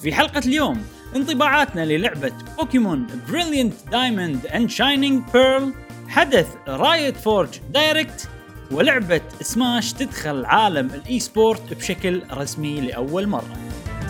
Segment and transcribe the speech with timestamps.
[0.00, 0.82] في حلقة اليوم
[1.16, 5.74] انطباعاتنا للعبة Pokémon Brilliant Diamond and Shining Pearl
[6.08, 8.28] حدث Riot Forge Direct
[8.70, 13.56] ولعبة سماش تدخل عالم ال esport بشكل رسمي لأول مرة.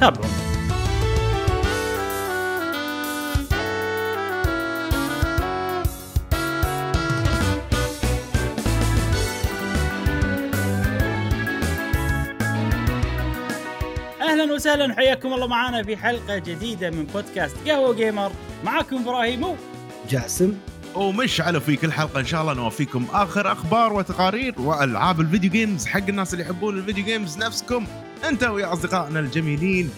[0.00, 0.47] تابعونا.
[14.58, 18.32] وسهلا حياكم الله معنا في حلقة جديدة من بودكاست قهوة gamer.
[18.64, 19.56] معاكم إبراهيم و-
[20.10, 20.54] جاسم.
[20.94, 26.08] ومشعل وفي كل حلقة إن شاء الله نوفيكم آخر أخبار وتقارير وألعاب الفيديو games حق
[26.08, 27.86] الناس اللي يحبون الفيديو games نفسكم.
[28.28, 29.90] أنت ويا أصدقائنا الجميلين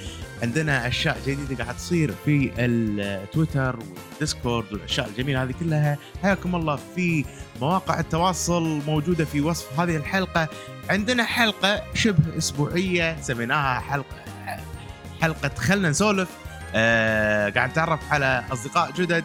[0.42, 3.78] عندنا أشياء جديدة قاعد تصير في التويتر
[4.10, 5.98] والديسكورد والأشياء الجميلة هذه كلها.
[6.22, 7.24] حياكم الله في
[7.60, 10.48] مواقع التواصل موجودة في وصف هذه الحلقة.
[10.90, 14.29] عندنا حلقة شبه أسبوعية سميناها حلقة
[15.20, 16.28] حلقة خلنا نسولف.
[16.74, 19.24] آه قاعد نتعرف على أصدقاء جدد.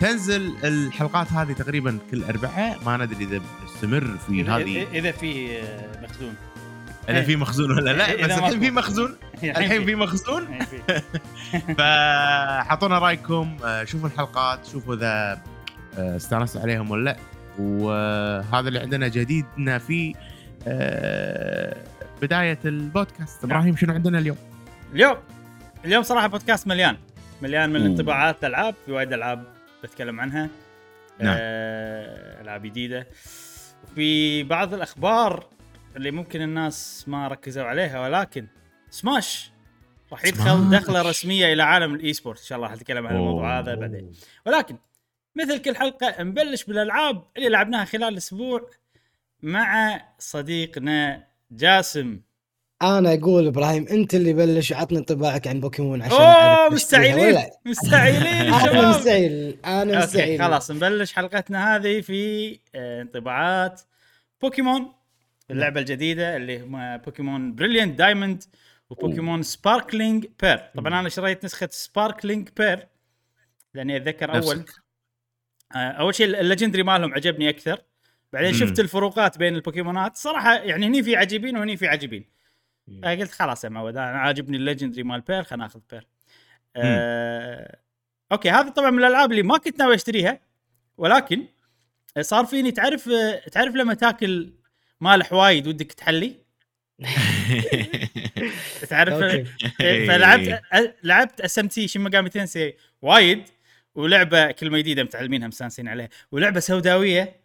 [0.00, 4.86] تنزل الحلقات هذه تقريبا كل اربعاء ما ندري إذا بنستمر في هذه.
[4.92, 5.62] اذا في
[6.02, 6.34] مخزون.
[7.08, 8.70] إذا في مخزون ولا لا؟ بس الحين في.
[8.70, 9.16] مخزون.
[9.42, 9.94] الحين في.
[9.94, 10.58] مخزون.
[10.64, 11.02] في.
[11.78, 13.56] فحطونا رأيكم.
[13.64, 14.66] آه، شوفوا الحلقات.
[14.72, 15.42] شوفوا إذا
[15.98, 17.16] آه، استانستوا عليهم ولا لا.
[17.58, 20.14] وهذا اللي عندنا جديدنا في
[20.66, 21.76] آه،
[22.22, 23.44] بداية البودكاست.
[23.44, 24.36] إبراهيم شنو عندنا اليوم؟
[24.92, 25.16] اليوم
[25.84, 26.96] اليوم صراحة بودكاست مليان
[27.42, 27.86] مليان من أوه.
[27.86, 29.44] الانطباعات الالعاب في وايد ألعاب
[29.84, 30.48] بتكلم عنها
[31.18, 31.36] نعم.
[31.38, 33.06] آه، ألعاب جديدة
[33.84, 35.48] وفي بعض الأخبار
[35.96, 38.46] اللي ممكن الناس ما ركزوا عليها ولكن
[38.90, 39.50] سماش
[40.12, 40.70] راح يدخل.
[40.70, 43.58] دخلة رسمية إلى عالم ال esport إن شاء الله راح نتكلم عن الموضوع.
[43.58, 44.12] هذا بعدين
[44.46, 44.76] ولكن
[45.36, 48.70] مثل كل حلقة نبلش بالألعاب اللي لعبناها خلال الأسبوع
[49.42, 52.20] مع صديقنا جاسم
[52.82, 57.42] أنا أقول إبراهيم أنت اللي بلش عطني انطباعك عن بوكيمون عشان أوه مستعيلين.
[57.66, 63.80] مستعيلين أنا مستعيل أنا مستعيل خلاص نبلش حلقتنا هذه في آه، انطباعات
[64.42, 64.92] بوكيمون
[65.50, 68.44] اللعبة الجديدة اللي هم Pokémon Brilliant Diamond
[68.90, 72.88] و Pokémon Sparkling Pearl طبعا أنا شريت نسخة Sparkling Pearl
[73.74, 74.36] لأني أتذكر.
[74.36, 74.64] أول
[75.74, 77.82] آه، أول شيء ال legendary مالهم عجبني أكثر.
[78.32, 78.54] بعدين.
[78.54, 82.24] شفت الفروقات بين البوكيمونات صراحة يعني هني في عجيبين وهني في عجيبين.
[83.02, 86.06] فقلت خلاص يا معود أنا عاجبني ال legendary مال Pearl خلينا ناخذ Pearl.
[86.76, 87.78] آه...
[88.32, 90.40] okay هذه طبعا من الألعاب اللي ما كنت ناوي أشتريها
[90.98, 91.46] ولكن
[92.20, 93.10] صار فيني تعرف
[93.52, 94.52] تعرف لما تاكل
[95.00, 96.36] مالح وايد ودك تحلي؟
[98.90, 99.46] تعرف.
[99.80, 100.62] إيه، فلعبت
[101.02, 103.42] لعبت SMT Megami Tensei وايد
[103.94, 107.41] ولعبة كلمة جديدة متعلمينها مستانسين عليها ولعبة سوداوية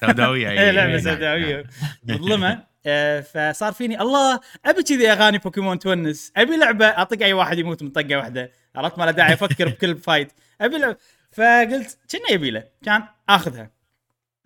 [0.00, 1.64] سوداوية إيه لعبة نعم، سوداوية
[2.04, 2.18] نعم.
[2.18, 2.70] مظلمة.
[2.86, 6.32] آه، فصار فيني الله أبي كذي أغاني بوكيمون تونس.
[6.36, 8.52] أبي لعبة أطق أي واحد يموت من طقة واحدة.
[8.76, 10.96] عرفت؟ ما له داعي أفكر بكل fight أبي لعبة.
[11.32, 12.64] فقلت كنا يبي له.
[12.84, 13.70] كان آخذها.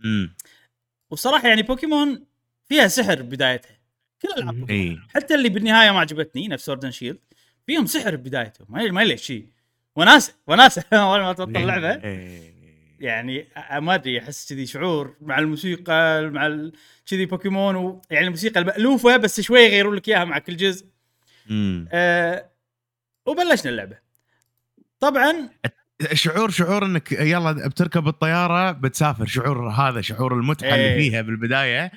[0.04, 0.34] أمم،
[1.10, 2.24] وصراحة يعني بوكيمون
[2.68, 3.78] فيها سحر بدايتها.
[4.22, 7.18] كل ألعاب اي حتى اللي بالنهاية ما عجبتني نفس Sword Shield
[7.66, 8.66] فيهم سحر بدايتهم.
[8.70, 9.46] ما ما ليش شيء
[9.96, 12.04] وناسه وناسه اول ما تبطل اللعبة.
[12.04, 12.53] إيه.
[13.04, 16.70] يعني ما أدري أحس كذي شعور مع الموسيقى مع
[17.06, 18.02] كذي بوكيمون و...
[18.10, 20.86] يعني الموسيقى المألوفة بس شوي يغيرون لك إياها مع كل جزء
[21.50, 21.88] أمم.
[21.92, 22.50] أه
[23.26, 23.96] وبلشنا اللعبة
[25.00, 25.48] طبعا
[26.12, 30.92] شعور شعور إنك يلا بتركب الطيارة بتسافر شعور هذا شعور المتعه إيه.
[30.92, 31.92] اللي فيها بالبداية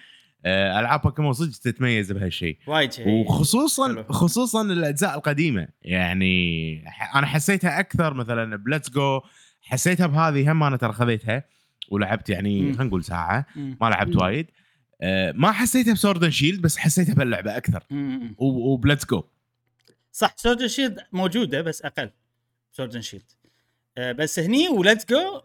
[0.45, 4.03] آه، ألعاب بوكيمون صدق تتميز بهالشيء وايد شيء وخصوصا حلو.
[4.03, 6.83] خصوصا الأجزاء القديمة يعني
[7.15, 9.21] أنا حسيتها أكثر مثلا ب Let's Go
[9.67, 11.43] حسيتها بهذه هم أنا ترى خذيتها
[11.91, 12.61] ولعبت يعني.
[12.73, 13.77] خلينا نقول ساعة مم.
[13.81, 14.15] ما لعبت.
[14.15, 14.47] وايد
[15.01, 18.35] آه، ما حسيتها ب Sword Shield بس حسيتها باللعبه أكثر مم.
[18.37, 19.23] و- وب Let's Go
[20.11, 22.09] صح سورد شيلد موجودة بس أقل
[22.71, 23.31] Sword Shield
[23.97, 25.41] أه بس هني و Let's Go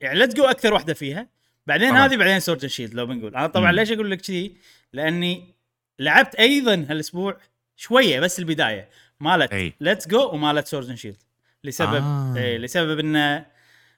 [0.00, 1.28] يعني Let's Go أكثر واحدة فيها
[1.66, 2.06] بعدين طبعاً.
[2.06, 3.76] هذه بعدين Sword Shield لو بنقول أنا طبعا مم.
[3.76, 4.56] ليش أقول لك كذي
[4.92, 5.54] لأني
[5.98, 7.36] لعبت أيضا هالأسبوع
[7.76, 8.88] شوية بس البداية
[9.20, 9.72] مالت.
[9.80, 11.16] Let's Go ومالت Sword Shield
[11.64, 12.34] لسبب آه.
[12.36, 12.36] آه.
[12.36, 13.46] إيه لسبب إنه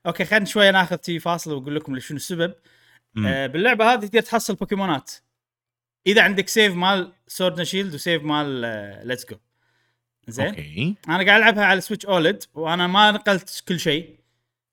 [0.06, 2.54] أوكي خلينا شوية ناخذ تي فاصل وأقول لكم شنو السبب.
[3.26, 5.12] آه باللعبة هذه تقدر تحصل بوكيمونات.
[6.06, 9.36] إذا عندك save مال Sword Shield و save مال آه Let's Go
[10.28, 10.94] زين؟ أوكي.
[11.08, 14.18] أنا قاعد ألعبها على Switch OLED وأنا ما نقلت كل شيء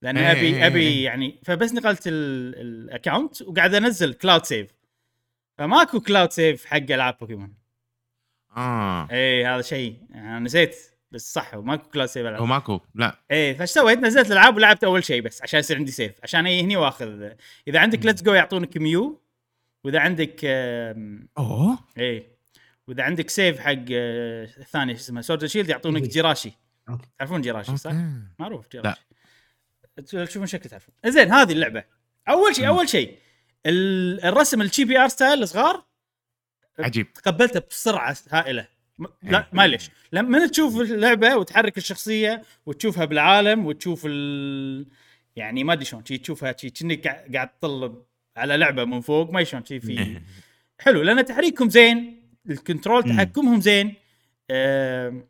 [0.01, 1.05] لاني إيه، أبي إيه، أبي إيه.
[1.05, 4.67] يعني فبس نقلت ال- ال account وقاعد أنزل cloud save
[5.57, 7.53] فماكو cloud save حق ألعاب بوكيمون.
[8.57, 9.07] آه.
[9.11, 9.97] اي هذا شيء.
[10.15, 10.75] أنا نسيت.
[11.15, 13.19] بس صح ماكو cloud save العاب ماكو لا.
[13.31, 16.61] اي فايش سويت نزلت الألعاب ولعبت أول شيء بس عشان يصير عندي save عشان أي
[16.61, 17.29] هني واخذ.
[17.67, 19.21] إذا عندك Let's Go يعطونك Mew
[19.83, 20.45] وإذا عندك
[21.37, 21.79] أوه.
[21.97, 22.27] اي
[22.87, 26.01] وإذا عندك save حق آه، الثاني شو اسمه Sword Shield يعطونك.
[26.01, 26.51] Jirachi.
[27.19, 27.91] تعرفون Jirachi صح؟
[28.39, 29.01] معروف Jirachi
[30.05, 30.95] تشوفون شكل تعرفون.
[31.05, 31.83] زين هذه اللعبة.
[32.29, 32.67] أول شيء.
[32.67, 33.17] أول شيء
[33.65, 35.83] ال- الرسم ال chibi art style صغار
[36.79, 37.13] عجيب.
[37.13, 38.74] تقبلته بسرعة هائلة.
[38.99, 39.47] لا إيه.
[39.53, 39.89] معليش.
[40.11, 44.87] لما تشوف اللعبة وتحرك الشخصية وتشوفها بالعالم وتشوف ال...
[45.35, 48.03] يعني ما أدري شلون شي تشوفها شي كأنك قاعد قاعد تطل
[48.37, 50.21] على لعبة من فوق ما شلون شي في
[50.79, 51.01] حلو.
[51.01, 53.03] لأن تحريكهم زين ال control.
[53.03, 53.93] تحكمهم زين.
[54.51, 55.27] آم،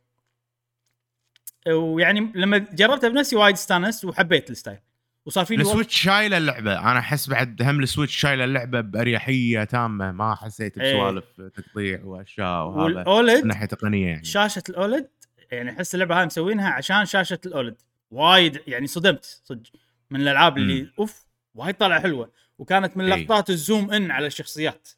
[1.68, 4.80] ويعني لما جربتها بنفسي وايد استانست وحبيت ال style.
[5.26, 9.64] وصار وقت- ال Switch شايله اللعبة أنا أحس بعد هم ال Switch شايله اللعبة بأريحية
[9.64, 10.94] تامة ما حسيت إيه.
[10.96, 15.08] بسوالف تقطيع وأشياء وهذا من وال OLED ناحية تقنية يعني شاشة ال OLED
[15.52, 17.76] يعني أحس اللعبة هاي مسوينها عشان شاشة ال OLED
[18.12, 19.70] وايد يعني صدمت صدق
[20.10, 20.92] من الألعاب اللي مم.
[21.00, 21.26] أوف
[21.56, 23.24] وايد طالعة حلوة وكانت من إي.
[23.24, 24.90] لقطات ال zoom in على الشخصيات.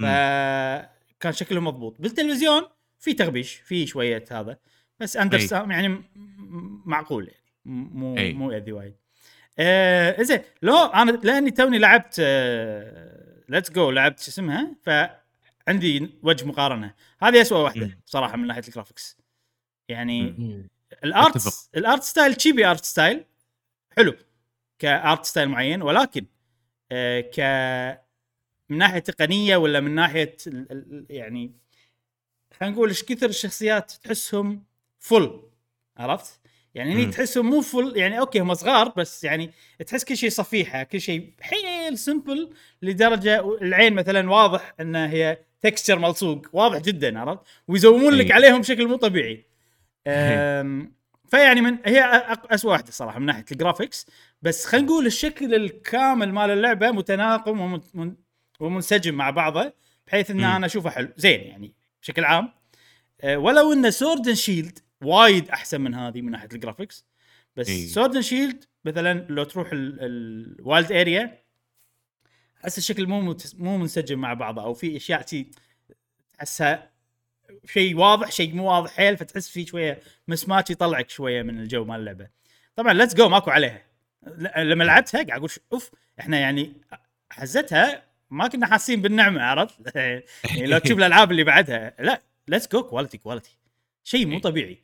[0.00, 2.62] فكان شكله مضبوط بالتلفزيون
[2.98, 4.56] في تغبيش في شوية هذا
[5.00, 5.48] بس اندر أي.
[5.52, 8.32] يعني م- م- معقول يعني م- مو أي.
[8.32, 8.94] مو يأذي وايد
[9.58, 16.44] آه زين لو أنا لأني توني لعبت آه Let's Go لعبت شو اسمها فعندي وجه
[16.44, 17.98] مقارنة هذه اسوء واحدة.
[18.06, 19.18] صراحة من ناحية ال graphics
[19.88, 20.20] يعني.
[21.04, 21.68] ال art.
[21.76, 23.24] ال art style chibi art style
[23.96, 24.14] حلو
[24.78, 26.26] ك art style معين ولكن
[26.92, 27.40] آه ك
[28.68, 31.52] من ناحية تقنية ولا من ناحية ال- ال- يعني
[32.60, 34.64] خلينا نقول إيش كثر الشخصيات تحسهم
[34.98, 35.42] full
[35.96, 36.40] عرفت؟
[36.78, 37.06] يعني هني.
[37.06, 39.50] تحسهم مو full يعني أوكي هم صغار بس يعني
[39.86, 42.50] تحس كل شيء صفيحة كل شيء حيل simple
[42.82, 48.32] لدرجة العين مثلا واضح إن هي texture ملصوق واضح جدا عرفت؟ ويزومون لك إي.
[48.32, 49.44] عليهم بشكل مو طبيعي.
[50.06, 50.92] أم،
[51.30, 52.04] فيعني من هي
[52.50, 54.06] اسوء واحدة صراحة من ناحية ال graphics
[54.42, 58.14] بس خلينا نقول الشكل الكامل مال اللعبة متناغم ومن- من-
[58.60, 59.72] ومنسجم مع بعضه
[60.06, 60.44] بحيث إن.
[60.44, 61.72] أنا أشوفه حلو زين يعني
[62.02, 62.52] بشكل عام
[63.20, 67.04] أه، ولو إن Sword Shield وايد أحسن من هذه من ناحية ال graphics
[67.56, 67.86] بس إي.
[67.86, 71.42] Sword Shield مثلا لو تروح ال Wild Area
[72.64, 75.50] أحس الشكل مو مو منسجم مع بعضه أو في أشياء تي
[76.38, 76.90] تحسها
[77.64, 82.00] شيء واضح شيء مو واضح حيل فتحس في شوية mismatch يطلعك شوية من الجو مال
[82.00, 82.28] اللعبة.
[82.76, 83.82] طبعا Let's Go ماكو عليها.
[84.56, 85.90] لما لعبتها قاعد أقول أوف
[86.20, 86.72] إحنا يعني
[87.30, 92.82] حزتها ما كنا حاسين بالنعمة عرفت؟ يعني لو تشوف الألعاب اللي بعدها لا Let's Go
[92.82, 93.56] quality quality
[94.04, 94.40] شيء مو إي.
[94.40, 94.78] طبيعي.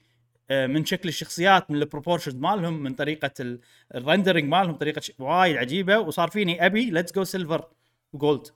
[0.50, 3.60] من شكل الشخصيات من ال proportions مالهم من طريقة ال-
[3.94, 5.12] ال rendering مالهم طريقة ش...
[5.18, 5.98] وايد عجيبة.
[5.98, 7.64] وصار فيني أبي Let's Go Silver
[8.12, 8.46] و Gold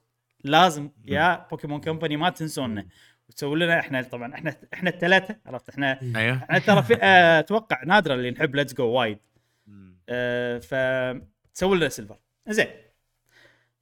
[0.45, 2.87] لازم يا Pokémon Company ما تنسونا.
[3.29, 6.37] وتسوي لنا إحنا طبعا إحنا إحنا الثلاثة عرفت؟ إحنا أيوه.
[6.37, 9.19] إحنا ترى آه، أتوقع نادرا اللي نحب Let's Go وايد.
[10.09, 12.17] آه، فتسوي لنا Silver
[12.49, 12.67] زين.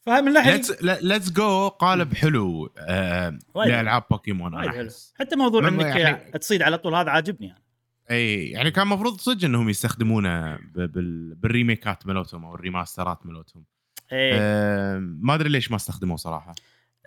[0.01, 3.71] فمن ناحية Let's Let's Go قالب حلو آه وايد.
[3.71, 4.89] لألعاب بوكيمون وايد حلو.
[5.19, 7.63] حتى موضوع إنك يعني- تصيد على طول هذا عاجبني يعني.
[8.11, 13.65] اي يعني كان المفروض صدق إنهم يستخدمونه ب- بال- بالريميكات ملوتهم أو الريماسترات ملوتهم
[14.13, 16.55] إيه آه ما أدري ليش ما استخدموه صراحة.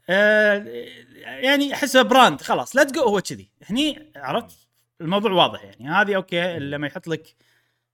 [0.10, 0.66] آه
[1.24, 3.50] يعني أحسه brand خلاص Let's Go هو كذي.
[3.66, 4.68] هني عرفت؟
[5.02, 5.90] الموضوع واضح يعني.
[5.90, 7.36] هذه okay لما يحط لك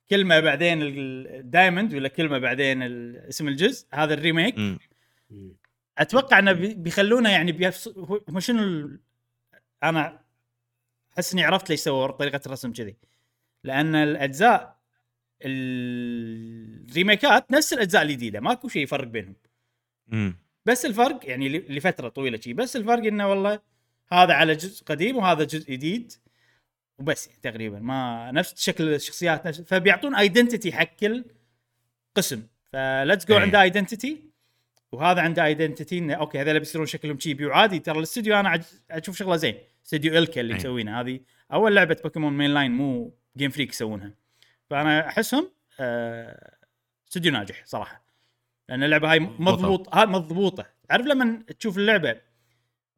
[0.09, 4.57] كلمة بعدين ال Diamond ولا كلمة بعدين ال- اسم الجزء هذا ال remake.
[4.57, 4.77] مم.
[5.97, 7.87] أتوقع إنه بي- بيخلونه يعني بيفص...
[7.87, 8.99] هو هو شنو ال...
[9.83, 10.24] أنا
[11.17, 12.95] أحس إني عرفت ليش سووا طريقة الرسم كذي.
[13.63, 14.75] لأن الأجزاء
[15.41, 19.35] ال remakeات نفس الأجزاء الجديدة ماكو شيء يفرق بينهم.
[20.07, 20.37] مم.
[20.65, 22.53] بس الفرق يعني لفترة طويلة شي.
[22.53, 23.59] بس الفرق إنه والله
[24.11, 26.13] هذا على جزء قديم وهذا جزء جديد.
[26.99, 27.79] وبس يعني تقريبا.
[27.79, 31.25] ما نفس شكل الشخصيات نفس فبيعطون identity حق كل
[32.15, 33.41] قسم ف Let's Go إيه.
[33.41, 34.29] عنده identity
[34.91, 39.35] وهذا عنده ايدنتيتي إنه okay هذول بيصيرون شكلهم chibi وعادي ترى الاستوديو أنا أشوف شغلة
[39.35, 39.55] زين.
[39.85, 40.59] استوديو ILCA اللي إيه.
[40.59, 41.19] مسوينه هذه
[41.53, 44.13] أول لعبة بوكيمون main line مو Game Freak يسوونها.
[44.69, 46.57] فأنا أحسهم آه،
[47.07, 48.05] استوديو ناجح صراحة.
[48.69, 50.65] لأن اللعبة هاي مضبوط هاي مضبوطة.
[50.89, 52.15] تعرف لما تشوف اللعبة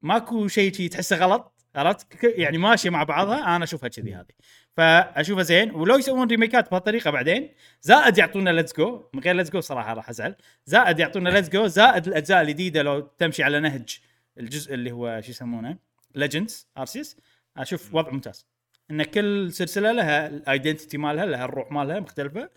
[0.02, 4.34] ماكو شيء شي تحسه غلط عرفت؟ يعني ماشية مع بعضها أنا أشوفها كذي هذه.
[4.78, 5.72] فأشوفها زين.
[5.72, 7.50] ولو يسوون remakeات بهالطريقة بعدين
[7.82, 10.36] زائد يعطونا Let's Go من غير Let's Go صراحة راح أزعل.
[10.66, 14.00] زائد يعطونا Let's Go زائد الأجزاء الجديدة لو تمشي على نهج
[14.38, 15.87] الجزء اللي هو شو يسمونه؟
[16.18, 17.18] Legends Arceus
[17.58, 18.46] أشوف وضع ممتاز.
[18.92, 22.50] إن كل سلسلة لها ال identity مالها لها الروح مالها مختلفة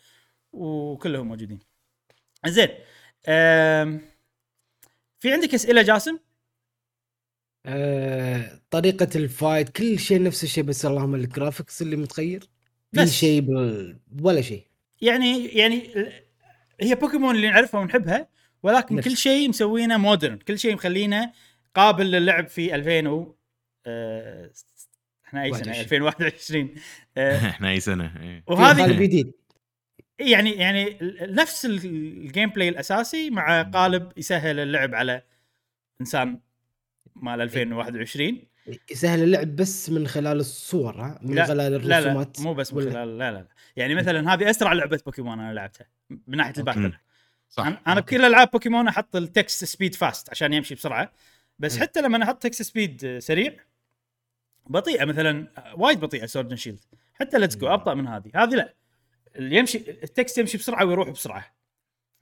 [0.53, 1.59] وكلهم موجودين.
[2.47, 2.69] زين
[3.29, 4.01] أم...
[5.21, 6.19] في عندك أسئلة جاسم؟
[7.67, 12.41] آه، طريقة ال fight كل شيء نفس الشيء بس اللهم ال graphics اللي متغير.
[12.93, 13.13] في بس.
[13.13, 13.99] شيء بال...
[14.23, 14.67] ولا شيء.
[15.01, 15.91] يعني يعني
[16.81, 18.29] هي بوكيمون اللي نعرفها ونحبها
[18.63, 19.09] ولكن نفس.
[19.09, 21.33] كل شيء مسوينه modern كل شيء مخلينه
[21.75, 23.37] قابل للعب في 2000 و
[23.87, 24.51] آه،
[25.27, 25.81] إحنا أي سنة؟ 21.
[25.81, 26.75] 2021
[27.17, 28.45] آه، إحنا أي سنة؟ إيه.
[28.47, 29.33] وهذه قالب جديد.
[30.19, 35.23] يعني يعني نفس ال- ال gameplay الأساسي مع قالب يسهل اللعب على
[36.01, 36.41] إنسان
[37.17, 38.43] مال 2021
[38.91, 42.75] يسهل اللعب بس من خلال الصور ها؟ من لا، خلال لا لا الرسومات مو بس
[42.75, 43.49] من خلال لا لا لا.
[43.77, 45.87] يعني مثلا هذه أسرع لعبة بوكيمون أنا لعبتها
[46.27, 46.93] من ناحية ال battle.
[47.49, 47.67] صح.
[47.67, 48.01] أنا okay.
[48.17, 51.13] بكل ألعاب بوكيمون أحط ال text speed fast عشان يمشي بسرعة.
[51.59, 51.79] بس.
[51.79, 53.57] حتى لما أحط text speed سريع
[54.67, 56.81] بطيئة مثلا وايد بطيئة Sword Shield.
[57.15, 57.69] حتى Let's Go.
[57.69, 58.31] أبطأ من هذه.
[58.35, 58.75] هذه لا.
[59.37, 61.55] اللي يمشي ال text يمشي بسرعة ويروح بسرعة.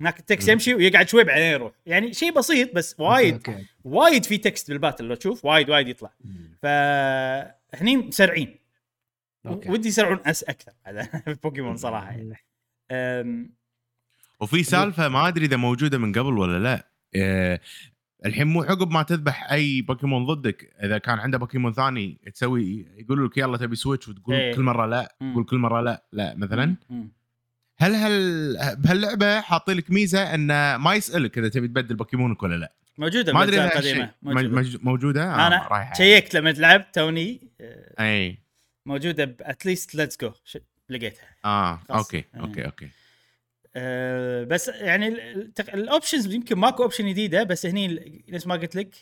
[0.00, 0.48] هناك ال text.
[0.48, 1.72] يمشي ويقعد شوي بعدين يروح.
[1.86, 3.64] يعني شيء بسيط بس وايد.
[3.84, 6.12] وايد في text بال battle لو تشوف وايد وايد يطلع.
[6.62, 8.58] فهني مسرعين.
[9.44, 10.72] ودي يسرعون أس أكثر.
[11.24, 12.36] في بوكيمون صراحة يعني.
[12.90, 13.54] أم،
[14.40, 16.88] وفي سالفة ما أدري إذا موجودة من قبل ولا لا.
[17.14, 17.60] إيه
[18.26, 23.26] الحين مو عقب ما تذبح أي بوكيمون ضدك إذا كان عنده بوكيمون ثاني تسوي يقول
[23.26, 24.54] لك يلا تبي switch وتقول إيه.
[24.54, 25.32] كل مرة لا مم.
[25.32, 27.12] تقول كل مرة لا لا مثلا مم.
[27.76, 32.72] هل هل بهاللعبة حاطين لك ميزة انه ما يسألك إذا تبي تبدل بوكيمونك ولا لا
[32.98, 34.14] موجودة ما أدري موجودة.
[34.22, 38.38] موجوده, موجودة؟ آه أنا شيكت لما لعبت توني آه، أي
[38.86, 40.32] موجودة at least Let's Go
[40.88, 41.80] لقيتها آه.
[41.90, 42.40] okay إيه.
[42.40, 42.88] okay okay
[43.76, 45.08] أه بس يعني
[45.74, 48.94] ال options يمكن ماكو option جديدة بس هني نفس ما قلت لك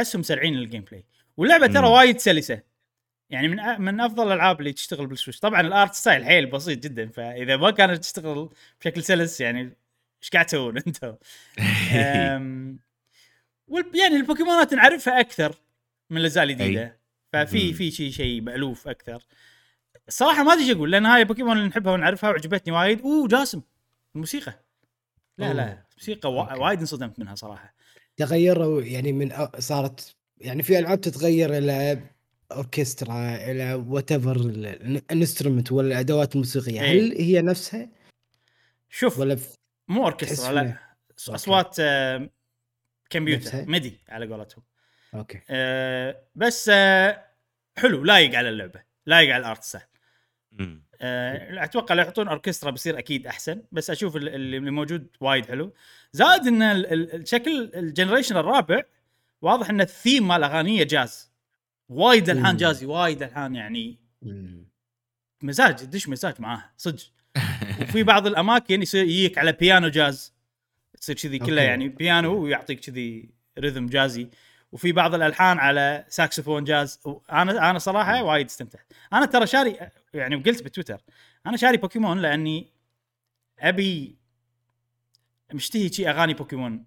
[0.00, 1.04] احسهم مسرعين ال gameplay
[1.36, 1.86] واللعبه ترى.
[1.86, 2.62] وايد سلسة.
[3.30, 5.40] يعني من من أفضل الألعاب اللي تشتغل بال Switch.
[5.40, 8.50] طبعا ال art style حيل بسيط جدا فإذا ما كانت تشتغل
[8.80, 9.60] بشكل سلس يعني
[10.22, 11.14] إيش قاعد تسوون أنتم؟
[13.94, 15.54] يعني البوكيمونات نعرفها أكثر
[16.10, 16.98] من الأجزاء الجديدة.
[17.32, 17.72] ففي.
[17.72, 19.22] في شيء شيء مألوف أكثر.
[20.08, 23.00] الصراحه ما أدري إيش أقول لأن هاي بوكيمون اللي نحبها ونعرفها وعجبتني وايد.
[23.00, 23.62] أوه جاسم.
[24.18, 24.64] الموسيقى
[25.38, 25.84] لا لا أوه.
[25.96, 26.60] موسيقى وا- okay.
[26.60, 27.74] وايد انصدمت منها صراحة
[28.16, 32.02] تغيروا يعني من أ- صارت يعني في ألعاب تتغير إلى
[32.52, 36.90] أوركسترا إلى whatever ال instrument ولا الادوات الموسيقيه إيه.
[36.92, 37.88] هل هي نفسها
[38.90, 39.56] شوف ولا في
[39.88, 40.78] مو أوركسترا لا.
[41.28, 42.30] أصوات آه،
[43.10, 44.62] كمبيوتر نفسها؟ MIDI على قولتهم
[45.14, 47.24] okay آه، بس آه،
[47.78, 49.84] حلو لايق على اللعبة لايق على ال art style
[51.00, 51.06] مم.
[51.08, 55.72] آه، أتوقع لو يحطون أوركسترا بيصير أكيد أحسن بس أشوف ال- اللي موجود وايد حلو
[56.12, 58.82] زائد إن ال- ال- الشكل ال generation الرابع
[59.42, 61.30] واضح إن الثيم مال أغانيه جاز
[61.88, 62.56] وايد ألحان.
[62.56, 63.98] jazzy وايد ألحان يعني.
[65.42, 67.02] مزاج تدش مزاج معاه صدق
[67.82, 70.32] وفي بعض الأماكن يصير يجيك على بيانو جاز
[71.00, 71.64] تصير كذي كلها okay.
[71.64, 73.28] يعني بيانو ويعطيك كذي
[73.58, 74.28] rhythm jazzy
[74.72, 77.00] وفي بعض الألحان على ساكسفون جاز.
[77.32, 78.92] أنا أنا صراحة وايد استمتعت.
[79.12, 79.76] أنا ترى شاري
[80.14, 81.00] يعني وقلت بتويتر
[81.46, 82.72] أنا شاري بوكيمون لأني
[83.58, 84.16] أبي
[85.54, 86.84] مشتهي شي أغاني بوكيمون.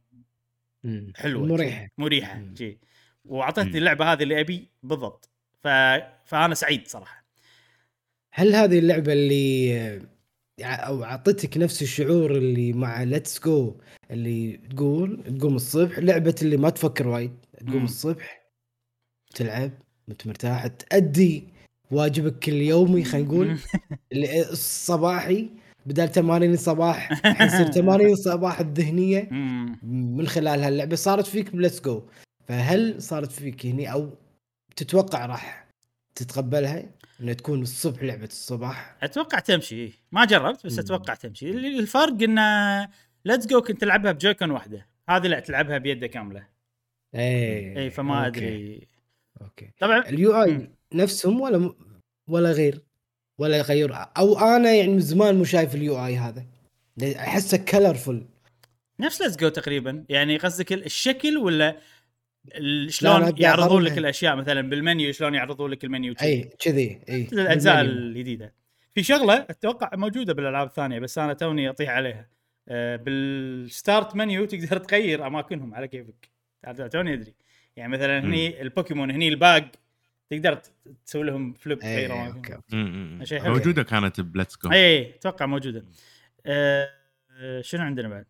[1.15, 1.87] حلوة مريحة.
[1.97, 2.43] مريحة.
[2.57, 2.79] شي.
[3.25, 3.77] وأعطتني.
[3.77, 5.29] اللعبة هذه اللي أبي بالضبط.
[5.63, 5.67] ف...
[6.25, 7.25] فأنا سعيد صراحة.
[8.33, 10.01] هل هذه اللعبة اللي آه،
[10.65, 16.69] أو اعطتك نفس الشعور اللي مع Let's Go اللي تقول تقوم الصبح لعبة اللي ما
[16.69, 17.83] تفكر وايد؟ تقوم مم.
[17.83, 18.41] الصبح
[19.35, 19.71] تلعب
[20.07, 21.47] وانت مرتاح تأدي
[21.91, 23.57] واجبك اليومي خلينا نقول
[24.51, 25.49] الصباحي
[25.85, 29.29] بدل تمارين الصباح الحين يصير تمارين الصباح الذهنية.
[30.17, 32.03] من خلال هاللعبه صارت فيك ب Let's Go
[32.47, 34.17] فهل صارت فيك هني أو
[34.75, 35.67] تتوقع راح
[36.15, 36.83] تتقبلها
[37.21, 39.91] انها تكون الصبح لعبة الصباح أتوقع تمشي.
[40.11, 40.79] ما جربت بس.
[40.79, 42.87] أتوقع تمشي ال- الفرق إنه
[43.25, 46.47] Let's Go كنت تلعبها ب Joy-Con واحدة هذه لا تلعبها بيده كامله
[47.15, 48.27] اي اي فما okay.
[48.39, 48.87] أدري
[49.41, 50.69] okay طبعا ال UI.
[50.93, 51.73] نفسهم ولا.
[52.27, 52.81] ولا غير
[53.37, 56.45] ولا يغير أو أنا يعني من زمان مو شايف ال UI هذا
[57.03, 58.25] أحسه colorful
[58.99, 61.77] نفس Let's Go تقريبا يعني قصدك ال- الشكل ولا
[62.87, 63.97] شلون يعرضون لك.
[63.97, 66.13] الأشياء مثلا بالمنيو شلون يعرضون لك المنيو.
[66.21, 67.81] اي كذي اي مثل الأجزاء.
[67.81, 68.53] الجديدة
[68.95, 72.29] في شغلة أتوقع موجودة بالألعاب الثانية بس أنا توني أطيح عليها
[72.69, 76.29] آه، بال start menu تقدر تغير أماكنهم على كيفك
[76.91, 77.33] توني أدري.
[77.75, 79.71] يعني مثلا هني البوكيمون هني ال bag
[80.29, 80.61] تقدر
[81.05, 82.75] تسوي لهم flip اي تغير okay اماكنهم okay.
[82.75, 83.25] مم.
[83.25, 83.53] شيء حلو.
[83.53, 84.71] موجودة كانت ب Let's Go.
[84.71, 85.85] اي أتوقع موجودة.
[86.45, 86.89] آه،
[87.39, 88.25] آه، شنو عندنا بعد؟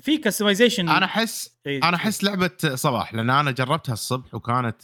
[0.00, 4.82] في كستمايزيشن أنا أحس أنا أحس لعبة صباح لأن أنا جربتها الصبح وكانت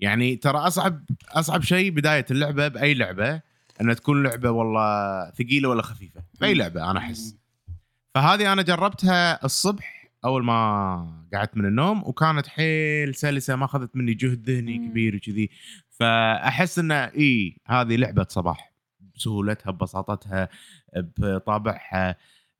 [0.00, 3.40] يعني ترى أصعب أصعب شيء بداية اللعبة بأي لعبة
[3.80, 6.22] إنها تكون لعبة والله ثقيلة ولا خفيفة.
[6.40, 7.36] بأي لعبة أنا أحس.
[8.14, 14.14] فهذه أنا جربتها الصبح أول ما قعدت من النوم وكانت حيل سلسة ما أخذت مني
[14.14, 14.90] جهد ذهني مم.
[14.90, 15.50] كبير وكذي.
[15.90, 18.72] فأحس انه إي هذه لعبة صباح
[19.14, 20.48] بسهولتها ببساطتها
[20.96, 22.16] بطابعها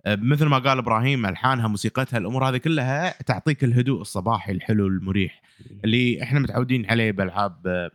[0.07, 5.43] مثل ما قال إبراهيم ألحانها موسيقتها الأمور هذه كلها تعطيك الهدوء الصباحي الحلو المريح
[5.85, 7.91] اللي إحنا متعودين عليه بألعاب آه،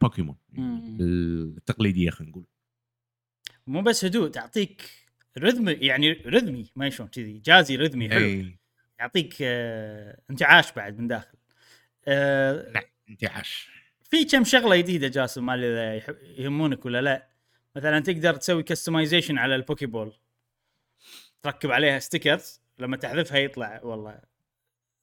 [0.00, 0.98] بوكيمون مم.
[1.00, 2.44] التقليدية خلينا نقول.
[3.66, 4.90] مو بس هدوء تعطيك
[5.38, 8.50] رذمي يعني رذمي ما شلون كذي جازي رذمي حلو.
[8.98, 11.36] يعطيك آه، انتعاش بعد من داخل.
[12.08, 13.70] آه، نعم انتعاش.
[14.10, 17.26] في كم شغلة جديدة جاسم؟ ما أدري إذا يح- يهمونك ولا لا.
[17.76, 20.12] مثلا تقدر تسوي customization على ال Poké Ball
[21.42, 24.18] تركب عليها stickers لما تحذفها يطلع والله.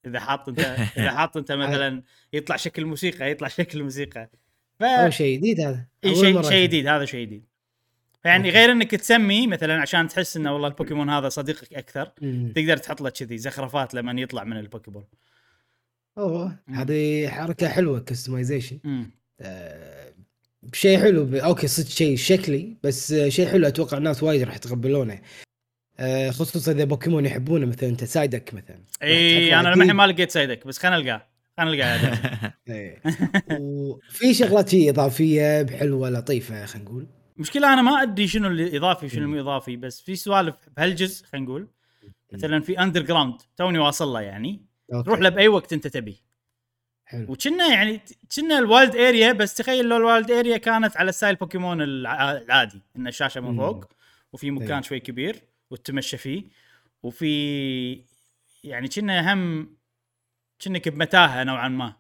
[0.06, 0.60] إذا حاط أنت
[0.98, 4.30] إذا حاط أنت مثلا يطلع شكل موسيقى يطلع شكل موسيقى.
[4.80, 6.64] ف شيء جديد هذا إي شيء.
[6.64, 7.46] جديد هذا شيء جديد.
[8.26, 8.50] يعني.
[8.50, 12.06] غير إنك تسمي مثلا عشان تحس إنه والله البوكيمون هذا صديقك أكثر.
[12.56, 15.04] تقدر تحط له كذي زخرفات لما يطلع من ال Poké Ball
[16.18, 16.60] أوه.
[16.70, 18.80] هذه حركة حلوة customization
[19.42, 20.14] آه،
[20.74, 21.36] شيء حلو ب...
[21.36, 25.22] okay صدق شيء شكلي بس شيء حلو أتوقع الناس وايد راح يتقبلونه
[26.00, 29.68] آه، خصوصا إذا بوكيمون يحبونه مثلا أنت سايدك مثلا اي أنا.
[29.68, 31.28] للحين ما لقيت سيدك بس خلينا نلقاه
[31.58, 32.54] خلينا نلقاه.
[32.70, 33.02] إيه.
[33.62, 39.06] وفي شغلات فيه إضافية حلوة لطيفة خلينا نقول المشكلة أنا ما أدري شنو اللي إضافي
[39.06, 41.68] وشنو مو إضافي بس في سوالف بهالجزء خلينا نقول.
[42.34, 44.66] مثلا في underground توني واصل له يعني.
[44.94, 45.06] okay.
[45.06, 46.22] تروح له بأي وقت أنت تبي.
[47.06, 47.32] حلو.
[47.32, 48.02] وكنا يعني
[48.36, 52.32] كنا ال wild area بس تخيل لو ال wild area كانت على style بوكيمون الع-
[52.32, 53.58] العادي إن الشاشة من.
[53.58, 53.86] فوق
[54.34, 54.82] وفي مكان إيه.
[54.82, 56.44] شوي كبير وتتمشى فيه.
[57.04, 58.04] وفي
[58.64, 59.76] يعني كنا هم
[60.60, 61.94] كأنك بمتاهه نوعا ما.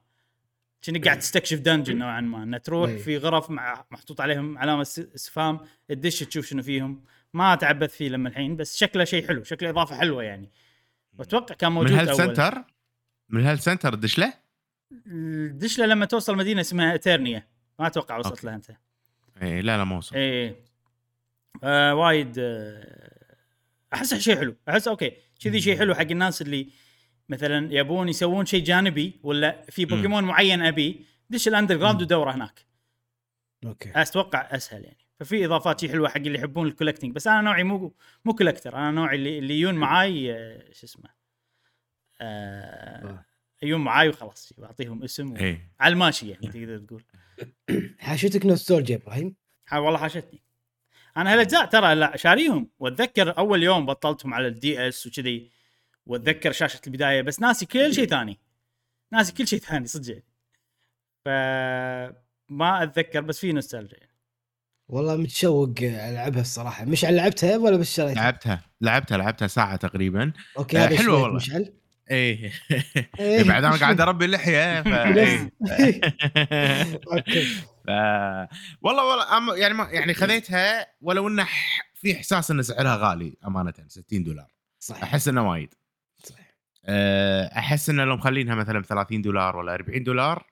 [0.83, 2.43] كأنك قاعد تستكشف dungeon نوعا ما.
[2.43, 2.97] إنه تروح إيه.
[2.97, 7.03] في غرف مع محطوط عليهم علامة اس- استفهام تدش تشوف شنو فيهم.
[7.33, 10.49] ما تعبث فيه لما الحين بس شكله شيء حلو شكله إضافة حلوة يعني.
[11.17, 12.09] وأتوقع كان موجود من أول.
[12.09, 12.63] هالسنتر
[13.29, 14.33] من هالسنتر دش له؟
[15.51, 17.47] دش له لما توصل مدينة اسمها اترنيا
[17.79, 18.47] ما أتوقع وصلت okay.
[18.47, 18.71] لها أنت.
[19.41, 20.55] اي لا لا ما وصل إيه.
[21.63, 23.25] آه وايد آه
[23.93, 24.55] احسه شيء حلو.
[24.69, 26.67] أحس okay كذي شيء حلو حق الناس اللي
[27.29, 32.01] مثلا يبون يسوون شيء جانبي ولا في بوكيمون معين أبي دش ال underground.
[32.01, 32.65] ودوره هناك.
[33.65, 33.91] okay.
[33.95, 34.97] أتوقع أسهل يعني.
[35.19, 38.75] ففي إضافات شيء حلوة حق اللي يحبون ال collecting بس أنا نوعي مو مو collector
[38.75, 41.09] أنا نوعي اللي اللي يجون معاي آه، شو اسمه
[42.21, 43.25] آه آه.
[43.63, 44.53] يجون معاي وخلاص.
[44.57, 45.55] بعطيهم اسم و...
[45.79, 47.03] على الماشي يعني تقدر تقول.
[47.99, 49.35] حاشتك نوستولجيا إبراهيم؟
[49.73, 50.43] والله حاشتني.
[51.17, 52.69] أنا هالأجزاء ترى لا شاريهم.
[52.79, 55.51] وأتذكر أول يوم بطلتهم على ال DS وكذي.
[56.05, 58.39] واتذكر شاشة البداية بس ناسي كل شيء ثاني
[59.13, 60.23] ناسي كل شيء ثاني صدق يعني.
[61.25, 61.29] ف
[62.49, 64.13] ما أتذكر بس في نوستالجيا يعني.
[64.87, 70.77] والله متشوق ألعبها الصراحة مش لعبتها ولا بس شريتها لعبتها لعبتها لعبتها ساعة تقريبا okay
[70.77, 71.35] آه، شوية والله.
[71.35, 71.73] مشعل
[72.11, 72.51] إيه
[73.19, 74.01] إيه، بعد أنا قاعد.
[74.01, 74.87] أربي اللحية ف.
[74.87, 75.51] إيه.
[77.13, 77.45] okay
[77.85, 77.89] ف...
[78.81, 83.37] والله والله أم- يعني ما يعني خذيتها ولو إنه ح- في إحساس إن سعرها غالي
[83.47, 84.47] أمانة 60 دولار
[84.79, 85.73] صح أحس إنه وايد
[87.57, 90.47] أحس إنه لو مخلينها مثلا ب 30 دولار ولا 40 دولار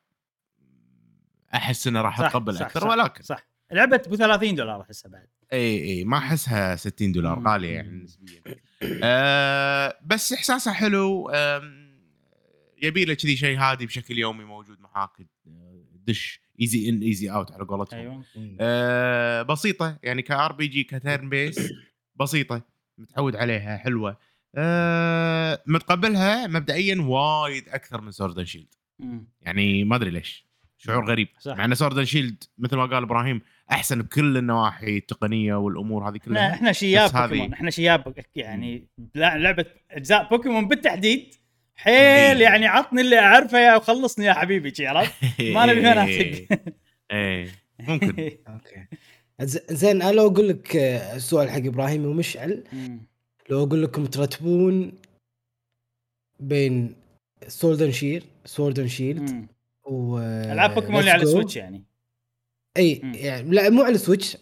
[1.54, 3.24] أحس إنه راح اتقبل أكثر صح، ولكن.
[3.24, 3.48] صح.
[3.72, 5.28] لعبه ب 30 دولار أحسها بعد.
[5.54, 7.40] إي إي ما أحسها 60 دولار.
[7.48, 8.04] غالية يعني.
[8.04, 8.42] نسبيا.
[9.04, 11.32] أه بس إحساسها حلو.
[12.84, 15.10] يبي له كذي شيء هادي بشكل يومي موجود معاك.
[16.08, 18.00] دش easy in easy out على قولتهم.
[18.00, 18.24] أيوه.
[18.60, 21.74] أه بسيطة يعني ك RPG ك turn-based
[22.16, 22.62] بسيطة.
[22.98, 24.18] متعود عليها حلوة.
[24.56, 28.68] أه متقبلها مبدئيا وايد أكثر من Sword Shield
[29.00, 29.28] مم.
[29.42, 30.52] يعني ما أدري ليش.
[30.78, 31.28] شعور غريب.
[31.40, 31.56] صح.
[31.58, 36.54] مع إن Sword Shield مثل ما قال إبراهيم أحسن بكل النواحي التقنية والأمور هذه كلها.
[36.54, 41.36] إحنا شياب بوكيمون إحنا شياب يعني لا- لعبة أجزاء بوكيمون بالتحديد
[41.76, 42.44] حيل إيه.
[42.44, 46.46] يعني عطني اللي أعرفه يا وخلصني يا حبيبي شي عرفت؟ ما نبي منافق
[47.12, 47.48] إيه.
[47.80, 48.08] ممكن.
[48.48, 48.88] okay.
[49.70, 52.64] زين أنا لو أقول لك آه، السؤال حق إبراهيم ومشعل.
[52.74, 53.11] مم.
[53.52, 54.94] لو أقول لكم ترتبون
[56.40, 56.96] بين
[57.48, 59.48] Sword and Shield Sword and Shield مم.
[59.84, 61.84] و ألعاب بوكيمون اللي على ال Switch يعني.
[62.78, 63.14] إي مم.
[63.14, 64.38] يعني لا مو على ال Switch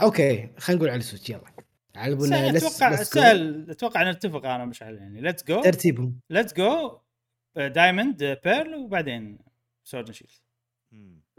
[0.00, 1.54] okay خلينا نقول على ال Switch يلا.
[1.94, 3.02] على بنا سهل، أتوقع.
[3.02, 6.20] سهل أتوقع نتفق أنا مشعل يعني Let's Go ترتيبهم.
[6.30, 6.98] Let's Go
[7.56, 9.38] Diamond Pearl وبعدين
[9.84, 10.30] Sword Shield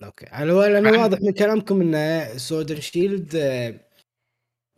[0.04, 0.26] okay.
[0.26, 3.80] أنا أنا واضح من كلامكم إن Sword and Shield آه،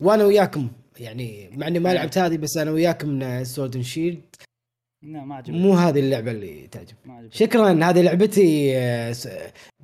[0.02, 1.96] وأنا وياكم يعني مع إني ما إيه.
[1.96, 4.36] لعبت هذه بس أنا وياكم ان Sword and Shield
[5.02, 5.58] لا ما عجبني.
[5.58, 6.96] مو هذه اللعبة اللي تعجب
[7.32, 9.28] شكرا هذه لعبتي آه، س-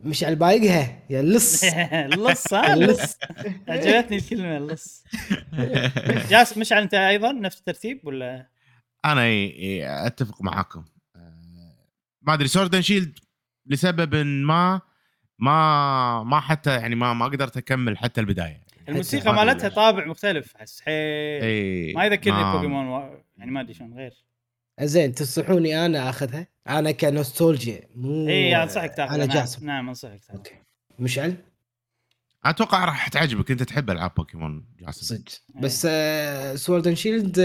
[0.04, 2.06] مشعل بايقها يا اللص ها؟
[2.74, 3.18] اللص
[3.68, 5.04] عجبتني الكلمة اللص
[6.30, 8.48] جاس مشعل أنت أيضا؟ نفس الترتيب ولا؟
[9.04, 9.22] أنا
[10.06, 10.84] أتفق معاكم.
[11.16, 11.76] آه،
[12.22, 13.18] ما أدري Sword Shield
[13.66, 14.80] لسبب ما
[15.38, 18.63] ما ما حتى يعني ما ما قدرت أكمل حتى البداية.
[18.88, 20.80] الموسيقى مالتها طابع مختلف أحس.
[20.80, 21.94] حيل.
[21.94, 23.18] ما يذكرني ما- بوكيمون و...
[23.38, 24.12] يعني ما أدري شلون غير.
[24.80, 29.36] زين تنصحوني أنا أخذها؟ أنا كنوستولجيا مو إي أنصحك تاخذ أنا نعم.
[29.36, 29.66] جاسم.
[29.66, 30.54] نعم أنصحك تاخذ okay.
[30.98, 31.36] مشعل؟
[32.44, 35.16] أتوقع راح تعجبك أنت تحب ألعاب بوكيمون جاسم.
[35.16, 35.32] صدق.
[35.54, 37.38] بس آه Sword and Shield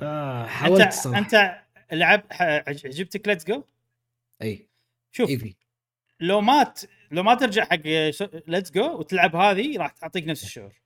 [0.00, 1.56] آه أنت حاولت صراحة انت
[1.92, 2.22] لعب
[2.66, 3.62] عجبتك Let's Go
[4.42, 4.66] إي.
[5.12, 5.54] شوف Eevee.
[6.20, 6.88] لو ما ت...
[7.10, 7.80] لو ما ترجع حق
[8.46, 10.80] Let's Go وتلعب هذه راح تعطيك نفس الشعور.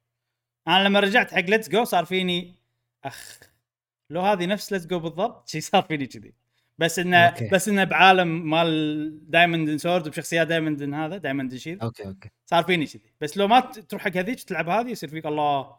[0.68, 2.54] أنا لما رجعت حق Let's Go صار فيني
[3.04, 3.38] أخ
[4.10, 6.34] لو هذه نفس Let's Go بالضبط شي صار فيني كذي.
[6.78, 7.48] بس انه okay.
[7.48, 12.30] بس إنه بعالم مال Diamond Sword وبشخصيات Diamond هذا Diamond Shield okay okay.
[12.46, 13.12] صار فيني كذي.
[13.20, 15.76] بس لو ما تروح حق هذيك تلعب هذه يصير فيك الله.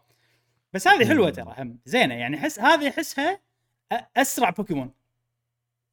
[0.74, 1.80] بس هذه حلوة ترى هم.
[1.86, 3.40] زينة يعني أحس هذه أحسها
[4.18, 4.94] أسرع بوكيمون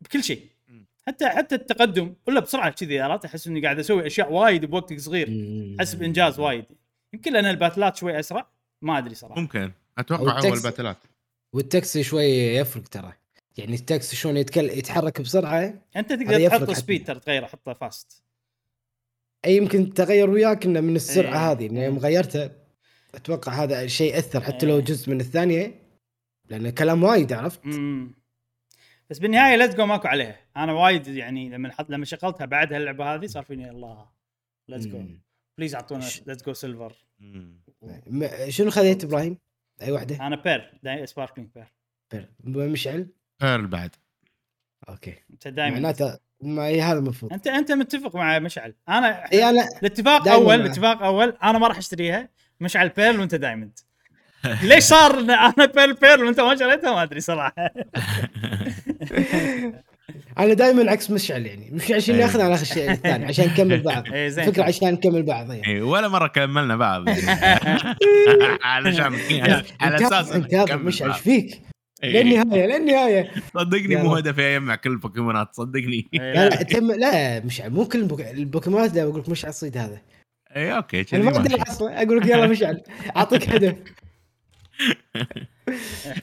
[0.01, 0.52] بكل شيء.
[1.07, 5.31] حتى حتى التقدم ولا بسرعة كذي عرفت؟ أحس إني قاعد أسوي أشياء وايد بوقت صغير.
[5.31, 5.77] مم.
[5.81, 6.65] احس بإنجاز وايد.
[7.15, 8.47] يمكن لأن الباتلات شوي أسرع
[8.83, 9.41] ما أدري صراحة.
[9.41, 9.73] ممكن.
[9.99, 10.97] أتوقع هو الباتلات
[11.53, 12.25] والتكس شوي
[12.57, 13.13] يفرق ترى.
[13.57, 16.71] يعني التكس شلون يتكل يتحرك بسرعة أنت تقدر تحط.
[16.71, 18.23] speed ترى تغيره حطه fast
[19.45, 21.53] أي يمكن تغير وياك إنه من السرعة إيه.
[21.53, 22.51] هذه إنه يوم غيرته
[23.15, 24.85] أتوقع هذا الشيء اثر حتى لو إيه.
[24.85, 25.75] جزء من الثانية
[26.49, 28.15] لأن كلام وايد عرفت؟ امم
[29.11, 30.41] بس بالنهاية Let's Go ماكو عليها.
[30.57, 34.07] أنا وايد يعني لما حط لما شغلتها بعد هاللعبه هذه صار فيني الله
[34.69, 35.05] Let's Go.
[35.59, 36.95] please أعطونا Let's Go Silver
[38.49, 39.39] شنو خذيت إبراهيم؟
[39.83, 41.73] أي واحدة؟ أنا Pearl sparkling Pearl
[42.13, 42.29] Pearl.
[42.69, 43.07] مشعل؟
[43.41, 43.97] Pearl بعد
[44.89, 49.51] okay أنت دائما معناته ما هي هذا المفروض انت أنت متفق مع مشعل أنا إي
[49.51, 50.55] أنا الاتفاق أول.
[50.55, 52.29] الاتفاق أول أنا ما راح أشتريها
[52.61, 53.79] مشعل Pearl وأنت Diamond
[54.63, 57.55] ليش صار أنا Pearl Pearl وأنت ما شريتها ما أدري صراحة
[60.39, 62.23] أنا دائما عكس مشعل يعني مش عشان إيه.
[62.23, 64.31] ياخذ أنا اخذ الشيء الثاني عشان نكمل بعض إيه،.
[64.31, 65.67] فكره عشان نكمل بعض يعني.
[65.67, 67.09] إي، ولا مرة كملنا بعض
[68.63, 69.19] علشان
[69.81, 70.37] على أساس
[70.73, 71.11] مشعل.
[71.11, 71.63] إيش فيك؟
[72.05, 74.17] للنهاية للنهاية صدقني مو.
[74.17, 78.21] هدفي اجمع كل البوكيمونات صدقني إيه، لا لا تم لا مش مو كل البوك...
[78.21, 80.01] البوكيمونات اللي بقول لك مش الصيد هذا
[80.57, 81.63] اي okay أنا ما أدري.
[81.63, 82.83] أصلا أقول لك يلا مشعل
[83.17, 83.75] أعطيك هدف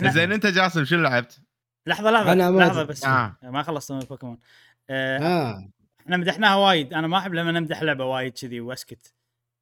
[0.14, 1.49] زين أنت جاسم شو لعبت؟
[1.86, 2.84] لحظة لحظة أنا ما لحظة.
[2.84, 3.36] بس آه.
[3.44, 4.38] ما خلصنا البوكيمون
[4.90, 9.14] آه، آه إحنا مدحناها وايد أنا ما أحب لما نمدح لعبة وايد كذي وأسكت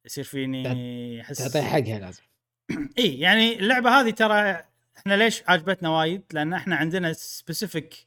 [0.04, 2.22] يصير فيني أحس تعطيه حقها لازم
[2.98, 4.64] إي يعني اللعبة هذه ترى
[4.98, 8.06] إحنا ليش عجبتنا وايد؟ لأن إحنا عندنا specific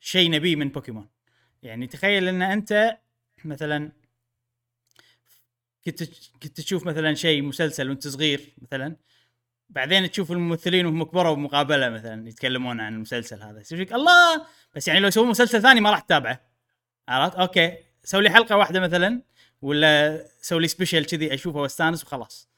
[0.00, 1.08] شيء نبيه من بوكيمون.
[1.62, 2.98] يعني تخيل إن أنت
[3.44, 3.92] مثلا
[5.84, 6.02] كنت
[6.42, 8.96] كنت تشوف مثلا شيء مسلسل وأنت صغير مثلا
[9.68, 13.60] بعدين تشوف الممثلين وهم كبروا بمقابلة مثلا يتكلمون عن المسلسل هذا.
[13.60, 14.46] يصير فيك الله!
[14.74, 16.40] بس يعني لو يسوون مسلسل ثاني ما راح تتابعه.
[17.08, 17.76] عرفت؟ okay.
[18.04, 19.22] سوي لي حلقة واحدة مثلا
[19.62, 22.50] ولا سوي لي special كذي أشوفه وأستانس وخلاص.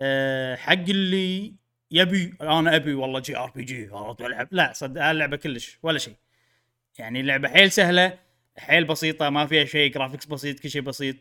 [0.00, 1.54] أه حق اللي
[1.90, 3.90] يبي أنا أبي والله JRPG.
[4.20, 6.14] العب لا صدق اللعبة كلش ولا شيء.
[6.98, 8.18] يعني اللعبة حيل سهلة
[8.56, 11.16] حيل بسيطة ما فيها شيء graphics بسيط كل شيء بسيط.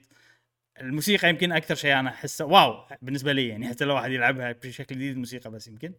[0.81, 4.95] الموسيقى يمكن أكثر شيء أنا أحسه wow بالنسبة لي يعني حتى لو واحد يلعبها بشكل
[4.95, 5.93] جديد الموسيقى بس يمكن.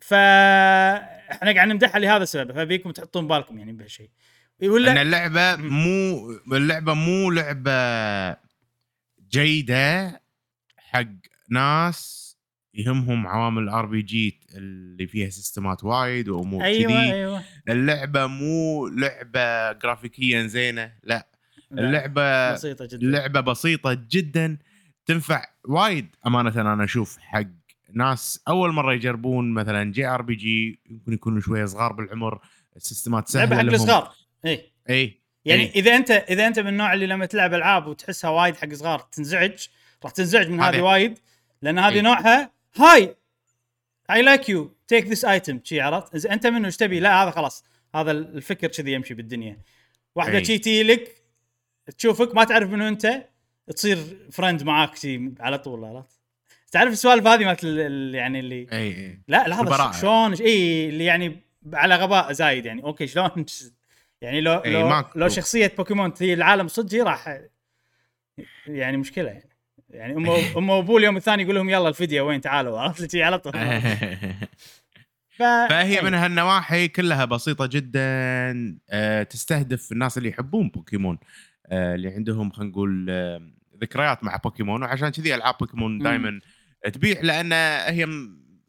[0.00, 4.10] فاحنا قاعد نمدحها لهذا السبب فبيكم تحطون بالكم يعني بهالشيء.
[4.62, 8.36] إن ولا اللعبة مو اللعبة مو لعبة
[9.30, 10.20] جيدة
[10.78, 11.06] حق
[11.50, 12.26] ناس
[12.74, 17.12] يهمهم عوامل ال RPG اللي فيها سيستمات وايد وأمور أيوه كذي.
[17.12, 17.42] أيوه.
[17.68, 21.26] اللعبة مو لعبة جرافيكيا زينة لا،
[21.72, 23.06] اللعبة بسيطة جدا.
[23.06, 24.58] لعبه بسيطة جدا.
[25.06, 27.46] تنفع وايد أمانة أنا أشوف حق
[27.92, 32.40] ناس أول مرة يجربون مثلا JRPG يمكن يكونوا شوية صغار بالعمر
[32.76, 33.74] السيستمات سهلة لعبة حق.
[33.74, 34.12] الصغار
[34.44, 34.72] إي.
[34.90, 35.70] إي يعني إيه.
[35.70, 39.66] إذا أنت إذا أنت من النوع اللي لما تلعب ألعاب وتحسها وايد حق صغار تنزعج
[40.04, 40.80] راح تنزعج من هذه.
[40.80, 41.18] وايد
[41.62, 42.00] لأن هذه إيه.
[42.00, 43.16] نوعها Hi!
[44.10, 47.30] I like you take this item شي عرفت؟ إذا أنت منه إيش تبي؟ لا هذا
[47.30, 47.64] خلاص.
[47.94, 49.60] هذا الفكر كذي يمشي بالدنيا.
[50.14, 50.42] واحدة.
[50.42, 51.25] شي تجي لك
[51.98, 53.24] تشوفك ما تعرف منو أنت
[53.76, 53.98] تصير
[54.32, 56.20] friend معاك شي على طول عرفت؟
[56.72, 59.20] تعرف السوالف هذه مالت ال- ال- يعني اللي إي إي.
[59.28, 59.60] لا.
[59.62, 61.40] هذا شلون؟ إي اللي يعني
[61.72, 62.82] على غباء زايد يعني.
[62.82, 63.30] okay شلون؟
[64.22, 65.18] يعني لو إي، لو, ماكو.
[65.18, 67.40] لو شخصية بوكيمون تجي العالم صدقي راح
[68.66, 69.48] يعني مشكلة يعني.
[69.90, 73.38] يعني ام أم وابوه اليوم الثاني يقول لهم يلا الفيديو وين؟ تعالوا عرفت؟ لي على
[73.38, 73.52] طول.
[75.36, 75.42] ف...
[75.42, 76.00] فهي.
[76.02, 78.00] من هالنواحي كلها بسيطة جدا
[78.90, 81.18] آه، تستهدف الناس اللي يحبون بوكيمون
[81.72, 83.50] اللي عندهم خلينا نقول آه،
[83.82, 85.98] ذكريات مع بوكيمون وعشان كذي ألعاب بوكيمون.
[85.98, 86.40] دائما
[86.92, 87.52] تبيع لأن
[87.94, 88.06] هي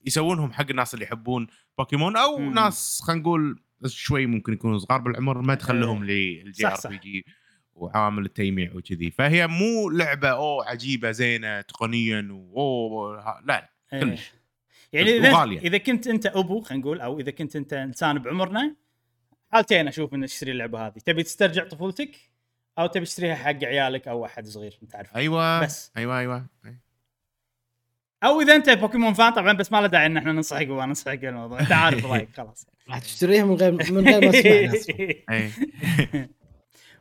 [0.05, 2.53] يسوونهم حق الناس اللي يحبون بوكيمون أو مم.
[2.53, 6.91] ناس خلينا نقول شوي ممكن يكونوا صغار بالعمر ما تخلهم لل J صح، R.
[6.91, 7.25] PG
[7.75, 13.99] وعوامل التجميع وكذي فهي مو لعبة اوه عجيبة زينة تقنيا واوه ها- لا إيه.
[13.99, 14.31] كلش.
[14.93, 15.59] يعني إذا وغالية.
[15.59, 18.75] إذا كنت أنت أبو خلينا نقول أو إذا كنت أنت إنسان بعمرنا
[19.51, 22.11] حالتين أشوف إنك تشتري اللعبة هذه تبي تسترجع طفولتك
[22.79, 25.15] أو تبي تشتريها حق عيالك أو أحد صغير أنت عارف.
[25.15, 25.61] أيوه.
[25.61, 25.91] بس.
[25.97, 26.45] أيوه أيوه.
[28.23, 31.59] أو إذا أنت بوكيمون فان طبعا بس ما له داعي إن إحنا ننصحك وننصحك الموضوع
[31.59, 32.67] أنت عارف رايك خلاص.
[32.89, 34.31] راح تشتريها من غير من غير ما.
[35.35, 35.51] أي.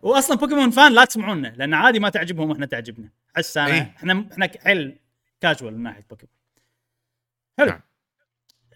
[0.02, 3.08] واصلا بوكيمون fan لا تسمعونا لأن عادي ما تعجبهم وإحنا تعجبنا.
[3.36, 3.80] احس أنا.
[3.80, 4.98] إحنا إحنا حيل
[5.40, 6.32] كاجوال من ناحية بوكيمون.
[7.58, 7.68] حلو.
[7.68, 7.80] نعم.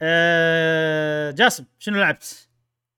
[0.02, 2.49] آه جاسم شنو لعبت؟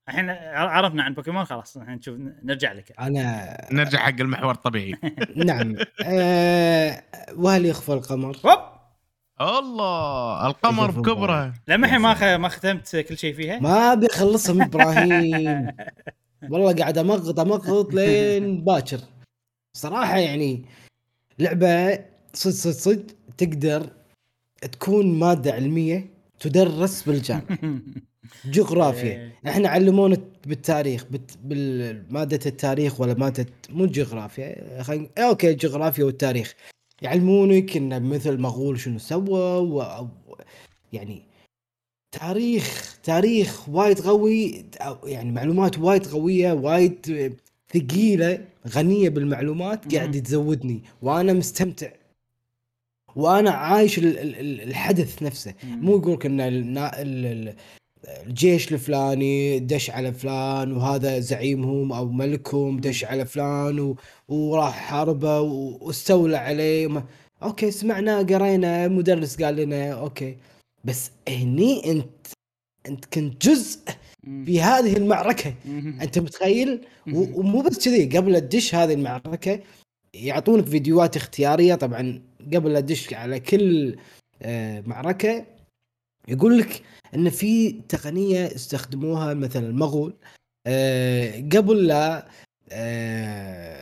[0.09, 2.93] الحين عرفنا عن بوكيمون خلاص الحين نشوف نرجع لك.
[3.01, 4.95] أنا نرجع حق المحور الطبيعي.
[5.47, 5.77] نعم.
[6.05, 7.03] آه
[7.37, 8.73] وهل يخفى القمر؟ هوب.
[9.41, 11.55] الله القمر بكبره.
[11.69, 12.23] لما الحين ما خ...
[12.23, 15.73] ما ختمت كل شيء فيها؟ ما من إبراهيم.
[16.51, 18.99] والله قاعد أمغط أمغط لين باكر.
[19.77, 20.65] صراحة يعني
[21.39, 21.95] لعبة
[22.35, 23.07] صدق صدق صدق
[23.39, 23.91] تقدر
[24.73, 26.07] تكون مادة علمية
[26.41, 27.59] تدرس بالجامعة.
[28.45, 29.13] جغرافيا.
[29.13, 29.33] إيه.
[29.47, 31.39] إحنا علمونا بالتاريخ بت...
[31.45, 35.09] بالماده التاريخ ولا مادة مو جغرافيا خل...
[35.19, 36.55] أوكي الجغرافيا والتاريخ.
[37.03, 40.07] يعلمونك ان مثل مغول شنو سوى و...
[40.93, 41.23] يعني
[42.21, 44.65] تاريخ تاريخ وايد قوي
[45.05, 47.33] يعني معلومات وايد قوية وايد
[47.75, 50.83] ثقيلة غنية بالمعلومات قاعد تزودني.
[51.03, 51.91] وأنا مستمتع.
[53.17, 55.55] وأنا عايش ال- ال- ال- الحدث نفسه.
[55.65, 57.55] مو يقولك ان
[58.27, 63.97] الجيش الفلاني دش على فلان وهذا زعيمهم أو ملكهم دش على فلان و...
[64.29, 65.79] وراح حاربه و...
[65.81, 66.87] واستولى عليه.
[66.87, 67.05] ما...
[67.43, 70.37] okay سمعنا قرينا مدرس قال لنا okay.
[70.85, 72.07] بس هني انت
[72.89, 73.79] أنت كنت جزء
[74.47, 75.55] في هذه المعركة.
[76.03, 76.81] أنت متخيل؟
[77.13, 79.61] و- ومو بس كذي قبل تدش هذه المعركة
[80.15, 81.75] يعطونك فيديوهات اختيارية.
[81.75, 82.23] طبعا
[82.55, 83.97] قبل لا تدش على كل
[84.43, 85.45] آه، معركة
[86.29, 86.83] يقول لك
[87.15, 90.15] إن في تقنية استخدموها مثلا المغول
[90.67, 92.29] آه، قبل لا
[92.71, 93.81] آه،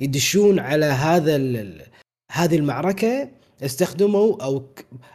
[0.00, 1.36] يدشون على هذا
[2.32, 3.30] هذه المعركة
[3.62, 4.66] استخدموا أو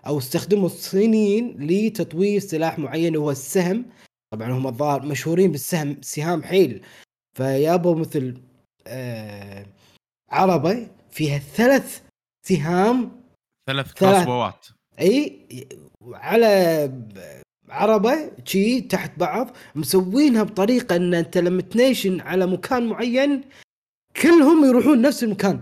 [0.08, 3.86] أو استخدموا الصينيين لتطوير سلاح معين وهو السهم
[4.34, 6.86] طبعا هم الظاهر مشهورين بالسهم سهام حيل
[7.38, 8.42] فيابوا مثل
[8.88, 9.66] آه
[10.32, 12.02] عربه فيها ثلاث
[12.48, 13.22] سهام
[13.68, 14.14] ثلاث ثلاث.
[14.14, 14.68] كروسبوات
[15.00, 15.40] اي
[16.14, 16.92] على
[17.70, 23.42] عربة شي تحت بعض مسوينها بطريقة إن أنت لما تنيشن على مكان معين
[24.22, 25.62] كلهم يروحون نفس المكان.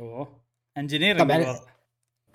[0.00, 0.40] أوه.
[0.78, 1.56] engineering طبعاً.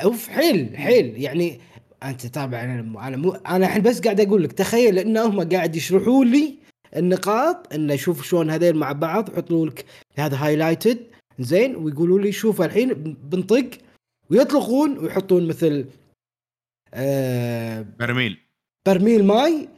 [0.03, 1.21] أوف حيل حيل.
[1.21, 1.59] يعني
[2.03, 5.75] أنت طبعا أنا أنا مو أنا الحين بس قاعد أقول لك تخيل إن هم قاعد
[5.75, 6.55] يشرحوا لي
[6.95, 9.85] النقاط إن شوف شلون هذيل مع بعض يحطوا لك
[10.17, 10.97] هذا highlighted
[11.39, 13.69] زين ويقولوا لي شوف الحين بنطق
[14.29, 15.85] ويطلقون ويحطون مثل
[16.93, 18.37] آه برميل.
[18.87, 19.69] برميل ماي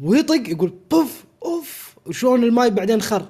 [0.00, 3.26] ويطق يقول بوف أوف وشلون الماي بعدين خر.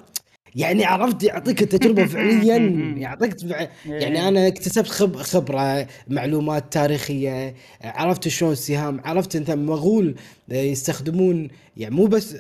[0.55, 2.57] يعني عرفت يعطيك التجربة فعليا
[2.99, 3.71] يعطيك فع- إيه.
[3.87, 10.15] يعني أنا اكتسبت خب خبرة معلومات تاريخية عرفت شلون السهام عرفت أنت مغول
[10.49, 12.37] يستخدمون يعني مو بس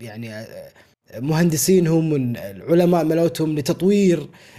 [0.00, 0.46] يعني
[1.18, 4.18] مهندسينهم العلماء ملوتهم لتطوير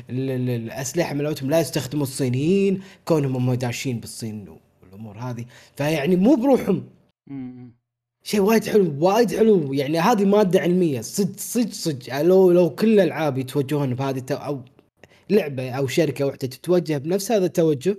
[0.10, 4.58] ال- ال- الأسلحة ملوتهم لا يستخدموا الصينيين كونهم هم داشين بالصين.
[4.94, 6.90] والامور هذه فيعني مو بروحهم
[8.24, 12.94] شيء وايد حلو وايد حلو يعني هذه مادة علمية صدق صدق صدق لو لو كل
[12.94, 14.66] الألعاب يتوجهون بهذه التو أو
[15.30, 17.98] لعبة أو شركة واحدة تتوجه بنفس هذا التوجه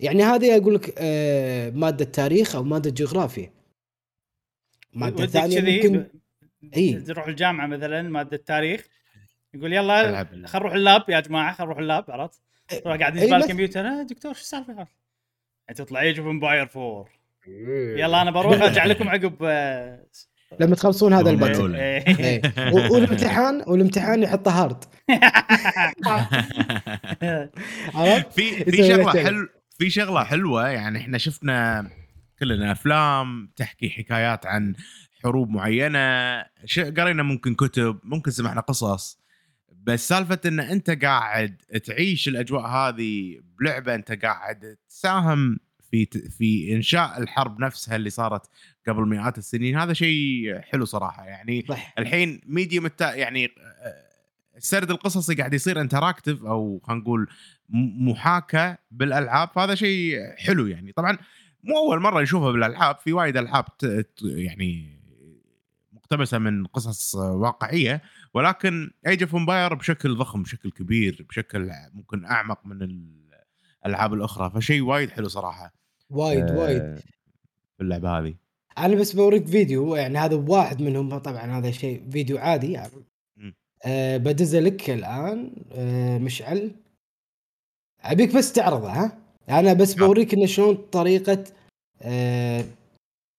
[0.00, 3.50] يعني هذه أقول لك آه مادة تاريخ أو مادة جغرافيا
[4.92, 6.06] مادة ودك ثانية كذي ممكن
[6.76, 7.00] إي.
[7.00, 8.88] تروح الجامعة مثلا مادة تاريخ
[9.54, 10.24] يقول يلا.
[10.24, 12.40] خلينا نروح ال lab يا جماعة خلينا نروح ال lab عرفت؟
[12.84, 13.44] تروح قاعد إي يجيب بس.
[13.44, 14.86] الكمبيوتر آه دكتور شو السالفة
[15.74, 17.04] تطلع يجيب Empire 4
[17.98, 20.06] يلا أنا بروح أرجع لكم عقب آه،
[20.60, 21.78] لما تخلصون هذا الأولى.
[21.78, 22.18] إيه.
[22.18, 22.42] إيه.
[22.90, 24.84] والامتحان والامتحان يحطه hard؟
[28.30, 29.48] في في شغلة حلو
[29.78, 31.90] في شغلة حلوة يعني إحنا شفنا
[32.38, 34.74] كلنا أفلام تحكي حكايات عن
[35.24, 35.98] حروب معينة
[36.64, 39.18] ش- قرينا ممكن كتب ممكن سمعنا قصص
[39.82, 45.58] بس سالفة إن أنت قاعد تعيش الأجواء هذه بلعبة أنت قاعد تساهم
[45.90, 48.50] في في إنشاء الحرب نفسها اللي صارت
[48.88, 49.78] قبل مئات السنين.
[49.78, 51.24] هذا شيء حلو صراحة.
[51.24, 51.94] يعني صح.
[51.98, 53.48] الحين medium التا يعني
[54.56, 57.28] السرد القصصي قاعد يصير interactive أو خلينا نقول
[57.98, 60.92] محاكاة بالألعاب فهذا شيء حلو يعني.
[60.92, 61.18] طبعا
[61.64, 62.98] مو أول مرة نشوفها بالألعاب.
[62.98, 63.64] في وايد ألعاب
[64.22, 65.00] يعني
[65.92, 68.02] مقتبسة من قصص واقعية
[68.34, 72.82] ولكن Age of Empire بشكل ضخم بشكل كبير بشكل ممكن أعمق من
[73.86, 75.72] الألعاب الأخرى فشيء وايد حلو صراحة.
[76.10, 76.82] وايد وايد.
[76.82, 76.96] آه،
[77.76, 78.34] في اللعبة هذه.
[78.78, 83.04] أنا بس بوريك فيديو يعني هذا واحد منهم طبعا هذا شيء فيديو عادي يعني.
[83.84, 86.70] أه بدزه لك الآن أه مشعل.
[88.00, 89.18] أبيك بس تعرضه ها؟
[89.48, 90.06] أنا بس نعم.
[90.06, 91.44] بوريك إنه شلون طريقة
[92.02, 92.64] أه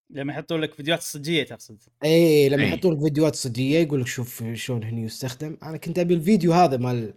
[0.10, 1.77] لما يحطوا لك فيديوهات صجية تقصد.
[2.03, 2.69] اي لما أي.
[2.69, 5.57] يحطون لك فيديوهات صجية يقول لك شوف شلون هني يستخدم.
[5.63, 7.13] أنا كنت أبي الفيديو هذا مال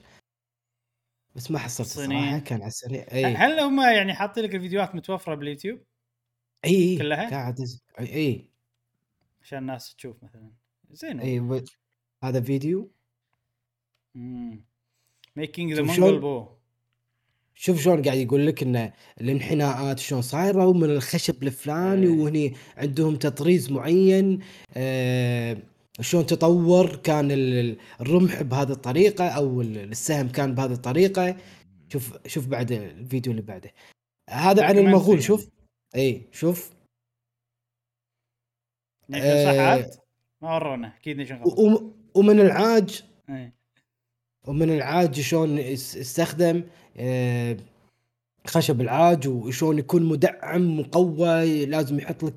[1.37, 1.87] بس ما حصلت.
[1.87, 3.07] الصراحه كان على السريع.
[3.13, 5.79] اي هل هم يعني حاطين لك الفيديوهات متوفرة باليوتيوب؟
[6.65, 7.61] اي كلها؟ قاعد
[8.01, 8.51] اي اي
[9.43, 10.51] عشان الناس تشوف مثلا.
[10.91, 11.65] زين اي
[12.25, 12.91] هذا فيديو؟
[15.37, 16.47] making the شلون؟ bow
[17.55, 22.13] شوف شلون قاعد يقول لك إن الانحناءات شلون صايرة ومن الخشب الفلاني إيه.
[22.13, 24.41] وهني عندهم تطريز معين.
[24.77, 25.57] آه
[26.01, 31.37] شلون تطور كان ال- الرمح بهذه الطريقة أو ال- السهم كان بهذه الطريقة.
[31.89, 33.73] شوف شوف بعد الفيديو اللي بعده.
[34.31, 35.23] هذا عن المغول.
[35.23, 35.49] شوف.
[35.97, 36.71] إي شوف.
[39.45, 39.97] صحات
[40.43, 41.19] ما ورونا أكيد
[42.15, 43.05] ومن العاج.
[44.49, 45.59] ومن العاج شلون
[46.97, 47.57] آه،
[48.47, 52.35] خشب العاج وشلون يكون مدعم مقوى لازم يحط لك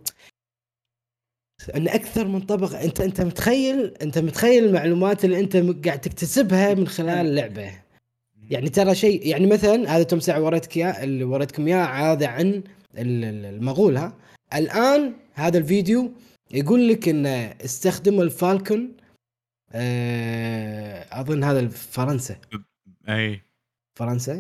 [1.70, 6.88] أن أكثر من طبقه أنت أنت متخيل؟ أنت متخيل المعلومات اللي أنت قاعد تكتسبها من
[6.88, 7.72] خلال اللعبه
[8.50, 12.64] يعني ترى شيء يعني مثلا هذا تمساح وريتك اياه اللي وريتكم اياه هذا عن ال-
[13.24, 14.18] ال- المغول ها؟
[14.54, 16.12] الآن هذا الفيديو
[16.52, 17.30] يقول لك انه
[17.66, 18.92] استخدموا الفالكون
[19.72, 22.36] آه، أظن هذا فرنسا
[23.10, 23.42] أي.
[23.96, 24.34] فرنسا.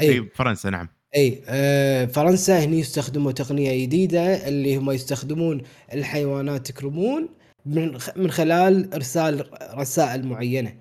[0.00, 0.88] اي اي فرنسا نعم.
[1.16, 7.28] اي آه فرنسا هني يستخدموا تقنية جديدة اللي هم يستخدمون الحيوانات يكرمون
[7.66, 10.76] من خ- من خلال إرسال رسائل معينة.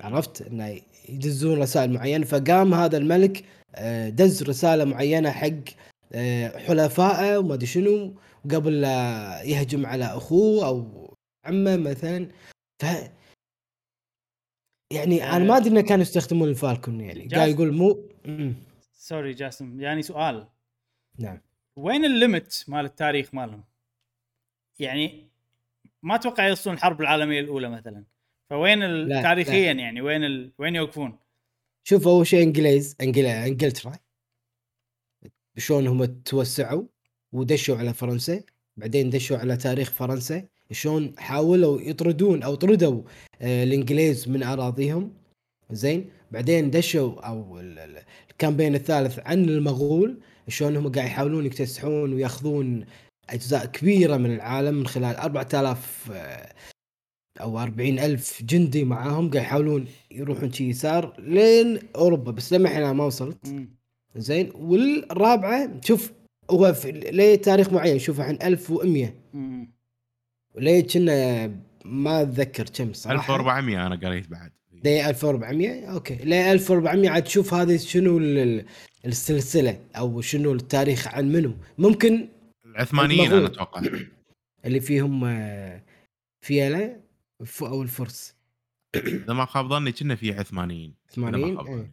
[0.00, 5.50] عرفت؟ انه يدزون رسائل معينة فقام هذا الملك آه دز رسالة معينة حق
[6.12, 8.14] آه حلفائه وما أدري شنو
[8.50, 11.08] قبل لا يهجم على أخوه أو
[11.46, 12.28] عمه مثلا.
[12.82, 12.86] ف
[14.92, 17.28] يعني أنا ما أدري إنه كانوا يستخدمون ال falcon يعني.
[17.28, 18.54] قاعد يقول مو مم.
[19.02, 20.48] sorry جاسم يعني سؤال.
[21.18, 21.40] نعم.
[21.76, 23.64] وين ال limit مال التاريخ مالهم؟
[24.78, 25.28] يعني
[26.02, 28.04] ما أتوقع يوصلون الحرب العالمية الأولى مثلا.
[28.50, 30.52] فوين تاريخيا يعني؟ وين ال...
[30.58, 31.18] وين يوقفون؟
[31.84, 33.26] شوف أول شيء إنجليز انجل...
[33.26, 33.92] إنجلترا.
[35.56, 36.84] شلون هم توسعوا
[37.32, 38.42] ودشوا على فرنسا
[38.76, 40.48] بعدين دشوا على تاريخ فرنسا.
[40.70, 43.02] شلون حاولوا يطردون أو طردوا
[43.40, 45.14] آه، الإنجليز من أراضيهم.
[45.70, 50.18] زين؟ بعدين دشوا أو ال- ال- ال campaign الثالث عن المغول
[50.48, 52.84] شلون هم قاعد يحاولون يكتسحون ويأخذون
[53.30, 56.52] أجزاء كبيرة من العالم من خلال 4000 آه،
[57.40, 62.32] أو 40 ألف جندي معاهم قاعد يحاولون يروحون شي يسار لين أوروبا.
[62.32, 63.54] بس لما إحنا ما وصلت.
[64.16, 66.12] زين والرابعة شوف
[66.50, 69.72] هو في ليه تاريخ معين؟ شوف الحين 1100 مم.
[70.58, 71.46] ليه كنا
[71.84, 73.14] ما أتذكر كم صراحة.
[73.34, 74.52] 1400 أنا قريت بعد.
[74.84, 76.14] ليه 1400 أوكي.
[76.14, 78.64] ليه 1400 عاد تشوف هذه شنو ال- ال-
[79.06, 81.54] السلسلة أو شنو التاريخ عن منو.
[81.78, 82.28] ممكن
[82.66, 83.46] العثمانيين أنا.
[83.46, 83.82] أتوقع.
[84.66, 85.82] اللي فيهم آه،
[86.44, 86.96] فيلا
[87.62, 88.34] أو الفرس.
[88.96, 90.94] إذا ما خاب ظني كنا في عثمانيين.
[91.12, 91.92] إذا ما عثمانيين؟ خاب إيه.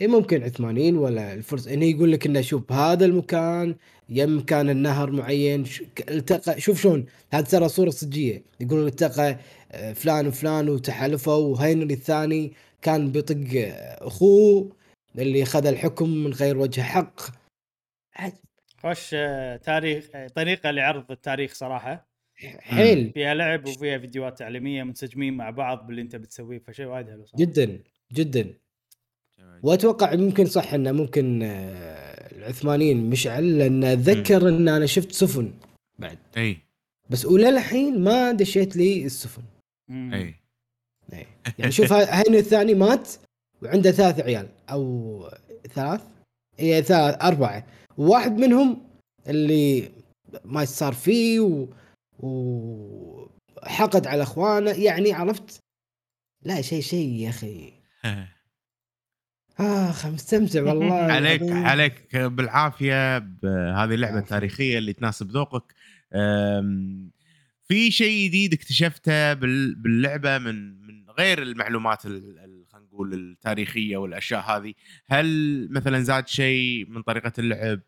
[0.00, 1.68] اي ممكن عثمانيين ولا الفرس.
[1.68, 3.76] هنا يقول لك إنه شوف هذا المكان
[4.08, 5.64] يم كان النهر معين
[6.08, 8.42] التقى شوف شلون هذا ترى صورة صجية.
[8.60, 9.38] يقولون التقى
[9.94, 13.36] فلان وفلان وتحالفوا وهنري الثاني كان بيطق
[14.02, 14.76] أخوه
[15.18, 17.20] اللي خذ الحكم من غير وجه حق.
[18.82, 22.08] خوش آه، تاريخ آه، طريقة لعرض التاريخ صراحة.
[22.58, 23.12] حيل.
[23.14, 27.44] فيها لعب وفيها فيديوهات تعليمية منسجمين مع بعض باللي انت بتسويه فشيء وايد حلو صراحة.
[27.44, 27.78] جدا
[28.12, 28.54] جدا.
[29.62, 35.52] وأتوقع ممكن صح إنه ممكن آه، العثمانيين مشعل لأن أتذكر إن أنا شفت سفن
[35.98, 36.18] بعد.
[36.36, 36.56] إي.
[37.10, 39.42] بس وللحين ما دشيت لي السفن.
[39.92, 40.14] مم.
[40.14, 40.34] اي
[41.12, 41.26] إيه.
[41.58, 43.08] يعني شوف ه- هين الثاني مات
[43.62, 45.30] وعنده ثلاث عيال أو
[45.74, 46.02] ثلاث
[46.60, 47.66] اي ثلاث أربعة
[47.98, 48.82] وواحد منهم
[49.28, 49.90] اللي
[50.44, 51.66] ما صار فيه و...
[52.18, 55.58] وحقد على إخوانه يعني عرفت
[56.44, 57.72] لا شيء شيء يا أخي
[59.60, 61.64] آخ مستمتع والله عليك العظيم.
[61.66, 64.24] عليك بالعافية بهذه اللعبه عافية.
[64.24, 65.74] التاريخيه اللي تناسب ذوقك
[66.14, 67.10] أم،
[67.72, 70.54] في شيء جديد اكتشفته بال- باللعبة من
[70.86, 74.72] من غير المعلومات ال- ال- خلينا نقول التاريخية والأشياء هذه.
[75.08, 77.80] هل مثلا زاد شيء من طريقة اللعب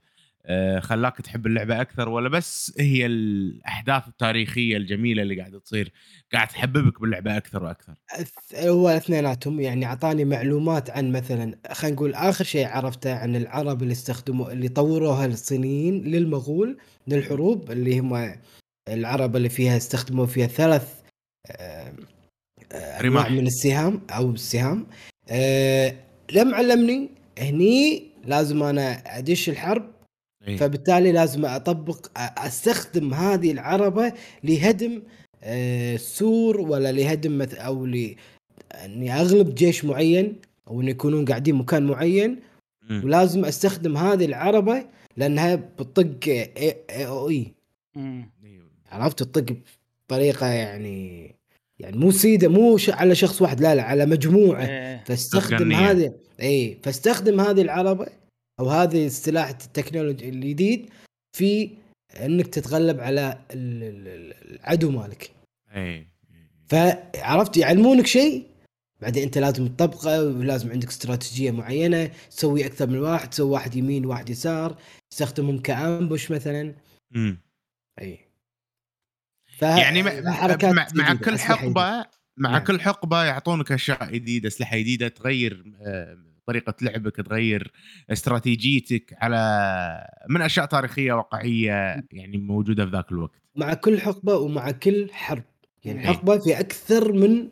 [0.47, 5.93] آه، خلاك تحب اللعبة أكثر ولا بس هي الأحداث التاريخية الجميلة اللي قاعدة تصير
[6.33, 7.95] قاعد تحببك باللعبة أكثر وأكثر؟
[8.55, 13.93] هو اثنيناتهم يعني أعطاني معلومات عن مثلا خلينا نقول آخر شيء عرفته عن العرب اللي
[13.93, 16.79] استخدموا اللي طوروها الصينيين للمغول
[17.09, 18.35] للحروب اللي هم
[18.89, 20.89] العرب اللي فيها استخدموا فيها ثلاث
[21.47, 21.93] آه،
[22.73, 23.31] آه، رماح.
[23.31, 24.87] من السهام أو السهام
[25.29, 25.95] آه،
[26.33, 29.91] لم علمني هني لازم أنا أدش الحرب
[30.49, 30.57] إيه.
[30.57, 34.13] فبالتالي لازم أطبق أستخدم هذه العربة
[34.45, 35.03] لهدم
[35.43, 38.17] آه، سور ولا لهدم أو ل
[38.85, 40.37] إني أغلب جيش معين
[40.69, 42.41] أو ان يكونون قاعدين مكان معين
[42.91, 43.05] مم.
[43.05, 47.55] ولازم أستخدم هذه العربة لأنها بتطق اي أو إي.
[48.95, 49.57] عرفت؟ تطق
[50.09, 51.35] بطريقة يعني
[51.79, 54.67] يعني مو سيدة مو ش- على شخص واحد لا لا على مجموعة.
[54.67, 55.05] إيه.
[55.05, 55.73] فاستخدم.
[55.73, 58.07] هذه اي فاستخدم هذه العربة
[58.61, 60.91] أو هذه السلاح التكنولوجي الجديد
[61.37, 61.71] في
[62.21, 65.31] إنك تتغلب على ال- ال- ال- العدو مالك.
[65.77, 66.07] اي
[66.69, 68.47] فعرفت؟ يعلمونك شيء
[69.01, 74.07] بعدين أنت لازم تطبقه ولازم عندك استراتيجية معينة تسوي أكثر من واحد تسوي واحد يمين
[74.07, 74.77] واحد يسار
[75.11, 76.75] تستخدمهم كأمبوش مثلا.
[77.11, 77.39] مم.
[78.01, 78.19] اي
[79.57, 81.39] ف يعني مع, مع, مع كل.
[81.39, 82.59] حقبه مع نعم.
[82.59, 87.73] كل حقبة يعطونك أشياء جديدة أسلحة جديدة تغير آه، طريقة لعبك تغير
[88.11, 89.39] استراتيجيتك على
[90.31, 95.45] من أشياء تاريخية واقعية يعني موجودة في ذاك الوقت مع كل حقبة ومع كل حرب
[95.85, 96.07] يعني إيه.
[96.07, 97.49] حقبة في أكثر من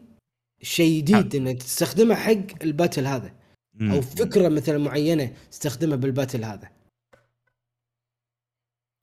[0.63, 1.37] شيء جديد.
[1.37, 3.35] إنك تستخدمه حق ال battle هذا
[3.75, 3.91] مم.
[3.91, 6.71] أو فكرة مثلا معينة تستخدمها بال battle هذا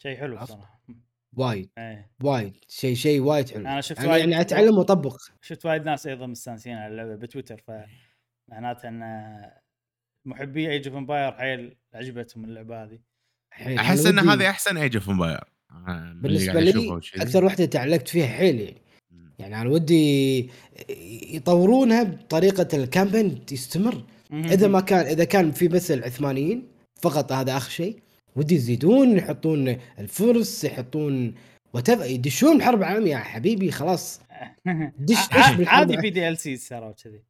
[0.04, 0.46] شيء حلو.
[0.46, 0.80] صراحة
[1.38, 2.12] وايد إيه.
[2.24, 3.62] وايد شيء شيء وايد حلو.
[3.62, 5.18] أنا شفت أنا وايد- يعني أتعلم وأطبق.
[5.42, 9.02] شفت وايد ناس أيضا مستانسين على اللعبة بتويتر فمعناته إن
[10.26, 13.00] محبي Age of Empire حيل عجبتهم اللعبة هذه.
[13.80, 15.44] أحس إن هذه أحسن Age of Empire.
[16.14, 18.82] بالنسبة لي أكثر واحدة تعلقت فيها حيل يعني.
[19.40, 20.50] يعني أنا ودي
[21.36, 24.04] يطورونها بطريقة ال campaign تستمر.
[24.34, 26.68] إذا ما كان إذا كان في بس العثمانيين
[27.02, 28.00] فقط هذا آخر شيء.
[28.40, 31.34] ودي يزيدون يحطون الفرس يحطون
[31.74, 32.06] وتف...
[32.06, 33.12] يدشون بحرب عالمية.
[33.12, 34.22] يا حبيبي خلاص.
[35.08, 35.68] دش- دش بالحرب.
[35.68, 37.24] عادي في DLC ترى وكذي.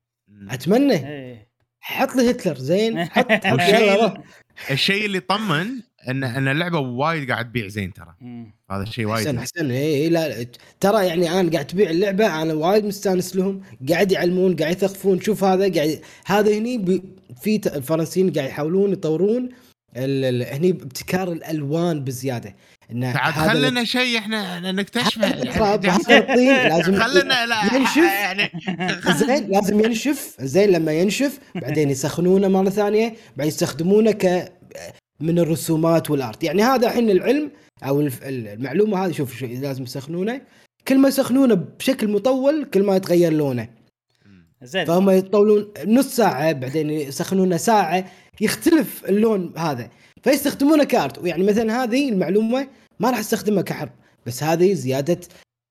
[0.50, 1.08] أتمنى.
[1.08, 1.50] إيه.
[1.80, 3.06] حط لي هتلر زين.
[3.06, 4.24] حط حط يلا.
[4.72, 5.68] الشيء اللي يطمن
[6.10, 8.16] ان إن اللعبة وايد قاعد تبيع زين ترى.
[8.72, 10.46] هذا الشيء وايد احسن احسن اي إي، لا
[10.80, 13.62] ترى يعني أنا قاعد تبيع اللعبة أنا وايد مستانس لهم.
[13.90, 15.22] قاعد يعلمون قاعد يثقفون.
[15.22, 17.02] شوف هذا قاعد هذا هني ب...
[17.42, 19.50] في الفرنسيين قاعد يحاولون يطورون.
[19.96, 22.56] هني ابتكار الألوان بزيادة.
[22.92, 25.28] انه هذا خلنا شيء إحنا نكتشفه.
[25.28, 27.76] يعني لازم خلنا لا.
[27.76, 27.98] ينشف.
[27.98, 28.52] يعني
[29.14, 30.36] زين لازم ينشف.
[30.40, 34.54] زين لما ينشف بعدين يسخنونه مرة ثانية بعدين يستخدمونه ك
[35.20, 36.44] من الرسومات والآرت.
[36.44, 37.52] يعني هذا الحين العلم
[37.84, 40.42] أو المعلومة هذه شوف شو لازم يسخنونه.
[40.88, 43.79] كل ما يسخنونه بشكل مطول كل ما يتغير لونه.
[44.64, 44.86] زين.
[44.86, 48.06] فهم يطولون نص ساعة بعدين يسخنونه ساعة
[48.42, 49.90] يختلف اللون هذا.
[50.24, 51.18] فيستخدمونه كارت.
[51.18, 52.68] ويعني مثلا هذه المعلومة
[53.00, 53.90] ما راح أستخدمها كحرب
[54.26, 55.20] بس هذه زيادة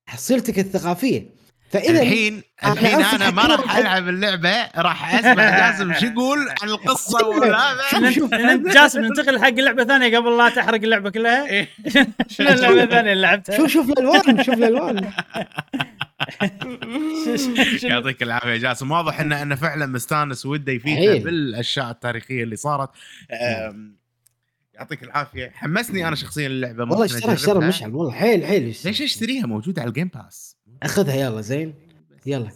[0.09, 1.39] حصيلتك الثقافية.
[1.71, 3.77] فإذا الحين أنا الحين أنا ما راح.
[3.77, 8.53] ألعب اللعبة راح أسمع جاسم شو يقول عن القصة وهذا.
[8.53, 11.47] انت جاسم ننتقل حق لعبة ثانية قبل لا تحرق اللعبة كلها.
[11.49, 11.67] إيه.
[12.29, 15.09] شنو اللعبة الثانية اللي لعبتها؟ شوف شوف الألوان شوف الألوان.
[17.83, 18.91] يعطيك العافية جاسم.
[18.91, 21.23] واضح انه انه فعلا مستانس وده يفيدنا.
[21.23, 22.89] بالأشياء التاريخية اللي صارت.
[23.31, 23.95] أم،
[24.73, 25.51] يعطيك العافية.
[25.55, 27.67] حمسني أنا شخصيا اللعبة والله اشترى أجربها.
[27.67, 28.63] مشعل والله حيل حيل.
[28.85, 31.73] ليش اشتريها موجودة على ال Game Pass أخذها يلا زين.
[32.25, 32.49] يلا.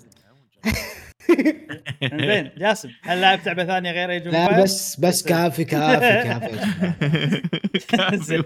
[2.14, 8.18] زين جاسم هل لعبت لعبة ثانية غير ايج لا بس بس كافي كافي كافي.
[8.18, 8.44] زين.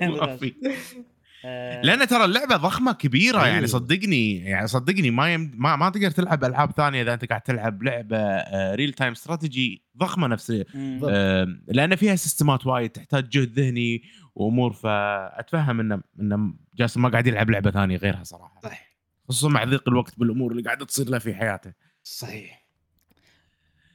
[1.48, 1.88] وافي.
[1.88, 3.50] لأن ترى اللعبة ضخمة كبيرة أي.
[3.50, 7.42] يعني صدقني يعني صدقني ما يم ما, ما تقدر تلعب ألعاب ثانية إذا أنت قاعد
[7.42, 8.18] تلعب لعبة
[8.76, 10.64] real-time strategy ضخمة نفس.
[10.76, 14.04] آم، لأن فيها سيستمات وايد تحتاج جهد ذهني
[14.36, 18.88] وأمور فأتفهم انه انه جاسم ما قاعد يلعب لعبة ثانية غيرها صراحة صح
[19.30, 21.74] خصوصا مع ضيق الوقت بالأمور اللي قاعدة تصير له في حياته
[22.04, 22.57] صحيح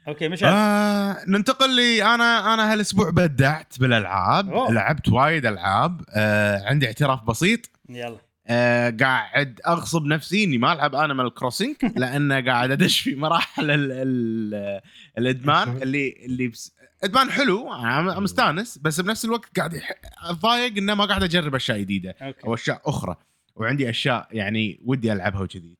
[0.09, 0.53] أوكي مشعل.
[0.53, 4.73] آه ننتقل لي أنا أنا هالأسبوع بدعت بالألعاب أوه.
[4.73, 6.01] لعبت وايد ألعاب.
[6.11, 7.61] آه عندي اعتراف بسيط.
[7.89, 8.19] يلا.
[8.47, 13.93] آه قاعد أغصب نفسي إني ما ألعب Animal Crossing لأن قاعد أدش في مراحل ال
[13.93, 14.81] ال
[15.19, 16.73] الإدمان اللي اللي بس
[17.05, 19.81] إدمان حلو أنا مستانس بس بنفس الوقت قاعد
[20.23, 22.47] اتضايق إنه ما قاعد أجرب أشياء جديدة أوكي.
[22.47, 23.17] أو أشياء أخرى.
[23.57, 25.77] وعندي أشياء يعني ودي ألعبها وكذي.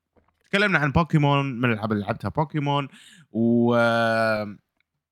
[0.51, 2.89] تكلمنا عن بوكيمون من الألعاب اللي لعبتها بوكيمون
[3.33, 3.75] و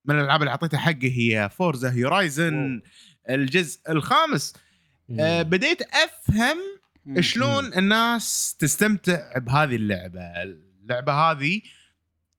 [0.05, 2.83] من الألعاب اللي أعطيتها حقي هي Forza Horizon
[3.31, 4.55] الجزء الخامس.
[5.21, 6.57] آه، بديت أفهم.
[7.21, 10.21] شلون الناس تستمتع بهذه اللعبة.
[10.21, 11.61] اللعبة هذه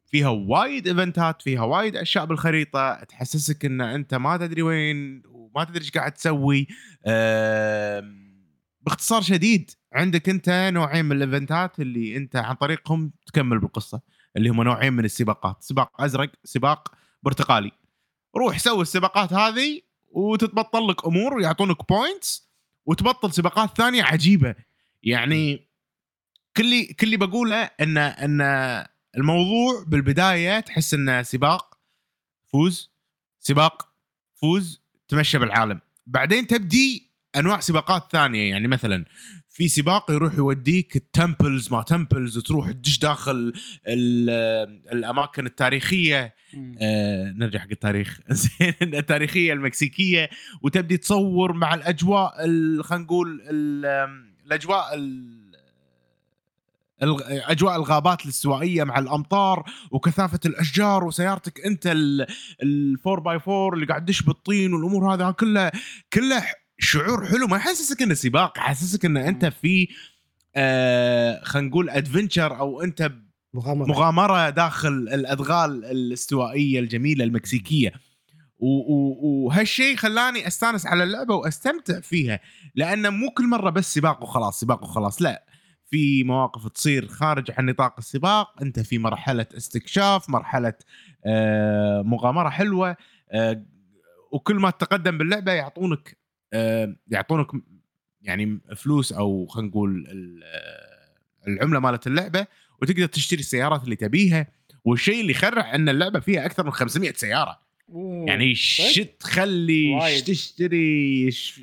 [0.05, 3.03] فيها وايد إيفنتات فيها وايد أشياء بالخريطة.
[3.03, 6.67] تحسسك إن أنت ما تدري وين وما تدري إيش قاعد تسوي.
[8.81, 14.01] باختصار شديد عندك أنت نوعين من الإيفنتات اللي أنت عن طريقهم تكمل بالقصة.
[14.37, 15.63] اللي هم نوعين من السباقات.
[15.63, 17.71] سباق أزرق سباق برتقالي.
[18.35, 22.51] روح سوي السباقات هذه وتتبطل لك أمور ويعطونك points
[22.85, 24.55] وتبطل سباقات ثانية عجيبة.
[25.03, 25.67] يعني
[26.57, 28.41] كل كل اللي بقوله ان إن
[29.17, 31.77] الموضوع بالبداية تحس انه سباق
[32.47, 32.91] فوز
[33.39, 33.93] سباق
[34.33, 35.81] فوز تمشى بالعالم.
[36.05, 38.49] بعدين تبدي أنواع سباقات ثانية.
[38.49, 39.05] يعني مثلا
[39.53, 43.53] في سباق يروح يوديك ال temples ما temples وتروح تدش داخل
[43.87, 46.35] ال- الأماكن التاريخية.
[46.81, 50.29] آه نرجع حق التاريخ زين التاريخية المكسيكية
[50.61, 53.41] وتبدي تصور مع الأجواء ال- خلينا نقول
[54.45, 55.51] الأجواء ال-
[57.29, 62.27] أجواء الغابات الاستوائية مع الأمطار وكثافة الأشجار وسيارتك أنت ال
[63.07, 65.71] 4 باي 4 اللي قاعد تدش بالطين والأمور هذه كلها
[66.13, 69.87] كلها شعور حلو ما يحسسك إنه سباق يحسسك إن أنت في
[70.55, 73.11] آه خلينا نقول ادفنشر أو أنت
[73.53, 73.87] مغامرة.
[73.87, 77.93] مغامرة داخل الأدغال الاستوائية الجميلة المكسيكية.
[78.59, 82.39] وهالشيء خلاني أستانس على اللعبة وأستمتع فيها
[82.75, 85.45] لأن مو كل مرة بس سباق وخلاص سباق وخلاص لا.
[85.89, 90.73] في مواقف تصير خارج عن نطاق السباق أنت في مرحلة استكشاف مرحلة
[91.25, 92.97] آه، مغامرة حلوة
[93.31, 93.65] آه،
[94.31, 96.17] وكل ما تتقدم باللعبة يعطونك
[97.07, 97.47] يعطونك
[98.21, 100.07] يعني فلوس أو خلينا نقول
[100.43, 102.47] آه، العملة مالت اللعبة
[102.81, 104.47] وتقدر تشتري السيارات اللي تبيها
[104.85, 108.25] والشيء اللي يخرع أن اللعبة فيها أكثر من 500 سيارة أوه.
[108.27, 110.23] يعني ش تخلي وايد.
[110.23, 111.61] ش تشتري ش...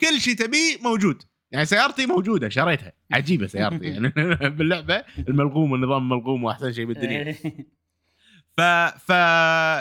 [0.00, 4.08] كل شيء تبيه موجود يعني سيارتي موجودة شريتها عجيبة سيارتي يعني
[4.56, 7.66] باللعبة الملغوم النظام الملغوم وأحسن شيء بالدنيا إيه.
[8.56, 8.60] ف
[9.10, 9.12] ف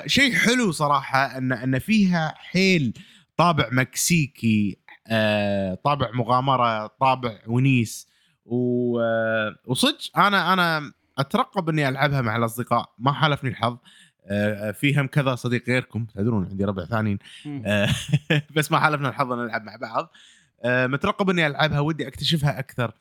[0.05, 2.93] شيء حلو صراحة ان أن فيها حيل
[3.37, 4.77] طابع مكسيكي
[5.07, 8.07] آه، طابع مغامرة طابع ونيس.
[8.45, 8.99] و...
[8.99, 12.93] آه، وصدق أنا أنا أترقب إني ألعبها مع الأصدقاء.
[12.99, 13.77] ما حالفني الحظ.
[14.27, 16.05] آه، في هم كذا صديق غيركم.
[16.05, 17.19] تدرون عندي ربع ثانيين
[18.55, 20.11] بس ما حالفنا الحظ ان نلعب مع بعض.
[20.65, 22.91] مترقب إني ألعبها ودي أكتشفها أكثر.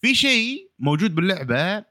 [0.00, 1.84] في شيء موجود باللعبة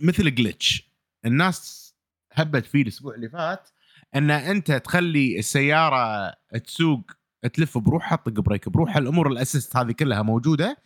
[0.00, 0.82] مثل جلitch
[1.24, 1.84] الناس
[2.32, 3.68] هبت فيه الأسبوع اللي فات.
[4.14, 6.34] أن أنت تخلي السيارة
[6.64, 7.10] تسوق
[7.52, 10.78] تلف بروحها تطق بريك بروحها الأمور الأسيست هذه كلها موجودة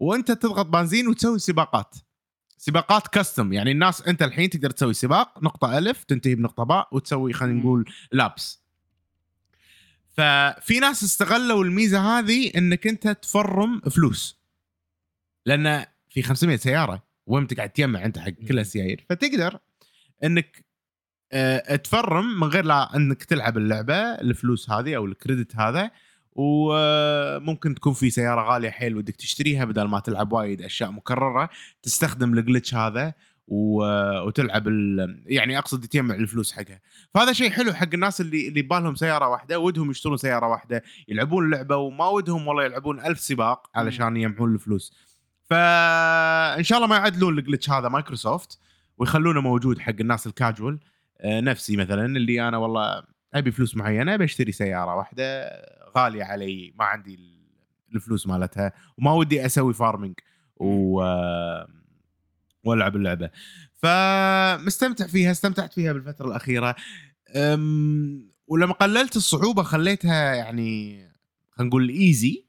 [0.00, 1.96] وأنت تضغط بنزين وتسوي سباقات.
[2.58, 7.32] سباقات كاستم يعني الناس أنت الحين تقدر تسوي سباق نقطة ألف تنتهي بنقطة باء وتسوي
[7.32, 7.60] خلينا.
[7.60, 8.64] نقول لابس
[10.08, 14.40] ففي ناس استغلوا الميزة هذه أنك أنت تفرم فلوس.
[15.46, 19.58] لأن في 500 سيارة وين قاعد تجمع أنت حق كل السيايير فتقدر
[20.24, 20.64] أنك
[21.84, 25.90] تفرم من غير لا انك تلعب اللعبة الفلوس هذه أو الكريدت هذا
[26.32, 31.48] وممكن تكون في سيارة غالية حيل ودك تشتريها بدل ما تلعب وايد أشياء مكررة
[31.82, 33.14] تستخدم الجلتش هذا
[33.48, 36.80] وتلعب ال- يعني أقصد تجمع الفلوس حقها.
[37.14, 41.44] فهذا شيء حلو حق الناس اللي اللي بالهم سيارة واحدة ودهم يشترون سيارة واحدة يلعبون
[41.44, 44.94] اللعبة وما ودهم والله يلعبون ألف سباق علشان يجمعون الفلوس.
[45.50, 48.58] فإن شاء الله ما يعدلون ال glitch هذا مايكروسوفت
[48.98, 50.93] ويخلونه موجود حق الناس الكاجوال آه،
[51.24, 53.02] نفسي مثلا اللي أنا والله
[53.34, 55.50] أبي فلوس معينة بشتري سيارة واحدة
[55.96, 57.44] غالية علي ما عندي ال-
[57.94, 60.14] الفلوس مالتها وما ودي أسوي farming
[60.56, 61.68] و آه،
[62.64, 63.30] وألعب اللعبة.
[63.74, 66.76] فمستمتع فيها استمتعت فيها بالفترة الأخيرة.
[67.36, 70.94] أم، ولما قللت الصعوبة خليتها يعني
[71.50, 72.44] خلينا نقول easy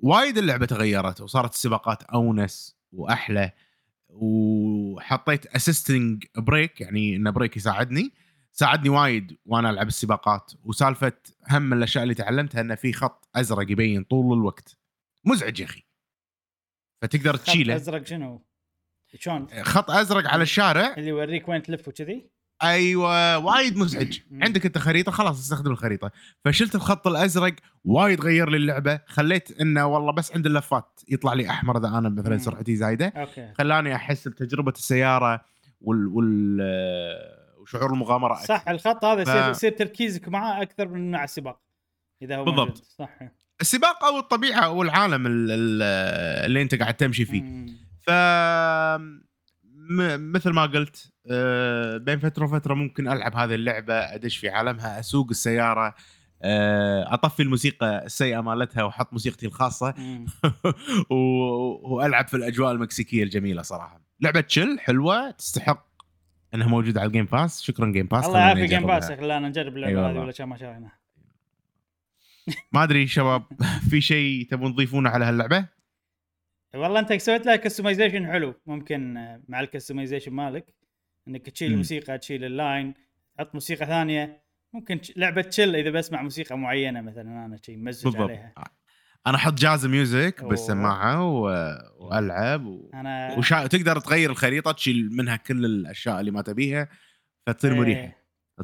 [0.00, 3.52] وايد اللعبة تغيرت وصارت السباقات أونس وأحلى.
[4.14, 8.12] وحطيت assisting brake يعني ان brake يساعدني
[8.52, 11.12] ساعدني وايد وأنا ألعب السباقات وسالفة
[11.50, 14.78] هم من الأشياء اللي تعلمتها إنه في خط أزرق يبين طول الوقت
[15.24, 15.82] مزعج يا أخي
[17.02, 18.46] فتقدر خط تشيله أزرق شنو؟
[19.18, 22.30] شلون؟ خط أزرق على الشارع اللي يوريك وين تلف وكذي؟
[22.64, 24.18] أيوه وايد مزعج.
[24.42, 26.10] عندك أنت خريطة خلاص استخدم الخريطة
[26.44, 27.54] فشلت الخط الأزرق
[27.84, 32.08] وايد غير لي اللعبة خليت إنه والله بس عند اللفات يطلع لي أحمر إذا أنا
[32.08, 32.38] مثلا.
[32.38, 35.40] سرعتي زايدة أوكي خلاني أحس بتجربة السيارة
[35.80, 36.58] وال, وال...
[37.62, 38.46] وشعور المغامرة أكثر.
[38.46, 41.60] صح الخط هذا ف- يصير تركيزك معاه أكثر من مع السباق
[42.22, 42.68] إذا هو بالضبط.
[42.68, 42.84] موجود.
[42.98, 43.18] صح
[43.60, 45.82] السباق أو الطبيعة أو العالم ال- ال-
[46.46, 47.66] اللي أنت قاعد تمشي فيه مم.
[48.02, 48.10] ف
[49.90, 55.26] مثل ما قلت آه، بين فترة وفترة ممكن ألعب هذه اللعبة أدش في عالمها أسوق
[55.30, 55.94] السيارة
[56.42, 59.94] آه، أطفي الموسيقى السيئة مالتها وأحط موسيقتي الخاصة
[61.90, 64.00] وألعب في الأجواء المكسيكية الجميلة صراحة.
[64.20, 65.86] لعبة chill حلوة تستحق
[66.54, 68.86] إنها موجودة على ال Game Pass شكرا Game Pass الله خلوني يعافي Game.
[68.86, 70.18] Pass خلانا نجرب اللعبة أي هذه.
[70.18, 70.98] ولا كان ما شريناها
[72.72, 73.42] ما أدري شباب
[73.90, 75.66] في شيء تبون تضيفونه على هاللعبة؟
[76.74, 80.74] والله أنت سويت لها customization حلو ممكن آه، مع ال customization مالك
[81.28, 81.74] إنك تشيل مم.
[81.74, 82.94] الموسيقى تشيل ال line
[83.36, 88.22] تحط موسيقى ثانية ممكن لعبة chill إذا بسمع موسيقى معينة مثلا أنا شيء مزج بالضبط
[88.22, 88.54] عليها
[89.26, 90.44] أنا أحط jazz music.
[90.44, 91.42] بالسماعه و...
[91.98, 92.90] وألعب و...
[92.94, 93.66] أنا وشا...
[93.66, 96.88] تقدر تغير الخريطة تشيل منها كل الأشياء اللي ما تبيها
[97.46, 97.78] فتصير إيه.
[97.78, 98.12] مريحة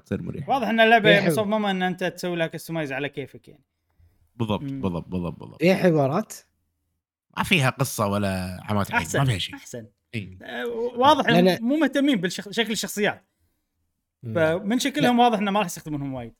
[0.05, 1.27] تصير مريحة واضح إن اللعبة حلو.
[1.33, 3.65] مصممة إن أنت تسوي لها كستمايز على كيفك يعني
[4.37, 4.63] بالضبط.
[4.63, 6.35] بالضبط بالضبط بالضبط فيها حوارات
[7.37, 10.39] ما فيها قصة ولا عمات عين ما فيها شيء أحسن إيه.
[10.97, 11.57] واضح لا، لا.
[11.57, 13.27] إن مو مهتمين بشكل الشخصيات
[14.35, 16.33] فمن شكلهم واضح إنه ما راح يستخدمونهم وايد.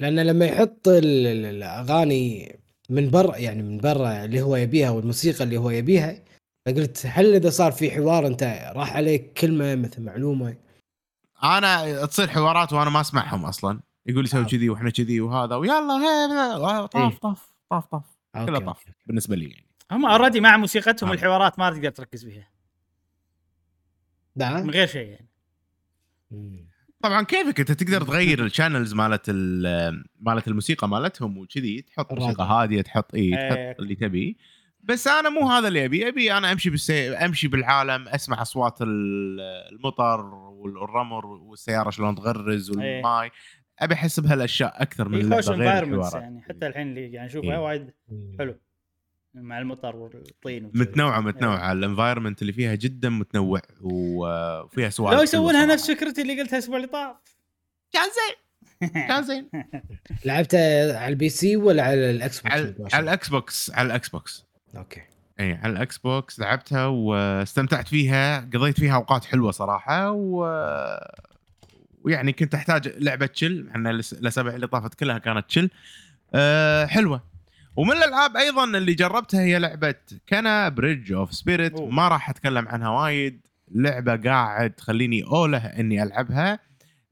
[0.00, 2.58] لأن لما يحط ال- ال- الأغاني
[2.90, 6.22] من برا يعني من برا اللي هو يبيها والموسيقى اللي هو يبيها
[6.66, 10.56] فقلت هل إذا صار في حوار أنت راح عليك كلمة مثل معلومة
[11.42, 14.46] أنا تصير حوارات وأنا ما أسمعهم أصلا يقول لي سوي آه.
[14.46, 17.18] كذي وإحنا كذي وهذا ويلا هي طاف إيه.
[17.18, 18.04] طاف طاف طاف
[18.46, 18.84] كله طاف.
[19.06, 21.14] بالنسبة لي يعني هم already مع موسيقتهم آه.
[21.14, 22.48] الحوارات ما تقدر تركز فيها
[24.36, 25.28] نعم من غير شيء يعني
[26.30, 26.68] مم.
[27.02, 32.12] طبعا كيفك أنت تقدر تغير ال channels مالت ال- مالت الموسيقى مالتهم وكذي تحط.
[32.12, 33.48] موسيقى هادية تحط اي إيه.
[33.72, 34.36] تحط اللي تبي
[34.80, 37.08] بس أنا مو هذا اللي أبي أبي أنا أمشي بالسي...
[37.10, 39.40] أمشي بالعالم أسمع أصوات ال-
[39.72, 43.30] المطر والرمل والسيارة شلون تغرز والماي
[43.78, 47.58] أبي أحس بهالأشياء أكثر من اللعبة خوش غير يعني حتى الحين اللي قاعد نشوفها إيه.
[47.58, 48.36] وايد مم.
[48.38, 48.58] حلو
[49.34, 50.70] مع المطر والطين.
[50.74, 51.72] متنوعة متنوعة.
[51.72, 55.90] ال environment اللي فيها جدا متنوع و- وفيها سوالف لو يسوونها نفس.
[55.90, 57.16] فكرتي اللي قلتها الأسبوع اللي طاف.
[57.92, 58.92] كان زين.
[59.08, 59.48] كان زين.
[60.24, 64.44] لعبتها على ال PC ولا على الاكس بوكس على على الاكس بوكس على الاكس بوكس
[64.76, 65.02] أوكي.
[65.40, 70.44] اي على ال Xbox لعبتها واستمتعت فيها قضيت فيها أوقات حلوة صراحة و
[72.04, 75.70] ويعني كنت أحتاج لعبة chill إحنا الأسابيع اللي طافت كلها كانت chill
[76.34, 77.22] أه حلوة.
[77.78, 79.94] ومن الألعاب أيضا اللي جربتها هي لعبة
[80.28, 81.80] Kena Bridge of Spirit.
[81.80, 83.40] ما راح أتكلم عنها وايد.
[83.70, 86.58] لعبة قاعد تخليني أوله إني ألعبها.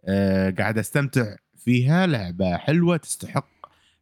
[0.04, 2.06] أه قاعد أستمتع فيها.
[2.06, 3.48] لعبة حلوة تستحق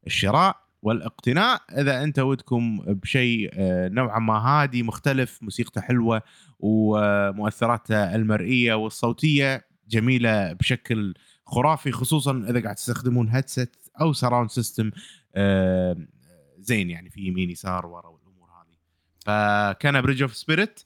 [0.06, 1.60] الشراء والإقتناء.
[1.78, 6.22] إذا أنت ودكم بشيء آه، نوعا ما هادي مختلف موسيقته حلوة
[6.58, 11.14] ومؤثراته المرئية والصوتية جميلة بشكل
[11.46, 14.90] خرافي خصوصا إذا قاعد تستخدمون headset أو surround system
[16.64, 18.76] زين يعني في يمين يسار ورا والأمور هذه.
[19.20, 20.80] ف Kena Bridge of Spirit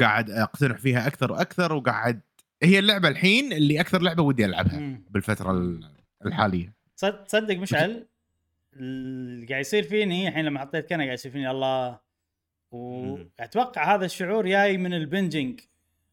[0.00, 2.20] قاعد اقتنع فيها أكثر وأكثر وقاعد
[2.62, 5.02] هي اللعبة الحين اللي أكثر لعبة ودي ألعبها مم.
[5.10, 5.90] بالفترة ال-
[6.26, 6.72] الحالية.
[6.96, 8.06] تصد- تصدق مشعل
[8.76, 11.98] اللي قاعد يصير فيني الحين لما حطيت Kena قاعد يصير فيني الله.
[12.70, 15.60] واتوقع هذا الشعور جاي من ال binging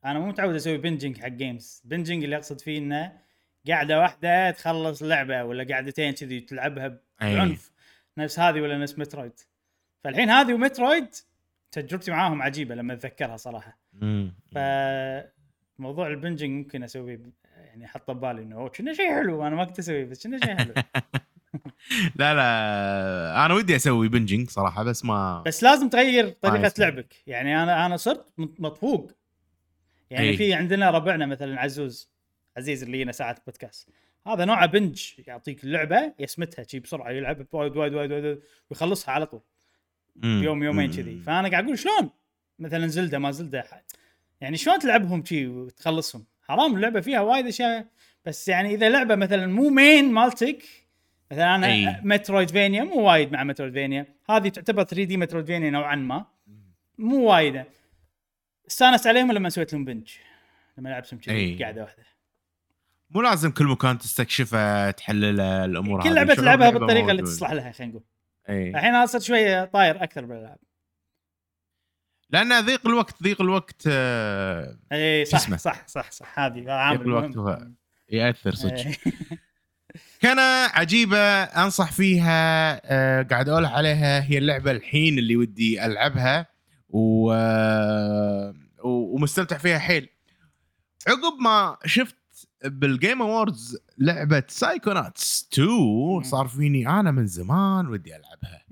[0.06, 3.12] أنا مو متعود أسوي binging حق games binging اللي أقصد فيه إنه
[3.68, 7.36] قاعدة واحدة تخلص لعبة ولا قاعدتين كذي تلعبها أي.
[7.36, 7.72] بعنف.
[8.18, 9.40] نفس هذه ولا نفس Metroid
[10.04, 11.08] فالحين هذه و Metroid
[11.72, 14.34] تجربتي معاهم عجيبة لما أتذكرها صراحة مم.
[14.52, 17.22] فموضوع ال binging ممكن أسويه
[17.58, 20.74] يعني أحطه ببالي إنه Kena شيء حلو أنا ما كنت أسويه بس Kena شيء حلو
[22.16, 26.74] لا لا أنا ودي أسوي binging صراحة بس ما بس لازم تغير طريقة.
[26.80, 29.12] لعبك يعني أنا أنا صرت مط- مطفوق
[30.10, 30.38] يعني أي.
[30.38, 32.10] في عندنا ربعنا مثلا عزوز
[32.58, 33.90] عزيز اللي هنا ساعة بودكاست
[34.28, 39.26] هذا نوعه binge يعطيك اللعبة يسمتها شي بسرعة يلعب وايد وايد وايد وايد ويخلصها على
[39.26, 39.42] طول.
[40.16, 40.42] مم.
[40.42, 40.92] بيوم يومين.
[40.92, 41.20] كذي.
[41.20, 42.10] فأنا قاعد أقول شلون؟
[42.60, 43.66] مثلا Zelda ما Zelda
[44.42, 47.88] يعني شلون تلعبهم شي وتخلصهم؟ حرام اللعبة فيها وايد أشياء
[48.26, 50.64] بس يعني إذا لعبة مثلا مو main مالتك
[51.32, 52.02] مثلا أنا أي.
[52.04, 56.26] Metroidvania مو وايد مع Metroidvania هذه تعتبر 3D Metroidvania نوعا ما.
[56.98, 57.64] مو وايد
[58.68, 60.12] استانس عليهم لما سويت لهم binge.
[60.78, 61.20] لما لعبتهم.
[61.20, 62.04] كذي قاعدة واحدة.
[63.10, 66.16] مو لازم كل مكان تستكشفه تحلله الأمور كل.
[66.16, 67.22] لعبة تلعبها بالطريقة اللي.
[67.22, 68.04] تصلح لها خلينا نقول
[68.50, 70.58] الحين أنا صرت شوية طاير أكثر بالألعاب
[72.30, 77.38] لأن ضيق الوقت ضيق الوقت آه، إي صح؟ صح صح صح هذه عامل ضيق الوقت.
[77.38, 77.68] هو
[78.10, 78.86] يأثر صدق.
[80.22, 80.40] Kena
[80.74, 86.46] عجيبة أنصح فيها آه، قاعد أقول عليها هي اللعبة الحين اللي ودي ألعبها
[86.90, 87.32] و...
[87.34, 88.54] آه،
[88.84, 90.10] و- ومستمتع فيها حيل
[91.08, 92.16] عقب ما شفت
[92.64, 98.66] بال Game Awards لعبة Psychonauts 2 صار فيني أنا من زمان ودي ألعبها.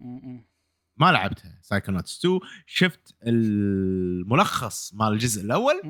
[0.98, 5.82] ما لعبتها Psychonauts 2 شفت الملخص مال الجزء الأول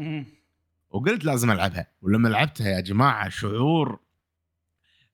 [0.89, 1.87] وقلت لازم ألعبها.
[2.01, 3.99] ولما لعبتها يا جماعة شعور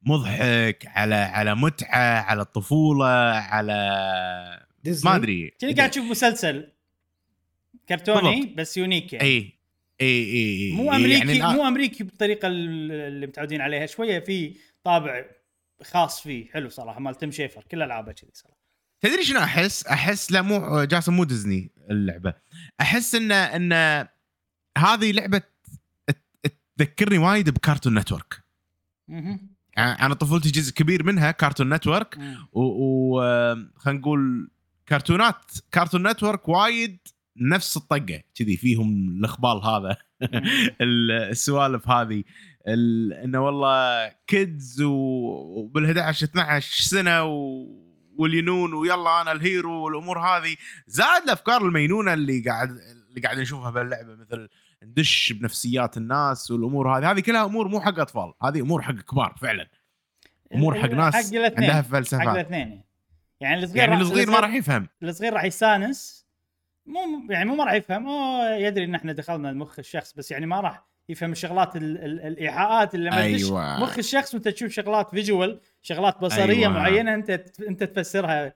[0.02, 3.06] مضحك على على متعة على الطفولة
[3.36, 5.50] على ديزني ما أدري.
[5.60, 6.72] كذي قاعد تشوف مسلسل.
[7.90, 8.54] كرتوني.
[8.58, 9.28] بس unique يعني.
[9.28, 9.59] اي
[10.02, 13.86] إي إي إي مو إي، أمريكي يعني مو أمريكي بالطريقة ال- اللي متعودين عليها.
[13.86, 15.26] شوية في طابع
[15.84, 16.52] خاص فيه.
[16.52, 17.64] حلو صراحة مال Tim Schafer.
[17.72, 18.60] كل ألعابه كذي صراحة.
[19.02, 22.34] تدري شنو أحس؟ أحس لا مو جاسم مو ديزني اللعبة.
[22.82, 23.74] أحس إن إن
[24.78, 25.42] هذه لعبة
[26.78, 28.44] تذكرني وايد ب Cartoon Network.
[29.08, 32.18] يعني أنا طفولتي جزء كبير منها Cartoon Network.
[32.18, 32.48] مم.
[32.54, 33.20] و
[33.76, 34.50] خلينا نقول
[34.90, 36.98] كرتونات Cartoon Network وايد
[37.42, 39.98] نفس الطقة كذي فيهم الاخبال هذا
[40.82, 42.24] ال- السوالف هذه
[43.24, 47.66] إنه والله kids وبال 11 12 سنة و...
[48.18, 50.56] والينون ويلا أنا ال hero والأمور هذه.
[50.88, 52.70] زائد الأفكار المينونة اللي قاعد
[53.10, 54.50] اللي قاعد نشوفها باللعبة مثل
[54.84, 57.12] ندش بنفسيات الناس والأمور هذه.
[57.12, 59.68] هذه كلها أمور مو حق أطفال هذه أمور حق كبار فعلا.
[60.56, 62.82] أمور حق ناس حق عندها حق فلسفات الاثنين.
[63.40, 63.64] يعني.
[63.64, 64.88] الصغير يعني الصغير ما راح يفهم.
[65.04, 66.19] الصغير راح يستانس
[66.90, 70.46] مو يعني مو ما راح يفهم أوه يدري إن إحنا دخلنا مخ الشخص بس يعني
[70.46, 73.80] ما راح يفهم الشغلات ال ال الإيحاءات اللي لما أيوة.
[73.80, 76.70] مخ الشخص وأنت تشوف شغلات visual شغلات بصرية أيوة.
[76.74, 77.30] معينة أنت
[77.68, 78.54] أنت تفسرها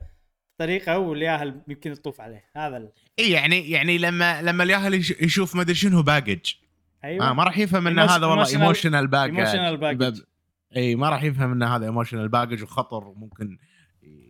[0.60, 2.92] بطريقة والياهل يمكن تطوف عليه هذا ال...
[3.20, 6.54] إي يعني يعني لما لما الياهل يش- يشوف ما أدري شنو baggage
[7.04, 10.22] أيوه آه ما راح يفهم إن هذا والله emotional baggage emotional baggage.
[10.76, 13.58] إي ما راح يفهم إن هذا emotional baggage وخطر وممكن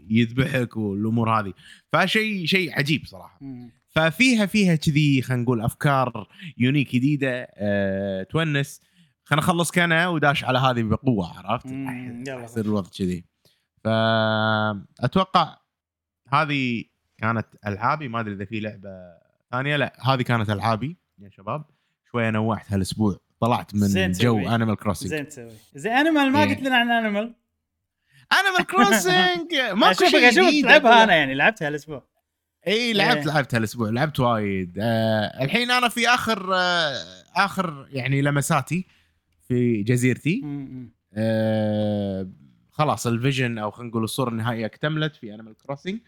[0.10, 1.54] يذبحك والأمور هذه
[1.94, 3.72] فشيء شيء عجيب صراحة مم.
[3.94, 6.28] ففيها فيها كذي خلينا نقول أفكار
[6.58, 8.82] unique جديدة أه تونس.
[9.24, 13.26] خلينا نخلص Kena وداش على هذه بقوة عرفت؟ يصير الوضع كذي.
[13.84, 15.58] فاتوقع
[16.34, 16.84] هذه
[17.18, 18.08] كانت ألعابي.
[18.08, 18.90] ما أدري إذا في لعبة
[19.52, 19.76] ثانية.
[19.76, 21.66] لا هذه كانت ألعابي يا شباب.
[22.12, 23.20] شوية نوعت هالأسبوع.
[23.40, 24.40] طلعت من جو.
[24.40, 25.52] Animal Crossing زين تسوي.
[25.76, 26.50] زين انيمال ما Yeah.
[26.50, 27.36] قلت لنا عن انيمال
[28.34, 31.36] انيمال كروسنج ماكو أشوفك اشوفك تلعبها أنا يعني.
[31.36, 32.13] لعبتها الأسبوع
[32.68, 33.34] إي لعبت إيه.
[33.34, 36.96] لعبت هالاسبوع لعبت وايد آه الحين أنا في آخر آه
[37.36, 38.88] آخر يعني لمساتي
[39.48, 40.42] في جزيرتي.
[41.14, 42.30] آه
[42.72, 46.00] خلاص ال vision أو خلينا نقول الصورة النهائية اكتملت في Animal Crossing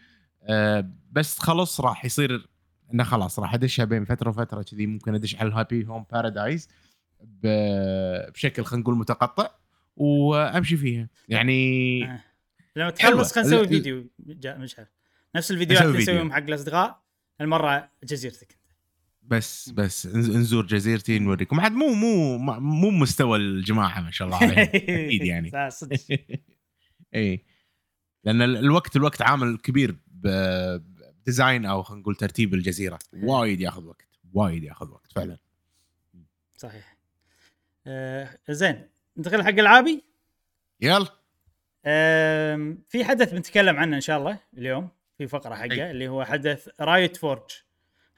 [0.42, 2.48] آه بس خلص راح يصير
[2.94, 6.68] إنه خلاص راح أدشها بين فترة وفترة كذي ممكن أدش على ال Happy Home Paradise
[7.20, 9.50] بشكل خلينا نقول متقطع
[9.96, 12.20] وأمشي فيها يعني آه.
[12.76, 12.90] لما.
[12.90, 14.06] تخلص خلينا نسوي فيديو
[14.46, 14.86] مشعل
[15.36, 15.98] نفس الفيديوهات اللي.
[15.98, 17.02] نسويهم حق الاصدقاء
[17.40, 18.56] المره جزيرتك.
[19.22, 21.60] بس بس نز- نزور جزيرتي نوريكم.
[21.60, 25.70] عاد مو مو مو مستوى الجماعة ما شاء الله عليهم أكيد يعني.
[25.70, 25.96] صدق.
[27.14, 27.44] اي
[28.24, 32.98] لأن ال- الوقت الوقت عامل كبير بديزاين أو خلينا نقول ترتيب الجزيرة.
[33.12, 34.06] وايد ياخذ وقت.
[34.32, 35.38] وايد ياخذ وقت فعلا.
[36.56, 36.96] صحيح.
[37.86, 38.88] آه زين.
[39.16, 40.02] ندخل حق ألعابي.
[40.80, 41.06] يلا.
[41.86, 44.88] آم، في حدث بنتكلم عنه إن شاء الله اليوم.
[45.18, 45.90] في فقرة حقه أي.
[45.90, 47.42] اللي هو حدث Riot Forge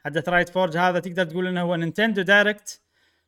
[0.05, 2.81] حدث Riot Forge هذا تقدر تقول إنه هو Nintendo Direct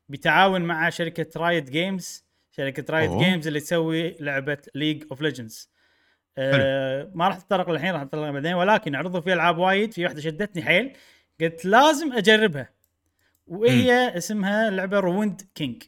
[0.10, 3.24] بتعاون مع شركة Riot Games شركة Riot أوه.
[3.24, 5.72] Games اللي تسوي لعبة League of Legends
[6.38, 10.64] ما راح اتطرق الحين راح اتطرق بعدين ولكن عرضوا فيها ألعاب وايد في واحدة شدتني
[10.64, 10.94] حيل.
[11.42, 12.70] قلت لازم أجربها.
[13.48, 15.84] وهي اسمها لعبة رويند كينج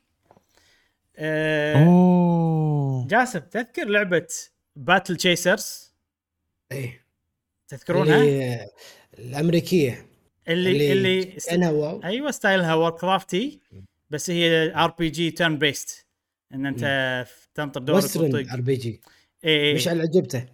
[1.17, 3.07] آه أوه.
[3.07, 4.27] جاسم تذكر لعبة
[4.75, 5.93] باتل تشيسرز
[6.71, 7.02] إيه.
[7.67, 8.69] تذكرونها؟ اللي
[9.19, 10.05] الأمريكية
[10.47, 13.59] اللي اللي, أنا واو أيوه ستايلها وور كرافتي
[14.09, 16.05] بس هي آر بي جي تيرن بيست
[16.53, 18.53] إن أنت تنطر دورك وسترن وتطق.
[18.53, 19.01] آر بي جي.
[19.45, 20.45] اي اي مش على عجبته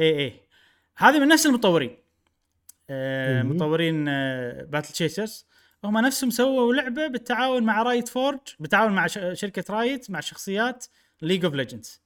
[0.00, 0.32] اي اي
[0.96, 1.96] هذه من نفس المطورين.
[2.90, 3.42] آه.
[3.42, 5.46] مطورين آه Battle Chasers
[5.84, 10.86] هم نفسهم سووا لعبة بالتعاون مع Riot Forge بالتعاون مع شركة Riot مع شخصيات
[11.22, 12.02] League of Legends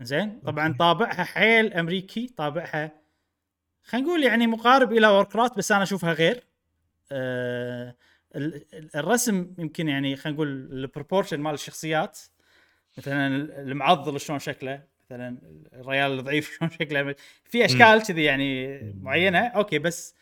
[0.00, 0.76] زين؟ طبعا.
[0.78, 3.03] طابعها حيل أمريكي طابعها
[3.84, 6.42] خلينا نقول يعني مقارب إلى Warcraft بس أنا أشوفها غير.
[7.12, 7.94] آه
[8.36, 12.18] ال- ال- الرسم يمكن يعني خلينا نقول ال proportion مال الشخصيات.
[12.98, 13.26] مثلا
[13.62, 15.38] المعضل شلون شكله؟ مثلا
[15.72, 17.14] الريال الضعيف شلون شكله؟
[17.44, 19.46] في أشكال كذي يعني معينة.
[19.46, 20.14] okay بس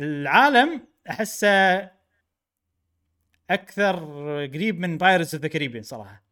[0.00, 0.80] العالم
[1.10, 1.90] أحسه
[3.50, 3.96] أكثر
[4.46, 6.22] قريب من Pirates of the Caribbean صراحة.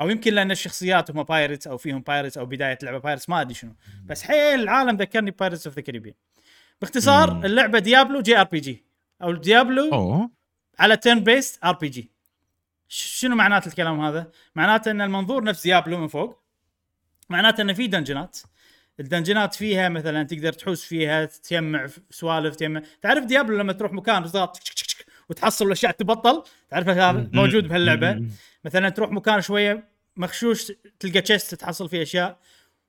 [0.00, 3.54] أو يمكن لأن الشخصيات هم pirates أو فيهم pirates أو بداية لعبة pirates ما أدري
[3.54, 3.74] شنو.
[4.06, 6.14] بس حيل العالم ذكرني Pirates of the Caribbean
[6.80, 7.44] باختصار مم.
[7.44, 8.84] اللعبة Diablo JRPG
[9.22, 10.30] أو Diablo أوه.
[10.78, 12.10] على turn based RPG
[12.88, 16.42] شنو معنات الكلام هذا؟ معناته أن المنظور نفس Diablo من فوق.
[17.28, 18.38] معناته أن في dungeon ات
[19.00, 23.92] ال dungeon ات فيها مثلا تقدر تحوس فيها تجمع سوالف تجمع تعرف Diablo لما تروح
[23.92, 24.30] مكان
[25.28, 28.28] وتحصل الاشياء تبطل؟ تعرف هذا موجود بهاللعبة؟
[28.66, 32.38] مثلا تروح مكان شوية مخشوش تلقى chest تحصل فيه أشياء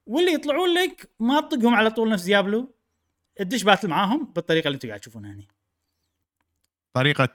[0.06, 2.74] واللي يطلعون لك ما تطقهم على طول نفس Diablo.
[3.36, 5.44] تدش battle معاهم بالطريقة اللي أنتم قاعد تشوفونها هنا
[6.94, 7.30] طريقة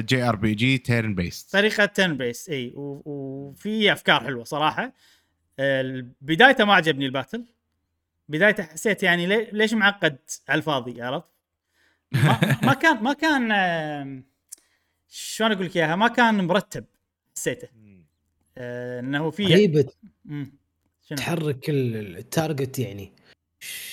[0.00, 4.92] JRPG turn based طريقة turn based اي وفي أفكار حلوة صراحة.
[5.58, 7.44] ال- بدايته ما عجبني ال battle.
[8.28, 10.18] بدايته حسيت يعني لي- ليش معقد
[10.48, 11.26] على الفاضي عرفت؟
[12.12, 13.48] ما, ما كان ما كان
[15.08, 16.84] شلون أقول لك إياها؟ ما كان مرتب
[17.36, 17.68] حسيته.
[17.68, 17.70] آه،
[18.58, 19.42] إنه في.
[21.08, 23.12] شنو؟ تحرك ال- ال target يعني.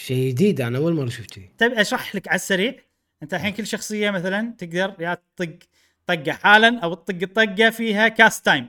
[0.06, 2.76] شيء جديد أنا أول مرة شفت شيء طيب أشرح لك على السريع؟
[3.24, 5.58] أنت الحين كل شخصية مثلا تقدر يا تطق
[6.06, 8.68] طقة حالا أو تطق الطقه فيها cast time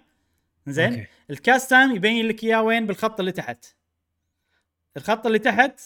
[0.67, 1.07] زين.
[1.31, 3.65] ال cast time يبين لك إياه وين؟ بالخط اللي تحت.
[4.97, 5.81] الخط اللي تحت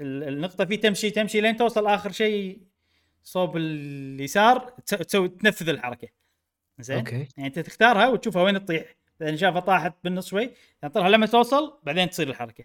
[0.00, 2.58] ال- النقطة فيه تمشي تمشي لين توصل آخر شيء
[3.24, 6.08] صوب اليسار تس- تسوي تنفذ الحركة.
[6.78, 7.28] زين؟ okay.
[7.36, 8.84] يعني أنت تختارها وتشوفها وين تطيح.
[9.22, 10.50] اذا شافها طاحت بالنص شوي
[10.82, 12.64] تنطرها لما توصل بعدين تصير الحركة.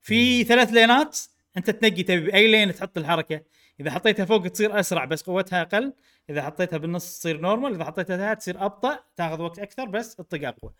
[0.00, 1.18] في ثلاث lane ات
[1.56, 3.40] أنت تنقي تبي بأي lane تحط الحركة.
[3.80, 5.92] إذا حطيتها فوق تصير أسرع بس قوتها أقل
[6.30, 10.48] إذا حطيتها بالنص تصير normal إذا حطيتها تحت تصير أبطأ تاخذ وقت أكثر بس تطق
[10.48, 10.72] أقوى.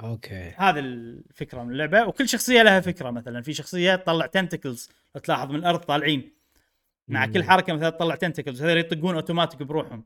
[0.00, 0.54] okay.
[0.56, 3.42] هذا الفكرة من اللعبة وكل شخصية لها فكرة مثلا.
[3.42, 4.90] في شخصية تطلع tentacles
[5.24, 6.32] تلاحظ من الأرض طالعين.
[7.08, 7.32] مع مم.
[7.32, 10.04] كل حركة مثلا تطلع tentacles هذول يطقون اوتوماتيك بروحهم.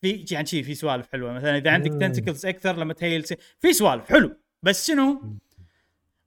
[0.00, 1.90] في يعني شي في سوالف حلوة مثلا إذا عندك.
[1.90, 3.24] tentacles أكثر لما ت heal.
[3.60, 5.36] في سوالف حلو بس شنو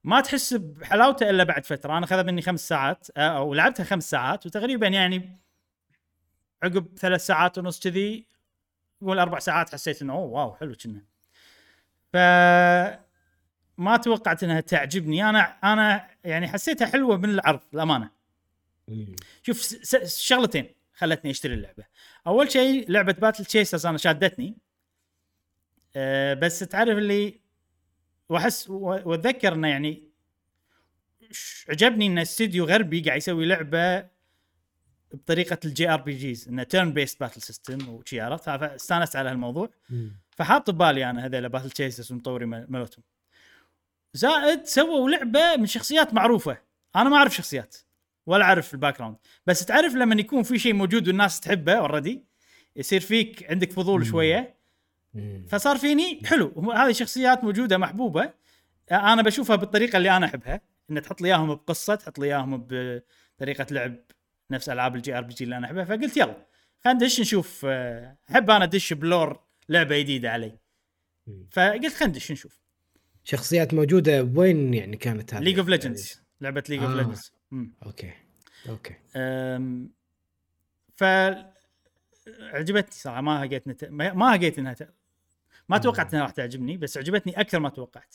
[0.04, 4.10] ما تحس بحلاوته إلا بعد فترة أنا اخذ مني خمس ساعات آه، أو لعبتها خمس
[4.10, 5.38] ساعات وتقريبا يعني
[6.62, 8.26] عقب ثلاث ساعات ونص كذي
[9.00, 11.02] قول أربع ساعات حسيت إنه أوه wow حلو كنا
[12.12, 12.16] ف
[13.78, 18.10] ما توقعت إنها تعجبني أنا أنا يعني حسيتها حلوة من العرض الامانه
[18.88, 19.16] مم.
[19.42, 20.66] شوف س- س- شغلتين
[21.04, 21.84] خلتني اشتري اللعبة.
[22.26, 24.56] أول شيء لعبة Battle Chasers أنا شادتني.
[25.96, 27.40] أه بس تعرف اللي
[28.28, 30.08] وأحس وأتذكر إنه يعني
[31.68, 34.08] عجبني إن استديو غربي قاعد يسوي لعبة
[35.12, 39.70] بطريقة ال JRPGs إنه turn based battle system وشي عرفت؟ فاستانست على هالموضوع.
[40.30, 43.04] فحاط ببالي أنا هذول Battle Chasers ومطوري مال- مالتهم
[44.12, 46.58] زائد سووا لعبة من شخصيات معروفة.
[46.96, 47.76] أنا ما أعرف شخصيات.
[48.26, 49.16] ولا أعرف ال background
[49.46, 52.24] بس تعرف لما يكون في شيء موجود والناس تحبه already
[52.76, 54.06] يصير فيك عندك فضول مم.
[54.06, 54.54] شوية.
[55.48, 56.72] فصار فيني حلو.
[56.72, 58.32] هذه شخصيات موجودة محبوبة.
[58.92, 60.60] أنا بشوفها بالطريقة اللي أنا أحبها.
[60.90, 63.96] ان تحط لي إياهم بقصة تحط لي إياهم بطريقة لعب
[64.50, 65.84] نفس ألعاب ال JRPG اللي أنا أحبها.
[65.84, 66.46] فقلت يلا
[66.84, 70.58] خلينا ندش نشوف أحب أنا أدش ب lore لعبة جديدة علي.
[71.50, 72.60] فقلت خلينا ندش نشوف.
[73.24, 77.33] شخصيات موجودة وين يعني كانت هذه؟ League of Legends لعبة League of آه.
[77.86, 78.12] okay
[78.68, 79.90] okay أم،
[80.96, 81.04] ف
[82.40, 83.84] عجبتني صراحة ما هقيت نت...
[83.84, 84.94] ما ما هقيت إنها ت...
[85.68, 88.14] ما توقعت إنها راح تعجبني بس عجبتني أكثر ما توقعت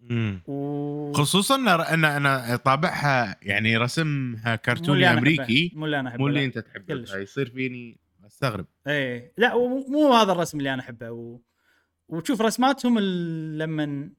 [0.00, 0.42] مم.
[0.46, 5.72] و خصوصا إن ان أنا طابعها يعني رسمها كرتوني أمريكي.
[5.74, 6.44] مو اللي أنا أحبه مو اللي.
[6.44, 6.94] أنت تحبه.
[6.94, 11.40] يصير فيني أستغرب إيه لا مو مو هذا الرسم اللي أنا أحبه و...
[12.08, 14.10] وتشوف رسماتهم ال- لما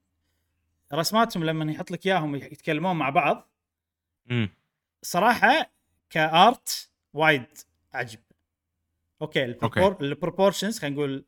[0.93, 3.49] رسماتهم لما يحط لك إياهم يتكلمون مع بعض
[4.25, 4.49] مم.
[5.01, 5.71] صراحة
[6.09, 7.45] ك art وايد
[7.93, 8.19] عجب
[9.21, 9.97] okay ال propor...
[10.01, 11.25] ال proportions خلينا نقول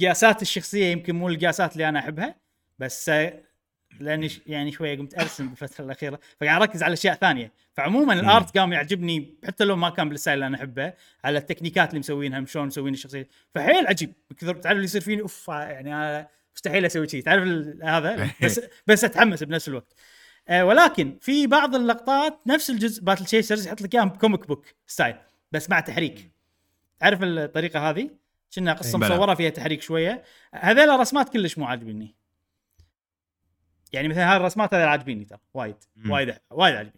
[0.00, 2.34] قياسات الشخصية يمكن مو القياسات اللي أنا أحبها
[2.78, 3.10] بس
[4.00, 7.52] لاني يعني شوية قمت أرسم بالفترة الأخيرة فقاعد أركز على أشياء ثانية.
[7.72, 10.92] فعموما ال art قام يعجبني حتى لو ما كان بال style اللي أنا أحبه
[11.24, 13.28] على التكنيكات اللي مسوينها شلون مسوين الشخصية.
[13.54, 14.12] فحيل عجيب.
[14.36, 17.42] كثر تعرف اللي يصير فيني؟ أوف يعني أنا مستحيل أسوي شيء تعرف
[17.82, 19.94] هذا؟ بس بس أتحمس بنفس الوقت.
[20.48, 25.16] آه ولكن في بعض اللقطات نفس الجزء Battle Chasers يحط لك إياهم comic book style
[25.52, 26.30] بس مع تحريك.
[26.98, 28.10] تعرف الطريقة هذه؟
[28.54, 29.14] كنا قصة بلى.
[29.14, 30.22] مصورة فيها تحريك شوية.
[30.54, 32.14] هذول رسمات كلش مو عاجبني.
[33.92, 35.76] يعني مثلا هاي الرسمات هذه عاجبيني ترى وايد.
[36.10, 36.92] وايد وايد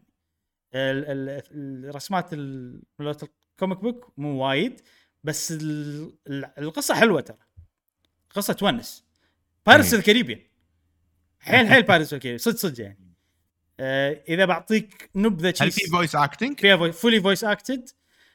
[0.74, 1.42] ال-
[1.84, 4.80] الرسمات ال- مالت ال comic book مو وايد
[5.24, 7.38] بس ال- ال- القصة حلوة ترى.
[8.30, 9.04] قصة تونس.
[9.92, 9.98] إيه.
[9.98, 10.40] الكاريبيان
[11.40, 13.05] حيل حيل Pirates الكاريبيان صدق صدق يعني.
[13.80, 17.88] إذا بعطيك نبذه هل في voice acting؟ فيها fully voice acted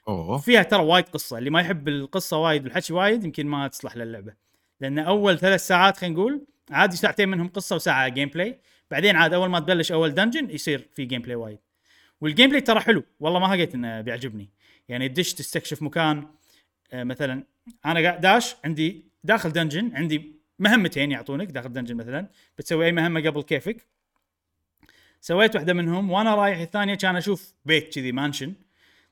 [0.08, 0.38] أوه.
[0.38, 1.38] فيها ترى وايد قصة.
[1.38, 4.34] اللي ما يحب القصة وايد والحكي وايد يمكن ما تصلح للعبة.
[4.80, 8.60] لأن أول ثلاث ساعات خلينا نقول عادي ساعتين منهم قصة وساعة gameplay
[8.92, 11.60] بعدين عاد أول ما تبلش أول dungeon يصير في gameplay وايد.
[12.22, 13.04] وال gameplay ترى حلو.
[13.20, 14.50] والله ما هقيت إنه بيعجبني.
[14.90, 16.28] يعني تدش تستكشف مكان
[16.94, 17.44] آه، مثلا
[17.86, 22.28] أنا قاعد داش عندي داخل dungeon عندي مهمتين يعطونك داخل dungeon مثلا.
[22.58, 23.88] بتسوي أي مهمة قبل كيفك.
[25.22, 28.54] سويت واحدة منهم وأنا رايح الثانية كان أشوف بيت كذي mansion.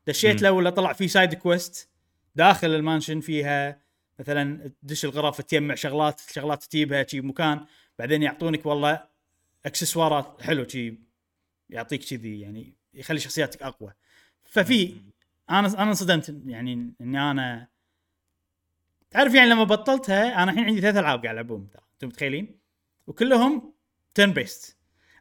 [0.08, 0.42] دشيت.
[0.42, 1.90] له ولا طلع في side quest
[2.36, 3.82] داخل ال mansion فيها
[4.20, 7.66] مثلا تدش الغرف تجمع شغلات شغلات تجيبها شي مكان
[8.00, 9.04] بعدين يعطونك والله
[9.66, 11.00] اكسسوارات حلو شي
[11.70, 13.94] يعطيك كذي يعني يخلي شخصياتك أقوى.
[14.46, 14.96] ففي
[15.50, 17.68] أنا أنا انصدمت يعني إني أنا
[19.12, 22.60] تعرف يعني لما بطلتها أنا الحين عندي ثلاث ألعاب قاعد ألعبهم أنتم متخيلين؟
[23.08, 23.74] وكلهم
[24.14, 24.79] turn based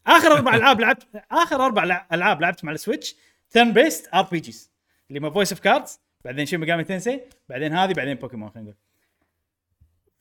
[0.09, 3.17] آخر أربع ألعاب لعبت آخر أربع لع- ألعاب لعبت مع ال Switch
[3.51, 4.71] turn based RPGs
[5.09, 8.77] اللي ما Voice of Cards بعدين Shin Megami Tensei بعدين هذه بعدين بوكيمون خلينا نقول.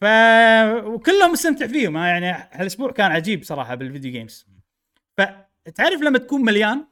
[0.00, 0.04] ف
[0.86, 1.96] وكلهم مستمتع فيهم.
[1.96, 4.46] أنا يعني هالأسبوع كان عجيب صراحة بال video games
[5.16, 6.84] فتعرف لما تكون مليان؟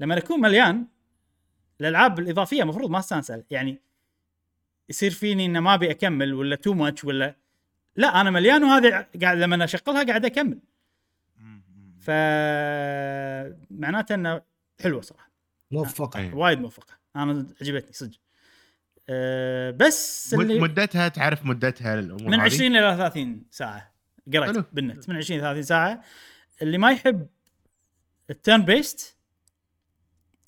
[0.00, 0.86] لما أكون مليان
[1.80, 3.80] الألعاب الإضافية المفروض ما استانس يعني
[4.88, 7.36] يصير فيني إنه ما أبي أكمل ولا too much ولا
[7.96, 10.58] لا أنا مليان وهذا قاعد لما أشغلها قاعد أكمل.
[12.06, 12.10] ف
[13.70, 14.42] معناته إنه
[14.82, 15.30] حلوة صراحة.
[15.70, 16.20] موفقة.
[16.20, 16.32] أي.
[16.32, 16.94] وايد موفقة.
[17.16, 18.18] أنا عجبتني صدق.
[19.08, 23.92] أه بس اللي مدتها تعرف مدتها الأمور من هذه؟ 20 إلى 30 ساعة.
[24.34, 25.08] قريت بالنت.
[25.08, 26.02] من 20 إلى 30 ساعة.
[26.62, 27.26] اللي ما يحب
[28.30, 29.16] ال turn based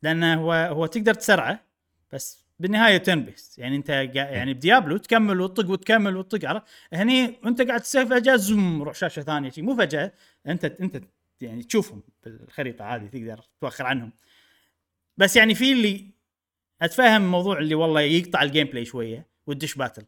[0.02, 1.60] لأنه هو هو تقدر تسرعه
[2.12, 3.58] بس بالنهاية turn based.
[3.58, 8.06] يعني أنت قا- يعني ب Diablo تكمل وتطق وتكمل وتطق عرفت؟ هني وانت قاعد تسوي
[8.06, 9.62] فجأة zoom روح شاشة ثانية شي.
[9.62, 10.12] مو فجأة
[10.46, 11.00] أنت أنت
[11.40, 14.12] يعني تشوفهم بالخريطه عادي تقدر توخر عنهم.
[15.16, 16.10] بس يعني في اللي
[16.82, 20.04] أتفهم الموضوع اللي والله يقطع ال gameplay شوية وتدش battle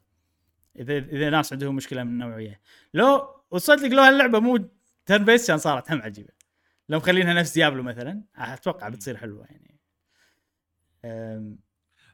[0.78, 2.60] إذا إذا ناس عندهم مشكلة من النوعية.
[2.94, 4.68] لو وصلت لك لو هاللعبة مو
[5.06, 6.32] turn based كان صارت هم عجيبة.
[6.88, 9.70] لو مخلينها نفس Diablo مثلا أتوقع بتصير حلوة يعني.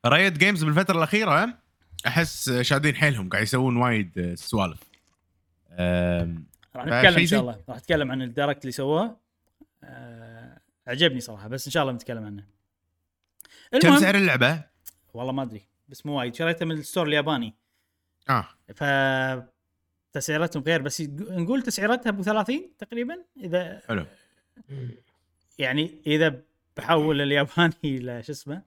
[0.05, 1.59] Riot Games بالفترة الأخيرة
[2.07, 4.81] أحس شادين حيلهم قاعد يسوون وايد سوالف.
[6.77, 7.27] راح نتكلم إن.
[7.27, 7.61] شاء الله.
[7.69, 9.17] راح نتكلم عن ال Direct اللي سووه.
[9.85, 12.45] أه، عجبني صراحة بس إن شاء الله بنتكلم عنه.
[13.83, 14.65] كم سعر اللعبة؟
[15.15, 16.35] والله ما أدري بس مو وايد.
[16.35, 17.55] شريتها من الستور الياباني.
[18.29, 18.49] آه.
[18.75, 18.85] ف
[20.13, 24.07] تسعيرتهم غير بس نقول تسعيرتها أبو 30 تقريبا إذا حلو.
[25.59, 26.43] يعني إذا
[26.77, 28.63] بحول الياباني إلى شو اسمه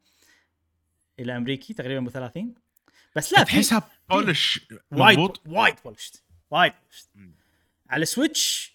[1.19, 2.53] إلى أمريكي تقريبا أبو 30
[3.15, 7.17] بس لا تحسها بولش وايد وايد بولشت وايد polished.
[7.89, 8.73] على Switch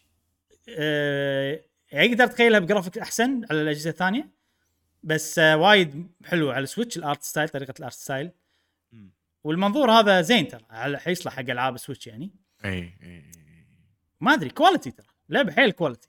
[0.69, 1.61] آه
[1.93, 4.29] يقدر تخيلها بجرافيك أحسن على الأجهزة الثانية
[5.03, 8.31] بس آه وايد حلو على Switch ال art style طريقة ال art style.
[9.45, 12.31] والمنظور هذا زين ترى على- حيصلح حق ألعاب Switch يعني.
[12.65, 13.25] إي إي
[14.21, 16.09] ما أدري quality ترى لعبه حيل quality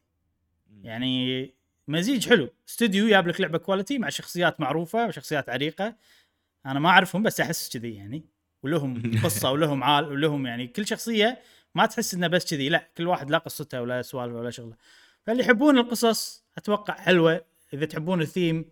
[0.84, 1.54] يعني
[1.88, 2.50] مزيج حلو.
[2.70, 5.96] استوديو جاب لك لعبة quality مع شخصيات معروفة وشخصيات عريقة.
[6.66, 8.26] أنا ما أعرفهم بس أحس كذي يعني.
[8.64, 11.40] ولهم قصة ولهم عال ولهم يعني كل شخصية
[11.76, 14.76] ما تحس إنه بس كذي لا كل واحد له قصته ولا سوالفه ولا شغله.
[15.24, 18.66] فاللي يحبون القصص أتوقع حلوة إذا تحبون الثيم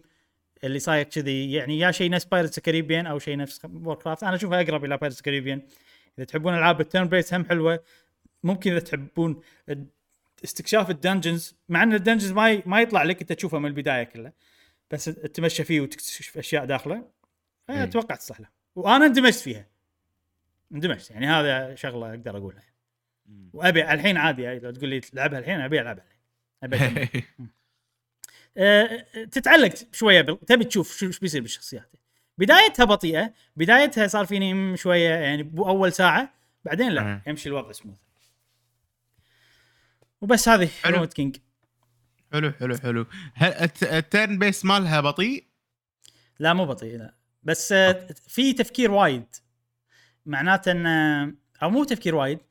[0.64, 4.62] اللي صاير كذي يعني يا شيء نفس Pirates كاريبيان أو شيء نفس Warcraft أنا أشوفها
[4.62, 5.62] أقرب إلى Pirates كاريبيان
[6.18, 7.84] إذا تحبون ألعاب ال turn based هم حلوة.
[8.44, 9.42] ممكن إذا تحبون
[10.44, 12.62] استكشاف ال dungeons مع إن ال dungeons ما.
[12.66, 14.32] ما يطلع لك أنت تشوفه من البداية كله.
[14.92, 17.06] بس تتمشى فيه وتكتشف أشياء داخله.
[17.70, 18.48] أتوقع تصلح له.
[18.76, 19.68] وأنا اندمجت فيها.
[20.72, 22.73] اندمجت يعني هذا شغلة أقدر أقولها.
[23.54, 26.06] وأبي الحين عادي لو تقول لي لعبها الحين أبي ألعبها
[26.64, 26.98] الحين.
[26.98, 27.24] أبي.
[28.58, 30.46] أه تتعلق شوية بال...
[30.46, 31.92] تبي تشوف شو بيصير بالشخصيات.
[32.38, 36.34] بدايتها بطيئة بدايتها صار فيني شوية يعني بو أول ساعة
[36.66, 37.22] بعدين لا أه.
[37.28, 37.98] يمشي الوضع سموث
[40.22, 41.08] وبس هذه حلو.
[41.08, 41.38] King.
[42.34, 43.06] حلو حلو حلو.
[43.34, 45.48] هل الت- turn-based مالها بطيء؟
[46.40, 47.14] لا مو بطيء لا.
[47.44, 49.26] بس آه، في تفكير وايد.
[50.26, 50.86] معناته إن
[51.64, 52.44] أو مو تفكير وايد آه،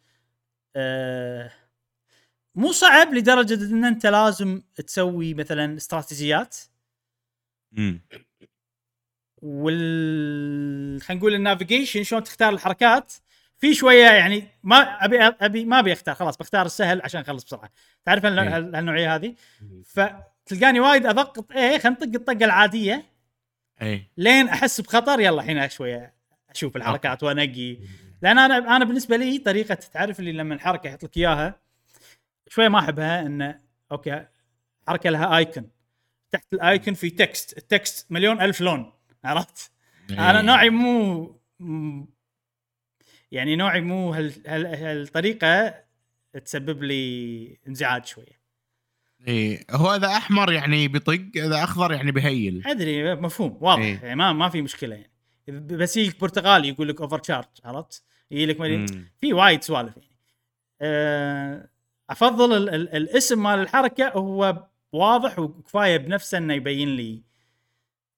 [2.55, 6.57] مو صعب لدرجة إن أنت لازم تسوي مثلا استراتيجيات.
[7.79, 8.01] امم
[9.43, 13.12] وال خلينا نقول ال navigation شلون تختار الحركات.
[13.59, 17.70] في شوية يعني ما أبي أبي ما أبي أختار خلاص بختار السهل عشان أخلص بسرعة.
[18.05, 18.39] تعرف هال-.
[18.39, 19.35] هال- هالنوعية هذه؟
[19.85, 23.05] فتلقاني وايد أضغط إيه خلينا نطق الطقة العادية.
[23.83, 26.14] اي لين أحس بخطر يلا الحين شوية
[26.51, 27.79] أشوف الحركات وأنقي.
[28.23, 31.61] لأن أنا أنا بالنسبة لي طريقة تعرف اللي لما الحركة يحط لك إياها
[32.49, 33.61] شوية ما أحبها انه
[33.93, 34.27] أوكي
[34.89, 35.70] حركة لها icon
[36.31, 38.93] تحت ال icon في text ال text مليون ألف لون
[39.25, 39.73] عرفت
[40.11, 40.47] أنا إيه.
[40.47, 41.41] نوعي مو
[43.33, 45.75] يعني نوعي مو هال هال هالطريقة
[46.45, 48.43] تسبب لي انزعاج شوية
[49.29, 49.66] اي.
[49.70, 54.01] هو إذا أحمر يعني بيطق إذا أخضر يعني بيهيل أدري مفهوم واضح إيه.
[54.03, 55.11] يعني ما ما في مشكلة يعني
[55.61, 58.03] بس يجيك برتقالي يقول لك overcharge عرفت؟
[58.33, 59.05] يجي لك مدري-.
[59.20, 60.16] في وايد سوالف يعني.
[60.80, 61.68] أه
[62.11, 67.22] أفضل ال ال الاسم مال الحركة هو واضح وكفاية بنفسه إنه يبين لي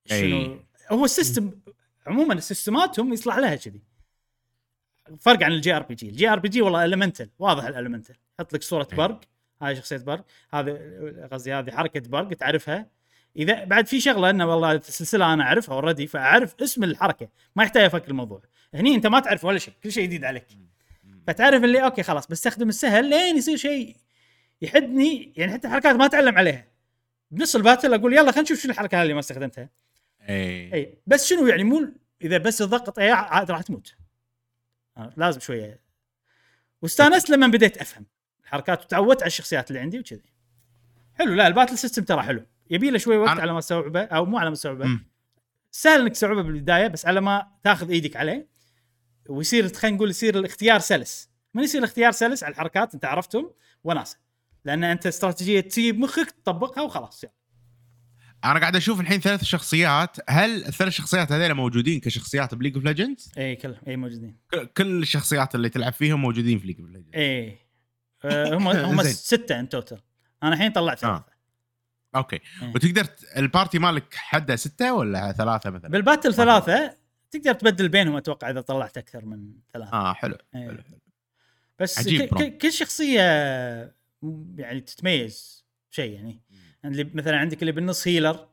[0.06, 0.36] شنو.
[0.36, 0.60] أي.
[0.92, 1.52] هو ال system
[2.06, 3.80] عموما ال system مالتهم يصلح لها كذي.
[5.20, 7.69] فرق عن الجي ار بي جي الجي ار بي جي والله ال elemental واضح ال
[7.69, 8.88] elemental يحط لك صورة.
[8.92, 9.20] برق
[9.62, 10.24] هاي شخصية برق.
[10.54, 10.78] هذه
[11.32, 12.86] قصدي هذه حركة برق تعرفها.
[13.36, 17.28] إذا بعد في شغلة إنه والله السلسلة أنا أعرفها already فأعرف اسم الحركة.
[17.56, 18.42] ما يحتاج افك الموضوع.
[18.74, 20.46] هني انت ما تعرف ولا شيء كل شيء جديد عليك.
[21.26, 23.96] فتعرف اللي أوكي خلاص بستخدم السهل لين يصير شيء
[24.62, 26.66] يحدني يعني حتى حركات ما اتعلم عليها.
[27.30, 29.70] بنص ال battle أقول يلا خلينا نشوف شنو الحركة اللي ما استخدمتها.
[30.28, 31.88] اي اي بس شنو يعني مو
[32.22, 33.94] إذا بس تضغط اي عاد راح تموت.
[34.96, 35.80] آه، لازم شوية.
[36.82, 38.06] واستانست لما بديت أفهم
[38.44, 40.32] الحركات وتعودت على الشخصيات اللي عندي وكذي.
[41.14, 42.46] حلو لا ال battle system ترى حلو.
[42.70, 45.00] يبي له شوي وقت أنا- على ما استوعبه أو مو على ما استوعبه.
[45.70, 48.53] سهل إنك تستوعبه بالبداية بس على ما تاخذ إيدك عليه.
[49.28, 51.30] ويصير خلينا نقول يصير الاختيار سلس.
[51.54, 53.50] من يصير الاختيار سلس على الحركات انت عرفتهم؟
[53.84, 54.18] وناسة.
[54.64, 57.36] لأن أنت استراتيجية تجيب مخك تطبقها وخلاص يعني.
[58.44, 60.16] أنا قاعد أشوف الحين ثلاث شخصيات.
[60.30, 63.80] هل الثلاث شخصيات هذول موجودين كشخصيات ب League of Legends اي كلهم.
[63.88, 64.36] اي موجودين.
[64.76, 67.10] كل الشخصيات اللي تلعب فيهم موجودين في League of Legends
[68.24, 68.68] آه، هم
[68.98, 69.02] هم.
[69.02, 70.00] ستة in total
[70.42, 71.08] أنا الحين طلعت آه.
[71.08, 71.34] ثلاثة.
[72.16, 72.40] أوكي.
[72.62, 72.72] إيه.
[72.74, 73.06] وتقدر
[73.36, 76.96] ال party مالك حده ستة ولا ثلاثة مثلا؟ بال battle ثلاثة
[77.36, 79.92] تقدر تبدل بينهم أتوقع إذا طلعت أكثر من ثلاثة.
[79.92, 80.66] آه حلو إيه.
[80.68, 80.82] حلو.
[81.78, 83.20] بس عجيب ك- كل شخصية
[84.56, 86.40] يعني تتميز شيء يعني.
[86.84, 88.48] اللي مثلا عندك اللي بالنص healer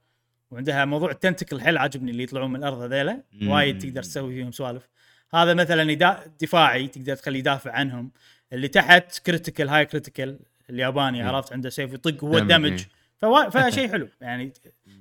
[0.52, 3.24] وعندها موضوع ال tentacle حيل عاجبني اللي يطلعون من الأرض هذيلا.
[3.44, 4.90] وايد تقدر تسوي فيهم سوالف.
[5.34, 5.94] هذا مثلا
[6.42, 8.12] دفاعي تقدر تخليه يدافع عنهم.
[8.54, 10.40] اللي تحت critical هاي critical
[10.70, 11.28] الياباني مم.
[11.30, 12.88] عرفت عنده سيف يطق هو damage، ال damage إيه.
[13.18, 13.50] فوا...
[13.50, 14.54] فشيء حلو يعني.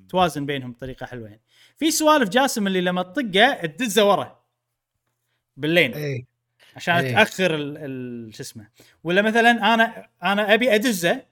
[0.08, 1.40] توازن بينهم بطريقة حلوة يعني.
[1.80, 4.40] في سوالف جاسم اللي لما تطقه تدزه ورا.
[5.56, 6.26] بال lane اي
[6.76, 7.14] عشان إيه.
[7.14, 7.56] تأخر
[8.32, 8.68] شو اسمه.
[9.04, 11.22] ولا مثلا أنا أنا أبي أدزه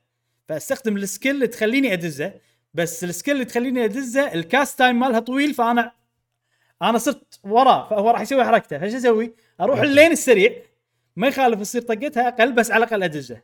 [0.49, 2.35] فأستخدم ال skill اللي تخليني أدزه.
[2.75, 5.93] بس ال skill اللي تخليني أدزه ال cast time مالها طويل فأنا
[6.83, 8.79] أنا صرت وراه فهو راح يسوي حركته.
[8.79, 9.81] فايش أسوي؟ أروح.
[9.81, 10.53] ال lane السريع.
[11.17, 13.43] ما يخالف تصير طقتها أقل بس على الأقل أدزه.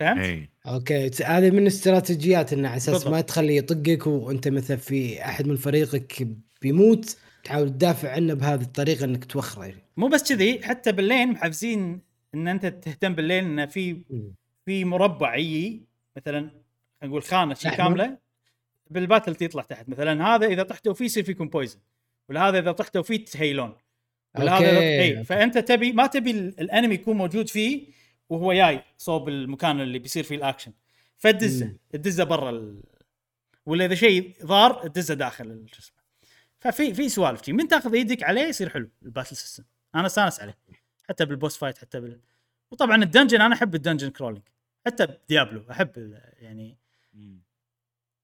[0.00, 3.06] فهمت؟ اي أوكي هذه من الاستراتيجيات إنه على أساس.
[3.06, 6.28] ما تخليه يطقك وأنت مثلا في أحد من فريقك
[6.62, 9.82] بيموت تحاول تدافع عنه بهذه الطريقة إنك توخره يعني.
[9.96, 12.00] مو بس كذي حتى بال lane محفزين
[12.34, 14.02] إن أنت تهتم بال lane انه في
[14.66, 15.82] في مربع يجي
[16.16, 16.50] مثلا
[17.04, 17.76] نقول خانة شي أحمر.
[17.78, 18.18] كاملة
[18.90, 21.78] بال battle يطلع تحت مثلا هذا إذا طحتوا فيه يصير فيكم poison
[22.28, 23.74] ولا هذا إذا طحتوا فيه تهيلون
[24.38, 25.24] ولا هذا أوكي، اي.
[25.24, 27.97] فأنت تبي ما تبي ال- ال enemy يكون موجود فيه
[28.28, 30.72] وهو جاي صوب المكان اللي بيصير فيه الأكشن.
[31.18, 31.78] فتدزه مم.
[31.90, 32.82] تدزه برا ال...
[33.66, 35.98] ولا إذا شيء ضار تدزه داخل شو اسمه.
[36.60, 37.52] ففي في سوالف شي.
[37.52, 39.64] من تاخذ إيدك عليه يصير حلو ال battle system
[39.94, 40.58] أنا استانس عليه.
[41.08, 42.20] حتى بال boss fight حتى بال
[42.70, 44.42] وطبعا ال dungeon أنا أحب ال dungeon crawling
[44.86, 46.76] حتى ب Diablo أحب ال- يعني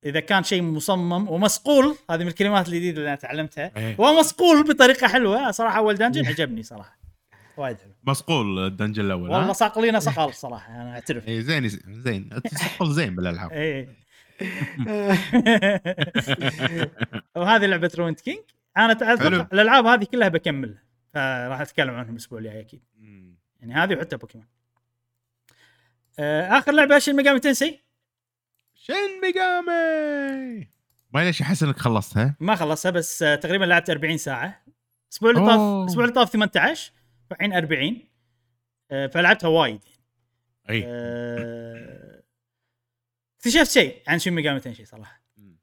[0.05, 3.73] إذا كان شيء مصمم ومصقول هذه من الكلمات الجديدة اللي أنا تعلمتها.
[3.77, 3.97] إيه.
[3.97, 6.99] هو مصقول بطريقة حلوة صراحة أول dungeon عجبني صراحة.
[7.59, 7.93] وايد حلو.
[8.05, 11.29] مصقول ال dungeon الأول والله ها؟ صاقلينه صقال صراحة أنا أعترف.
[11.29, 12.29] اي زين زين.
[12.45, 13.53] تصقل زين بالألعاب.
[13.53, 13.89] اي
[17.37, 18.39] وهذه لعبة Ruined King.
[18.77, 18.93] أنا.
[18.93, 20.83] أتوقع الألعاب هذه كلها بكملها
[21.15, 22.83] فراح أتكلم عنهم الأسبوع الجاي أكيد.
[23.61, 24.47] يعني هذه وحتى بوكيمون.
[26.19, 27.81] آه، آخر لعبة Shin Megami Tensei؟
[28.75, 30.69] Shin Megami!
[31.15, 34.63] ما ليش أحس إنك خلصتها ما خلصها بس آه، تقريبا لعبت 40 ساعة.
[35.09, 35.83] الأسبوع اللي طاف.
[35.83, 36.93] الأسبوع اللي طاف 18
[37.33, 38.09] الحين 40
[38.91, 39.81] آه، فلعبتها وايد.
[40.71, 40.83] أي.
[40.87, 42.23] آه،
[43.39, 45.23] اكتشفت شيء عن Shin Megami Tensei صراحة.
[45.37, 45.57] مم.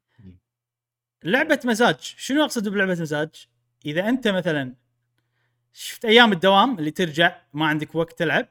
[1.24, 1.96] لعبة مزاج.
[2.00, 3.46] شنو أقصد بلعبة مزاج؟
[3.86, 4.74] إذا أنت مثلا
[5.72, 8.48] شفت أيام الدوام اللي ترجع ما عندك وقت تلعب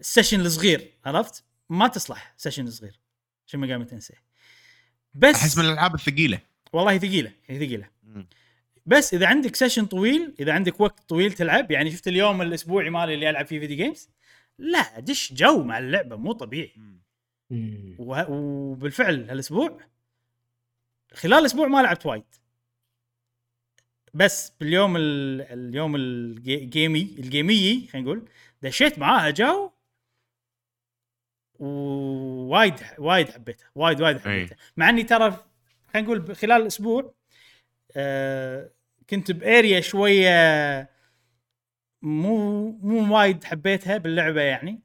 [0.00, 3.00] ال session الصغير عرفت؟ ما تصلح session صغير
[3.46, 4.14] Shin Megami Tensei
[5.14, 6.40] بس أحس من الألعاب الثقيلة.
[6.72, 7.88] والله ثقيلة هي ثقيلة.
[8.86, 13.14] بس إذا عندك session طويل إذا عندك وقت طويل تلعب يعني شفت اليوم الأسبوعي مالي
[13.14, 14.08] اللي ألعب فيه video games
[14.58, 16.72] لا دش جو مع اللعبة مو طبيعي.
[17.98, 19.80] وبالفعل هالأسبوع
[21.14, 22.24] خلال الأسبوع ما لعبت وايد.
[24.14, 25.40] بس باليوم ال...
[25.42, 28.28] اليوم الجيمي الجيمي خلينا نقول
[28.62, 29.70] دشيت معاها جو
[31.58, 34.56] ووايد وايد حبيتها وايد وايد حبيتها.
[34.76, 35.30] مع إني ترى
[35.92, 37.14] خلينا نقول خلال الأسبوع آه
[39.10, 40.90] كنت ب area شوية
[42.02, 44.82] مو مو وايد حبيتها باللعبة يعني.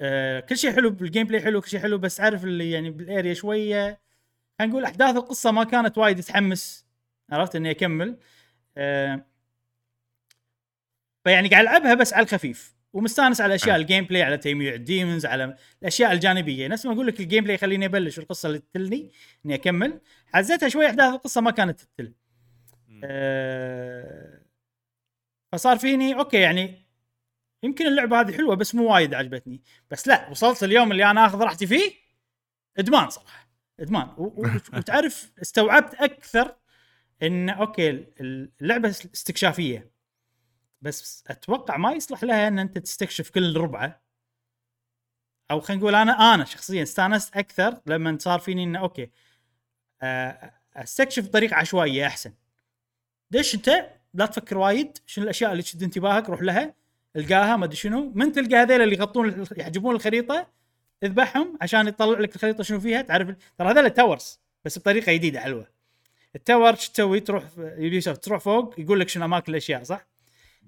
[0.00, 3.05] آه كل شيء حلو بال gameplay حلو كل شيء حلو بس عارف اللي يعني بال
[3.05, 4.00] area شوية
[4.58, 6.86] خلينا نقول أحداث القصة ما كانت وايد تحمس
[7.30, 8.18] عرفت؟ إني أكمل.
[8.76, 9.26] آه
[11.24, 13.76] فيعني قاعد ألعبها بس على الخفيف ومستأنس على أشياء.
[13.76, 16.68] ال gameplay على تيميع ال demons على الأشياء الجانبية.
[16.68, 19.10] نفس ما أقول لك ال gameplay يخليني أبلش والقصة اللي تتلني
[19.46, 20.00] إني أكمل.
[20.34, 22.14] حزتها شوي أحداث القصة ما كانت تتل
[23.04, 24.48] آه
[25.52, 26.88] فصار فيني أوكي يعني
[27.62, 29.62] يمكن اللعبة هذه حلوة بس مو وايد عجبتني.
[29.90, 31.92] بس لا وصلت اليوم اللي أنا آخذ راحتي فيه
[32.78, 33.48] إدمان صراحة
[33.80, 34.08] إدمان.
[34.76, 36.56] وتعرف استوعبت أكثر
[37.22, 38.06] إن أوكي
[38.60, 39.90] اللعبة استكشافية.
[40.80, 44.02] بس أتوقع ما يصلح لها إن أنت تستكشف كل بقعة.
[45.50, 49.10] أو خلينا نقول أنا أنا شخصيا استانست أكثر لما صار فيني انه أوكي
[50.76, 52.32] استكشف بطريقه عشوائيه أحسن.
[53.30, 56.74] دش أنت لا تفكر وايد شنو الأشياء اللي تشد انتباهك؟ روح لها
[57.16, 58.12] القاها ما أدري شنو.
[58.14, 60.46] من تلقى هذيل اللي يغطون يحجبون الخريطة
[61.02, 63.02] اذبحهم عشان يطلع لك الخريطة شنو فيها.
[63.02, 65.66] تعرف ترى هذول towers بس بطريقة جديدة حلوة.
[66.34, 70.06] ال tower شو تسوي؟ تروح Ubi تروح فوق يقول لك شنو أماكن الأشياء صح؟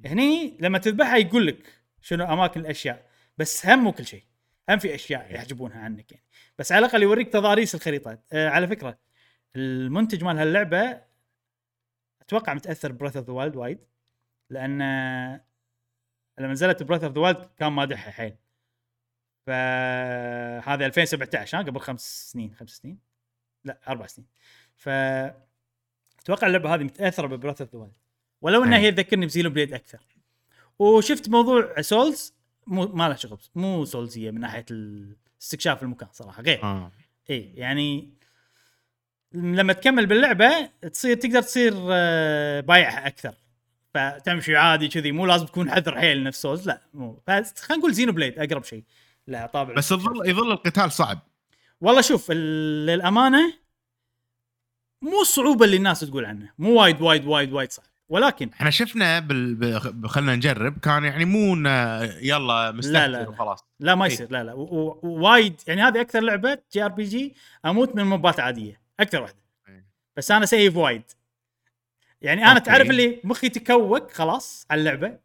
[0.04, 1.56] هني لما تذبحها يقول لك
[2.00, 3.06] شنو أماكن الأشياء
[3.38, 4.22] بس هم مو كل شيء
[4.70, 6.24] هم في أشياء يحجبونها عنك يعني.
[6.58, 8.18] بس على الأقل يوريك تضاريس الخريطة.
[8.32, 8.98] آه على فكرة
[9.56, 11.02] المنتج مال هاللعبة
[12.20, 13.78] أتوقع متأثر Breath of the Wild وايد
[14.50, 15.44] لأن آه،
[16.38, 18.36] لما نزلت Breath of the Wild كان مادحها حيل.
[19.46, 22.98] فهذا 2017 ها؟ قبل خمس سنين خمس سنين؟
[23.64, 24.28] لا أربع سنين.
[24.76, 24.88] ف
[26.18, 27.94] أتوقع اللعبة هذه متأثرة ب Breath of the Wild.
[28.40, 28.78] ولو إنها.
[28.78, 30.00] هي تذكرني ب Xenoblade أكثر.
[30.78, 32.34] وشفت موضوع Souls
[32.66, 34.66] مو ما له شغل مو Souls ية من ناحية
[35.42, 36.62] استكشاف المكان صراحة غير.
[36.62, 36.92] آه.
[37.30, 38.19] اي يعني
[39.34, 43.34] لما تكمل باللعبة تصير تقدر تصير آه، بايعها أكثر.
[43.94, 47.22] فتمشي عادي كذي مو لازم تكون حذر حيل نفس Souls لا مو.
[47.28, 48.84] بس خلينا نقول Xenoblade أقرب شيء.
[49.26, 49.74] لا طابع.
[49.74, 51.18] بس يظل يظل القتال صعب.
[51.80, 53.52] والله شوف للأمانة
[55.02, 56.50] مو الصعوبه اللي الناس تقول عنه.
[56.58, 57.86] مو وايد وايد وايد وايد صعب.
[58.08, 60.08] ولكن إحنا شفنا بال...
[60.08, 60.78] خلنا نجرب.
[60.78, 61.54] كان يعني مو
[62.20, 63.28] يلا مستهتر لا.
[63.28, 63.64] وخلاص.
[63.80, 64.12] لا ما إي.
[64.12, 64.52] يصير لا لا.
[64.52, 67.34] ووايد يعني هذه أكثر لعبة JRPG
[67.66, 68.79] أموت من mob ات عادية.
[69.00, 69.42] أكثر واحدة.
[69.68, 69.84] إي.
[70.16, 71.02] بس أنا save وايد.
[72.22, 72.64] يعني أنا أوكي.
[72.64, 75.18] تعرف اللي مخي تكوك خلاص على اللعبة.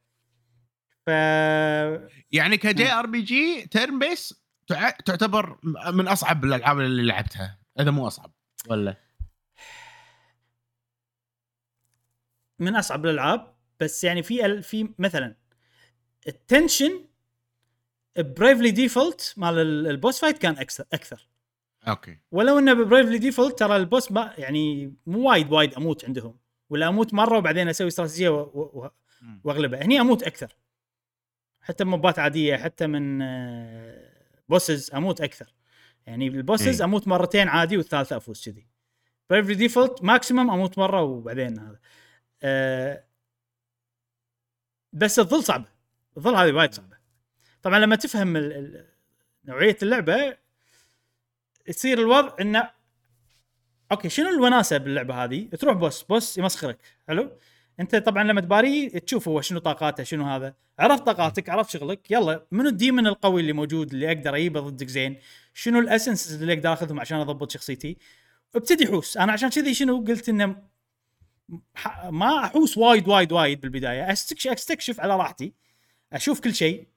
[1.05, 1.09] ف
[2.31, 5.59] يعني ك JRPG turn-based تع- تعتبر
[5.93, 8.31] من أصعب الألعاب اللي لعبتها إذا مو أصعب.
[8.67, 8.95] ولا؟
[12.59, 15.35] من أصعب الألعاب بس يعني في ال- في مثلا
[16.27, 17.05] التنشن
[18.17, 21.27] Bravely Default مال ال- ال boss fight كان أكثر أكثر.
[21.87, 22.17] أوكي.
[22.31, 26.37] ولو إنه ب Bravely Default ترى ال boss ما يعني مو وايد وايد أموت عندهم.
[26.69, 28.91] ولا أموت مرة وبعدين أسوي استراتيجية و- و- و-
[29.21, 29.41] مم.
[29.43, 30.55] واغلبه هني أموت أكثر.
[31.61, 33.19] حتى mob ات عادية حتى من
[34.49, 35.53] bosses أموت أكثر.
[36.07, 36.85] يعني ال bosses إيه.
[36.87, 38.67] أموت مرتين عادي والثالثة أفوز كذي.
[39.29, 41.79] Bravely Default maximum أموت مرة وبعدين هذا.
[42.43, 43.03] أه
[44.93, 45.65] بس تظل صعبة.
[46.15, 46.97] تظل هذه وايد صعبة.
[47.61, 48.87] طبعا لما تفهم ال- ال-
[49.45, 50.37] نوعية اللعبة
[51.67, 52.69] يصير الوضع إنه
[53.91, 56.77] أوكي شنو الوناسة باللعبة هذه؟ تروح boss boss يمسخرك
[57.07, 57.31] حلو؟
[57.79, 62.45] أنت طبعا لما تباريه تشوف هو شنو طاقاته شنو هذا عرفت طاقاتك عرفت شغلك يلا
[62.51, 65.17] منو الديمن القوي اللي موجود اللي أقدر أجيبه ضدك زين
[65.53, 67.97] شنو الاسنس اللي أقدر أخذهم عشان أضبط شخصيتي
[68.55, 70.55] ابتدي حوس أنا عشان كذي شنو قلت إنه
[72.09, 75.53] ما أحوس وايد وايد وايد بالبداية استكشف أستكشف على راحتي
[76.13, 76.87] أشوف كل شيء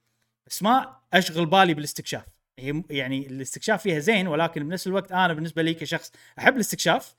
[0.47, 2.25] بس ما أشغل بالي بالاستكشاف
[2.59, 7.15] هي يعني الاستكشاف فيها زين ولكن بنفس الوقت أنا بالنسبة لي كشخص أحب الاستكشاف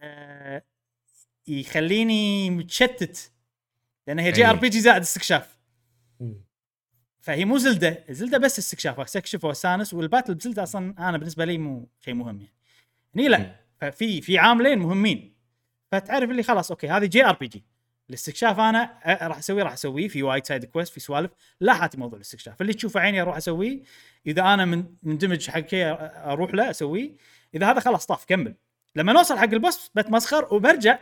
[0.00, 0.62] آه
[1.48, 3.32] يخليني متشتت
[4.06, 4.50] لأن هي جي أي.
[4.50, 5.58] آر بي جي زائد استكشاف.
[7.20, 11.44] فهي مو Zelda Zelda بس استكشاف استكشف وأستانس وال battle ب Zelda أصلا أنا بالنسبة
[11.44, 12.54] لي مو شيء مهم يعني.
[13.14, 15.34] هني لا ففي في عاملين مهمين.
[15.92, 17.64] فتعرف اللي خلاص أوكي هذه JRPG.
[18.10, 21.30] الاستكشاف أنا راح اسويه راح اسويه في وايد side quest في سوالف.
[21.60, 22.60] لا حاتي موضوع الاستكشاف.
[22.60, 23.82] اللي تشوفه عيني أروح اسويه.
[24.26, 27.12] إذا أنا من مندمج حق شيء أروح له أسويه.
[27.54, 28.54] إذا هذا خلاص طاف كمل.
[28.96, 30.98] لما نوصل حق ال boss بتمسخر وبرجع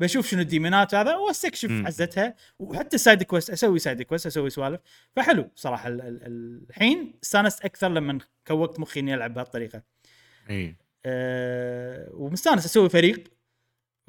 [0.00, 1.70] بشوف شنو ال demon ات هذا واستكشف.
[1.70, 4.80] حزتها وحتى ال side quest أسوي side quest أسوي سوالف.
[5.16, 9.82] فحلو صراحة ال- ال- الحين استانست أكثر لما كوكت مخي إني ألعب بهالطريقة.
[10.50, 10.76] إي.
[11.06, 13.39] أه ومستانس أسوي فريق.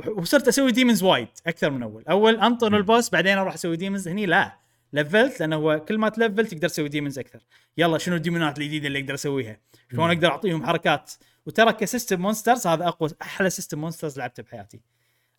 [0.07, 2.03] وصرت أسوي demons وايد أكثر من أول.
[2.05, 2.77] أول أنطر.
[2.77, 4.57] ال boss بعدين أروح أسوي demons هني لا
[4.93, 7.39] level ت لأنه هو كل ما تلفل تقدر تسوي demons أكثر.
[7.77, 9.59] يلا شنو ال demon ات الجديدة اللي أقدر أسويها؟
[9.91, 10.11] شلون.
[10.11, 11.11] أقدر أعطيهم حركات؟
[11.45, 14.81] وترى ك system monsters هذا أقوى أحلى system monsters لعبته بحياتي.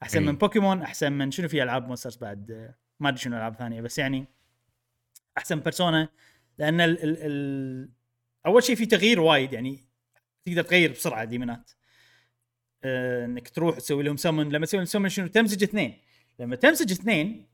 [0.03, 0.25] أحسن أي.
[0.25, 3.99] من بوكيمون أحسن من شنو في ألعاب monsters بعد؟ ما أدري شنو ألعاب ثانية بس
[3.99, 4.27] يعني
[5.39, 6.09] أحسن Persona
[6.59, 7.89] لأن ال ال ال
[8.47, 9.79] أول شيء في تغيير وايد يعني
[10.45, 11.71] تقدر تغير بسرعة demon ات
[12.85, 15.99] انك تروح تسوي لهم سمن لما تسوي لهم سمن شنو؟ تمزج اثنين.
[16.39, 17.47] لما تمزج اثنين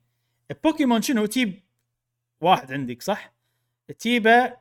[0.64, 1.60] بوكيمون شنو؟ تجيب
[2.40, 3.34] واحد عندك صح؟
[3.98, 4.56] تجيبه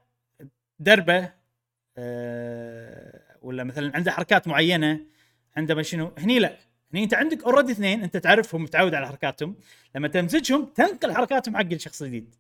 [0.79, 1.33] دربه
[1.97, 4.99] آه، ولا مثلا عنده حركات معينة
[5.57, 6.57] عنده ما شنو؟ هني لا.
[6.91, 9.55] يعني انت عندك already اثنين انت تعرفهم متعود على حركاتهم.
[9.95, 12.35] لما تمزجهم تنقل حركاتهم حق الشخص الجديد.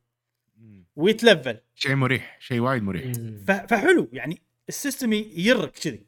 [0.95, 1.57] ويتلفل.
[1.75, 3.11] شيء مريح شيء وايد مريح.
[3.45, 4.09] فحلو.
[4.13, 6.06] يعني ال system يرك كذي.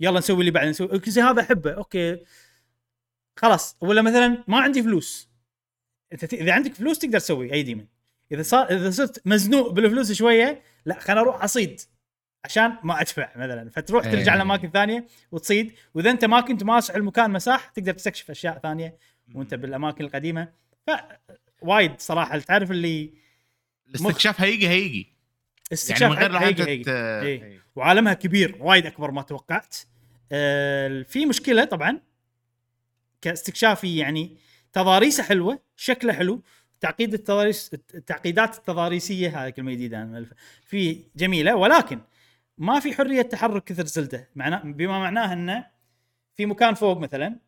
[0.00, 1.72] يلا نسوي اللي بعدين نسوي زي هذا أحبه.
[1.72, 2.18] okay.
[3.36, 3.76] خلاص.
[3.80, 5.30] ولا مثلا ما عندي فلوس.
[6.12, 7.86] أنت ت- إذا عندك فلوس تقدر تسوي أي ديمن.
[8.32, 11.80] إذا صار إذا صرت مزنوق بالفلوس شوية لا خليني أروح أصيد.
[12.44, 13.70] عشان ما أدفع مثلا.
[13.70, 14.12] فتروح إيه.
[14.12, 15.72] ترجع لأماكن ثانية وتصيد.
[15.94, 18.96] وإذا أنت ما كنت ماسح المكان مساح تقدر تستكشف أشياء ثانية
[19.34, 20.52] وأنت بالأماكن القديمة.
[20.86, 20.90] ف
[21.62, 22.38] وايد صراحة.
[22.38, 23.14] تعرف اللي
[23.88, 25.12] الاستكشاف هيجي هيجي.
[25.70, 26.84] يعني استكشاف من غير انت هيجي.
[26.84, 27.44] ت- إيه.
[27.44, 27.60] إيه.
[27.76, 29.76] وعالمها كبير وايد أكبر ما توقعت
[30.32, 32.00] آه في مشكلة طبعا
[33.22, 34.36] كاستكشافي يعني
[34.72, 36.42] تضاريسه حلوة شكله حلو
[36.80, 40.26] تعقيد التضاريس التعقيدات التضاريسية هذه كلمة جديدة
[40.66, 42.00] في جميلة ولكن
[42.58, 45.66] ما في حرية تحرك كثر زلدة معناه بما معناه إنه
[46.34, 47.38] في مكان فوق مثلا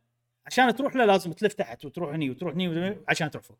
[0.46, 3.58] عشان تروح له لازم تلف تحت وتروح هني وتروح هني عشان تروح فوق.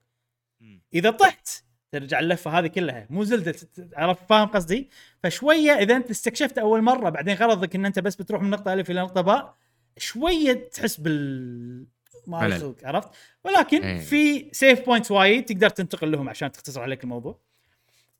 [0.94, 1.48] إذا طحت
[1.93, 3.55] ترجع اللفة هذه كلها مو زلدة
[3.97, 4.90] عرفت فاهم قصدي؟
[5.23, 8.90] فشوية إذا أنت استكشفت أول مرة بعدين غرضك إن أنت بس بتروح من نقطة ألف
[8.90, 9.55] إلى نقطة باء
[9.97, 11.86] شوية تحس بال
[12.27, 12.39] ما
[12.85, 13.10] عرفت؟
[13.44, 13.98] ولكن إيه.
[13.98, 17.39] في save points وايد تقدر تنتقل لهم عشان تختصر عليك الموضوع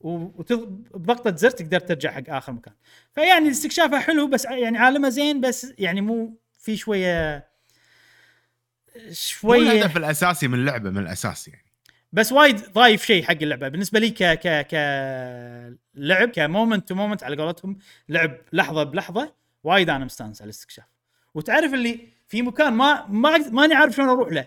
[0.01, 2.74] وبضغطه زر تقدر ترجع حق آخر مكان
[3.15, 7.49] فيعني استكشافها حلو بس يعني عالمها زين بس يعني مو في شوية
[9.12, 11.61] شوية الهدف الأساسي من اللعبة من الأساس يعني
[12.12, 13.68] بس وايد ضايف شيء حق اللعبة.
[13.68, 14.74] بالنسبة لي ك ك ك
[15.94, 17.78] لعب ك moment to moment على قولتهم
[18.09, 19.32] لعب لحظة بلحظة
[19.64, 20.84] وايد أنا مستانس على الاستكشاف.
[21.34, 24.47] وتعرف اللي في مكان ما ما ماني عارف شلون أروح له.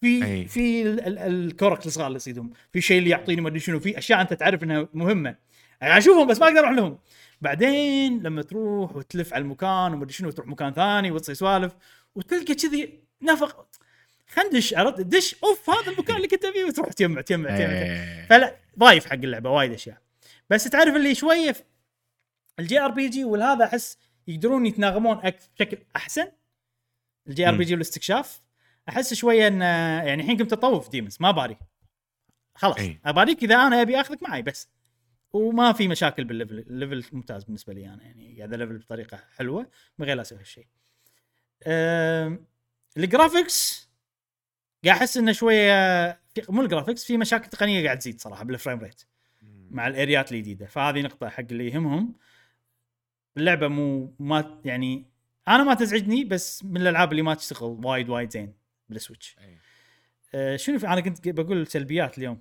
[0.00, 0.46] في أي.
[0.48, 3.80] في ال- ال- الكورك الصغار اللي يصيدهم في شيء اللي يعطيني ما أدري شنو.
[3.80, 5.34] في أشياء أنت تعرف إنها مهمة.
[5.80, 6.98] يعني أشوفهم بس ما أقدر أروح لهم.
[7.40, 11.72] بعدين لما تروح وتلف على المكان وما أدري شنو وتروح مكان ثاني وتصير سوالف
[12.14, 13.67] وتلقى كذي نفق
[14.38, 18.26] خندش عرفت؟ دش أوف هذا المكان اللي كنت فيه وتروح تجمع تجمع تجمع إيه.
[18.26, 20.02] فلا ضايف حق اللعبة وايد أشياء.
[20.50, 21.56] بس تعرف اللي شوية
[22.58, 25.20] ال JRPG والهذا أحس يقدرون يتناغمون
[25.56, 26.32] بشكل أحسن.
[27.28, 28.42] ال JRPG والاستكشاف
[28.88, 31.58] أحس شوية إن يعني الحين كنت أطوف demons ما باري.
[32.54, 33.00] خلاص أي.
[33.04, 34.68] أباريك إذا أنا أبي أخذك معي بس.
[35.32, 38.78] وما في مشاكل بال level ال level ممتاز بالنسبة لي أنا يعني قاعد ال level
[38.78, 40.66] بطريقة حلوة من غير لا أسوي هالشيء.
[42.96, 43.87] ال graphics
[44.84, 45.72] قاعد أحس إنه شوية
[46.12, 49.02] في- مو ال graphics في مشاكل تقنية قاعد تزيد صراحة بال frame rate
[49.70, 50.66] مع ال areaات الجديدة.
[50.66, 52.14] فهذه نقطة حق اللي يهمهم.
[53.36, 55.04] اللعبة مو ما يعني
[55.48, 58.54] أنا ما تزعجني بس من الألعاب اللي ما تشتغل وايد وايد زين
[58.88, 59.36] بال Switch.
[59.40, 59.58] أي.
[60.34, 62.40] آه شنو في أنا كنت بقول سلبيات اليوم.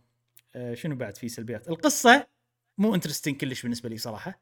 [0.56, 2.28] آه شنو بعد في سلبيات؟ القصة
[2.78, 4.42] مو interesting كلش بالنسبة لي صراحة.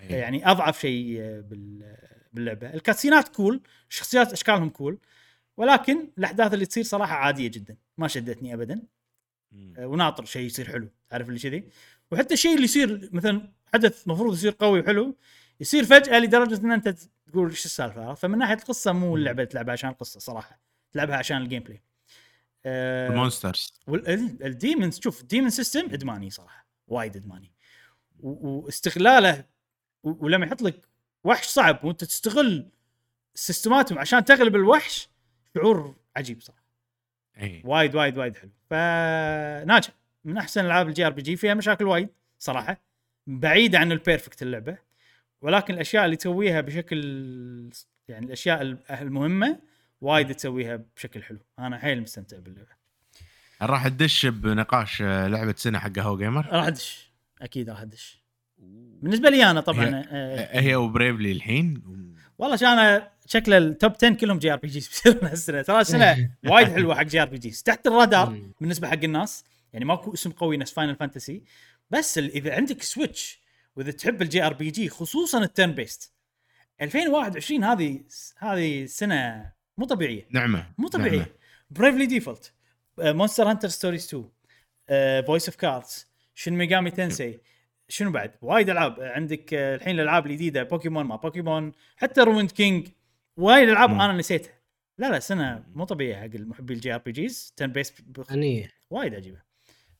[0.00, 0.16] إيه.
[0.16, 1.96] يعني أضعف شيء آه، بال-
[2.32, 2.74] باللعبة.
[2.74, 4.98] ال cutsceneات cool الشخصيات أشكالهم cool
[5.56, 8.82] ولكن الأحداث اللي تصير صراحة عادية جدا ما شدتني ابدا.
[9.78, 11.68] آه، وناطر شيء يصير حلو تعرف اللي كذي؟
[12.10, 15.16] وحتى الشيء اللي يصير مثلا حدث المفروض يصير قوي وحلو
[15.60, 16.88] يصير فجأة لدرجة إن أنت
[17.26, 20.60] تقول إيش السالفة؟ فمن ناحية القصة مو اللعبة تلعبها عشان القصة صراحة
[20.92, 21.82] تلعبها عشان ال gameplay
[22.64, 23.72] آه ال monsters.
[23.86, 27.52] وال demons شوف ال demon system إدماني صراحة وايد إدماني.
[28.20, 29.44] واستغلاله
[30.02, 30.88] ولما يحط لك
[31.24, 32.70] وحش صعب وأنت تستغل
[33.34, 35.09] systemاتهم عشان تغلب الوحش
[35.56, 36.62] شعور عجيب صراحة.
[37.40, 38.50] اي وايد وايد وايد حلو.
[38.70, 39.90] فناجح.
[40.24, 42.08] من أحسن ألعاب ال JRPG فيها مشاكل وايد
[42.38, 42.80] صراحة.
[43.26, 44.76] بعيده عن ال perfect اللعبة
[45.42, 46.98] ولكن الأشياء اللي تسويها بشكل
[48.08, 49.58] يعني الأشياء المهمة
[50.00, 51.38] وايد تسويها بشكل حلو.
[51.58, 52.80] أنا حيل مستمتع باللعبة.
[53.62, 57.10] راح تدش بنقاش آه، لعبة سنة حق هو جيمر راح أدش.
[57.42, 58.20] أكيد راح أدش.
[59.02, 61.82] بالنسبة لي أنا طبعا هي- آه هي وبريفلي الحين
[62.40, 65.62] والله عشان أنا شكل التوب 10 كلهم جي ار بي جيز بيصيرون هالسنة.
[65.62, 68.38] ترى السنة وايد حلوة حق جي ار بي جيز تحت الرادار.
[68.60, 71.42] بالنسبة حق الناس يعني ماكو اسم قوي نفس فاينل فانتسي
[71.90, 73.40] بس إذا عندك سويتش
[73.76, 76.12] وإذا تحب الجي ار بي جي خصوصا التيرن بيست
[76.82, 78.00] 2021 هذه
[78.38, 80.26] هذه سنة مو طبيعية.
[80.30, 80.66] نعمة.
[80.78, 81.18] مو طبيعية.
[81.18, 81.26] نعمة.
[81.70, 82.52] Bravely Default
[82.98, 84.14] Monster Hunter Stories
[84.88, 87.38] 2 Voice of Cards Shin Megami Tensei
[87.90, 89.00] شنو بعد؟ وايد ألعاب.
[89.00, 92.88] عندك آه، الحين الألعاب الجديدة بوكيمون ما بوكيمون حتى Ruined King.
[93.36, 93.90] وايد ألعاب.
[93.90, 94.52] أنا نسيتها.
[94.98, 97.52] لا لا سنة مو طبيعية حق المحبي ال JRPGs.
[97.56, 97.94] turn-based
[98.30, 99.42] هنيه وايد عجيبة.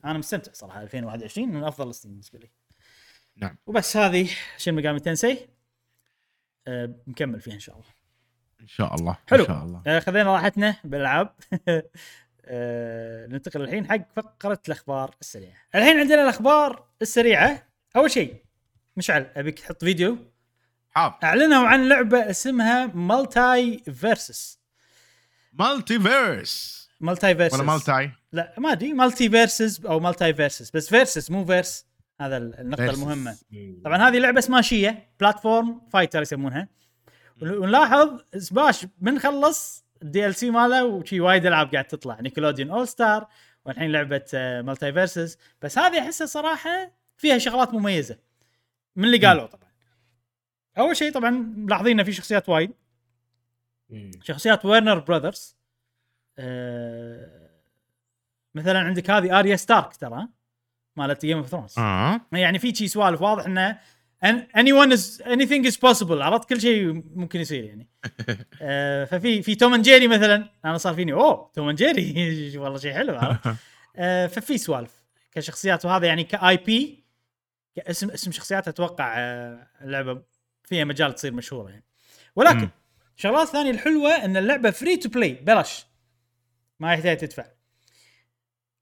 [0.05, 2.51] أنا مستمتع صراحة 2021 من أفضل السنين بالنسبة لي.
[3.37, 3.57] نعم.
[3.67, 5.49] وبس هذه Shin Megami Tensei؟
[6.67, 7.89] أه مكمل فيها إن شاء الله.
[8.61, 9.43] إن شاء الله حلو.
[9.43, 9.83] ان شاء الله.
[9.87, 11.35] آه، خذينا راحتنا بالألعاب.
[12.45, 15.57] آه، ننتقل الحين حق فقرة الأخبار السريعة.
[15.75, 17.70] الحين عندنا الأخبار السريعة.
[17.97, 18.35] أول شيء
[18.97, 20.19] مشعل أبيك تحط فيديو
[20.91, 21.17] حاضر.
[21.25, 24.61] أعلنوا عن لعبة اسمها Multiversus.
[25.53, 31.87] Multiverse Multiversus ولا Multi؟ لا ما أدري Multiversus أو Multiversus بس versus مو verse.
[32.21, 32.95] هذا النقطة Versus.
[32.95, 33.37] المهمة.
[33.85, 36.69] طبعا هذه لعبة سماشية بلاتفورم فايتر يسمونها.
[37.43, 42.21] ونلاحظ Smash من خلص ال DLC ماله وشي وايد ألعاب قاعد تطلع.
[42.21, 43.27] Nickelodeon All-Star
[43.65, 48.19] والحين لعبة Multiversus بس هذه أحسها صراحة فيها شغلات مميزة.
[48.97, 49.71] من اللي قالوا طبعا.
[50.79, 52.71] أول شيء طبعا ملاحظين إن في شخصيات وايد.
[54.23, 55.57] شخصيات Warner Brothers
[56.39, 57.51] آه
[58.55, 60.29] مثلا عندك هذه Arya Stark ترى
[60.97, 61.75] مالت Game of Thrones
[62.33, 63.79] يعني في شي سوالف واضح إنه
[64.57, 67.89] anyone is anything is possible عرفت؟ كل شيء ممكن يصير يعني.
[68.63, 72.79] آه ففي في Tom and Jerry مثلا أنا صار فيني أوه Tom and Jerry والله
[72.79, 73.47] شيء حلو عرفت؟
[73.97, 75.03] آه ففي سوالف
[75.33, 77.00] كشخصيات وهذا يعني KB
[77.79, 80.23] اسم اسم شخصيات أتوقع آه اللعبة
[80.65, 81.85] فيها مجال تصير مشهورة يعني.
[82.37, 82.71] ولكن مم.
[83.17, 85.87] الشغلات الثانية الحلوة إن اللعبة free to play بلاش.
[86.81, 87.45] ما يحتاج تدفع.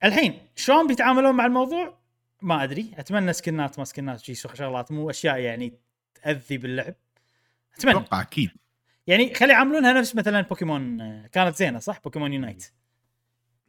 [0.04, 1.98] الحين شلون بيتعاملون مع الموضوع؟
[2.42, 2.90] ما أدري.
[2.96, 4.92] أتمنى skin ات ما skin ات شي شغلات.
[4.92, 5.78] مو أشياء يعني
[6.14, 6.94] تأذي باللعب.
[7.76, 7.96] أتمنى.
[7.96, 8.50] أتوقع أكيد.
[9.06, 12.64] يعني خلي يعاملونها نفس مثلا بوكيمون آه، كانت زينة صح؟ بوكيمون يونايت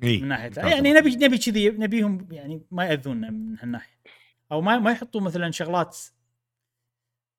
[0.03, 3.99] إي من ناحيه يعني نبي نبي كذي نبيهم يعني ما يأذونا من هالناحية.
[4.51, 5.97] أو ما ما يحطوا مثلا شغلات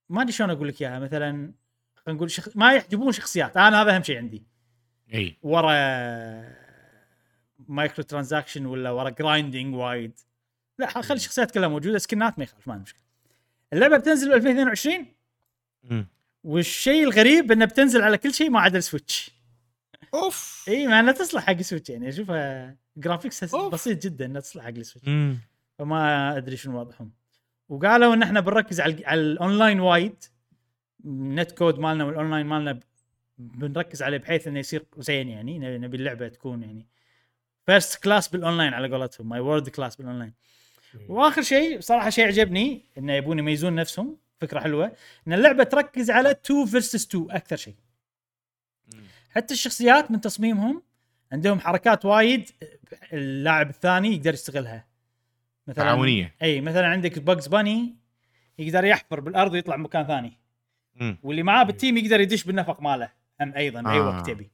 [0.09, 1.53] ما أدري شلون أقول لك إياها مثلا
[1.97, 2.49] خلينا نقول شخ...
[2.55, 3.57] ما يحجبون شخصيات.
[3.57, 4.43] أنا هذا أهم شيء عندي.
[5.15, 5.39] إي.
[5.43, 5.73] ورا
[7.69, 10.21] micro transaction ولا ورا grinding وايد.
[10.79, 13.03] لا خلي الشخصيات كلها موجودة skin ات ما يخالف ما عندي مشكلة.
[13.73, 15.07] اللعبة بتنزل ب 2022
[15.83, 16.07] مم.
[16.45, 19.31] والشيء الغريب انها بتنزل على كل شيء ما عدا السويتش.
[20.15, 20.65] أوف.
[20.69, 23.55] إي مع إنها تصلح حق السويتش يعني أشوفها graphics.
[23.55, 25.09] بسيط جدا إنها تصلح حق السويتش.
[25.81, 27.13] فما أدري شنو وضعهم.
[27.69, 30.25] وقالوا إن إحنا بنركز على على الأونلاين وايد.
[31.05, 32.81] ال net code مالنا والأونلاين مالنا
[33.39, 36.87] بنركز عليه بحيث إنه يصير زين يعني نبي اللعبة تكون يعني
[37.67, 40.33] first class بال online على قولتهم ماي world class بال online.
[41.09, 44.93] وآخر شيء صراحة شيء عجبني انه يبون يميزون نفسهم فكرة حلوة
[45.29, 47.75] إن اللعبة تركز على 2 versus 2 أكثر شيء.
[49.31, 50.83] حتى الشخصيات من تصميمهم
[51.33, 52.51] عندهم حركات وايد
[53.13, 54.90] اللاعب الثاني يقدر يستغلها.
[55.67, 56.35] مثلا تعاونية.
[56.43, 57.97] إي مثلا عندك باجز باني
[58.59, 60.39] يقدر يحفر بالأرض ويطلع مكان ثاني.
[60.95, 61.19] مم.
[61.23, 63.13] واللي معاه بال team يقدر يدش بالنفق ماله.
[63.41, 64.09] هم أيضا by آه.
[64.09, 64.51] وقت يبي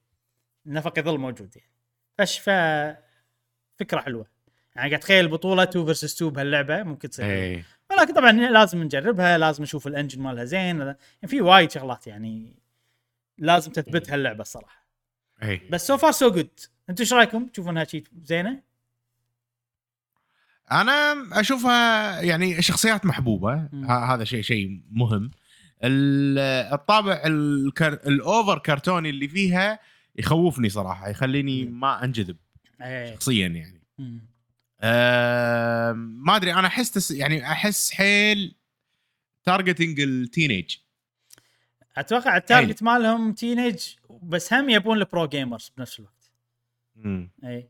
[0.66, 1.70] النفق يظل موجود يعني.
[2.18, 2.50] فش ف
[3.76, 4.26] فكرة حلوة.
[4.76, 7.26] يعني قاعد تخيل بطولة 2 versus 2 بهاللعبة ممكن تصير.
[7.26, 7.64] إي.
[7.90, 10.80] ولكن طبعا لازم نجربها لازم نشوف ال engine مالها زين.
[10.80, 10.96] يعني
[11.26, 12.54] في وايد شغلات يعني
[13.38, 14.86] لازم تثبتها اللعبه الصراحة.
[15.42, 15.60] إي.
[15.70, 16.60] بس so far so good
[16.90, 18.62] أنتم إيش رأيكم؟ تشوفونها شيء زينة؟
[20.72, 23.68] أنا أشوفها يعني شخصيات محبوبة.
[23.88, 25.30] هذا شيء شيء مهم.
[25.84, 26.38] ال-
[26.74, 27.92] الطابع الكر...
[27.92, 29.78] ال over كرتوني اللي فيها
[30.16, 32.36] يخوفني صراحة يخليني ما أنجذب
[32.82, 33.14] إيه.
[33.14, 33.82] شخصيا يعني.
[34.80, 37.10] أه ما أدري أنا أحس تس...
[37.10, 38.54] يعني أحس حيل
[39.44, 40.76] targeting ال teenage.
[41.96, 43.84] أتوقع ال target مالهم teenage
[44.22, 46.30] بس هم يبون ال pro gamers بنفس الوقت.
[46.96, 47.30] مم.
[47.44, 47.68] اي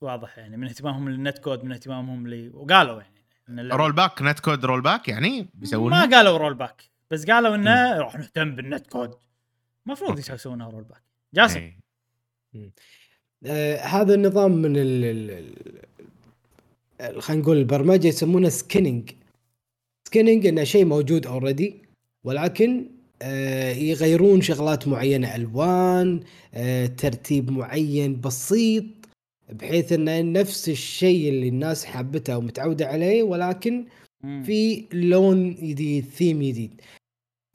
[0.00, 3.14] واضح يعني من اهتمامهم لل net code من اهتمامهم ل وقالوا يعني
[3.48, 8.56] إن rollback net code rollback يعني بيسوون ما قالوا rollback بس قالوا إنه راح نهتم
[8.56, 9.14] بال net code
[9.86, 11.02] المفروض يسوونها rollback
[11.34, 11.70] جاسم؟
[12.54, 12.70] إيه.
[13.46, 15.30] آه هذا النظام من ال ال-
[17.00, 19.10] ال- خلينا نقول البرمجة يسمونه skinning
[20.08, 21.82] skinning إنه شيء موجود already
[22.24, 22.86] ولكن
[23.22, 26.20] آه يغيرون شغلات معينة ألوان
[26.54, 28.84] آه ترتيب معين بسيط.
[29.52, 33.86] بحيث إنه نفس الشيء اللي الناس حابته أو متعوده عليه ولكن.
[34.44, 36.80] في لون جديد ثيم جديد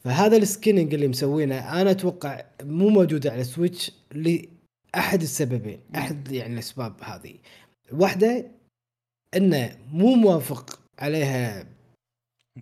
[0.04, 6.54] فهذا ال skinning اللي مسوينه أنا أتوقع مو موجوده على سويتش لأحد السببين أحد يعني
[6.54, 7.34] الأسباب هذه
[7.92, 8.52] واحدة
[9.36, 11.68] إنه مو موافق عليها؟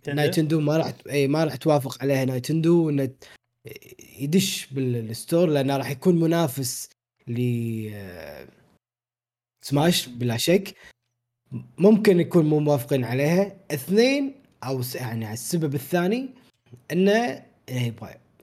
[0.07, 3.09] نايتندو ما راح إي ما راح توافق عليها نايتندو إنه
[4.19, 6.89] يدش بال store لأنه راح يكون منافس
[7.27, 7.39] ل
[9.61, 10.75] سماش بلا شك.
[11.77, 13.57] ممكن يكون مو موافقين عليها.
[13.71, 16.29] اثنين أو يعني السبب الثاني
[16.91, 17.95] إنه إيه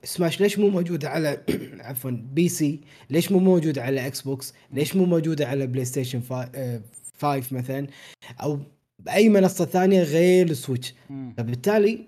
[0.03, 1.43] سماش ليش مو موجوده على
[1.87, 6.81] عفوا PC؟ ليش مو موجوده على إكس بوكس ليش مو موجوده على بلاي ستيشن 5
[7.55, 7.87] مثلا؟
[8.43, 8.59] أو
[8.99, 10.93] بأي منصة ثانية غير السويتش.
[11.37, 12.07] فبالتالي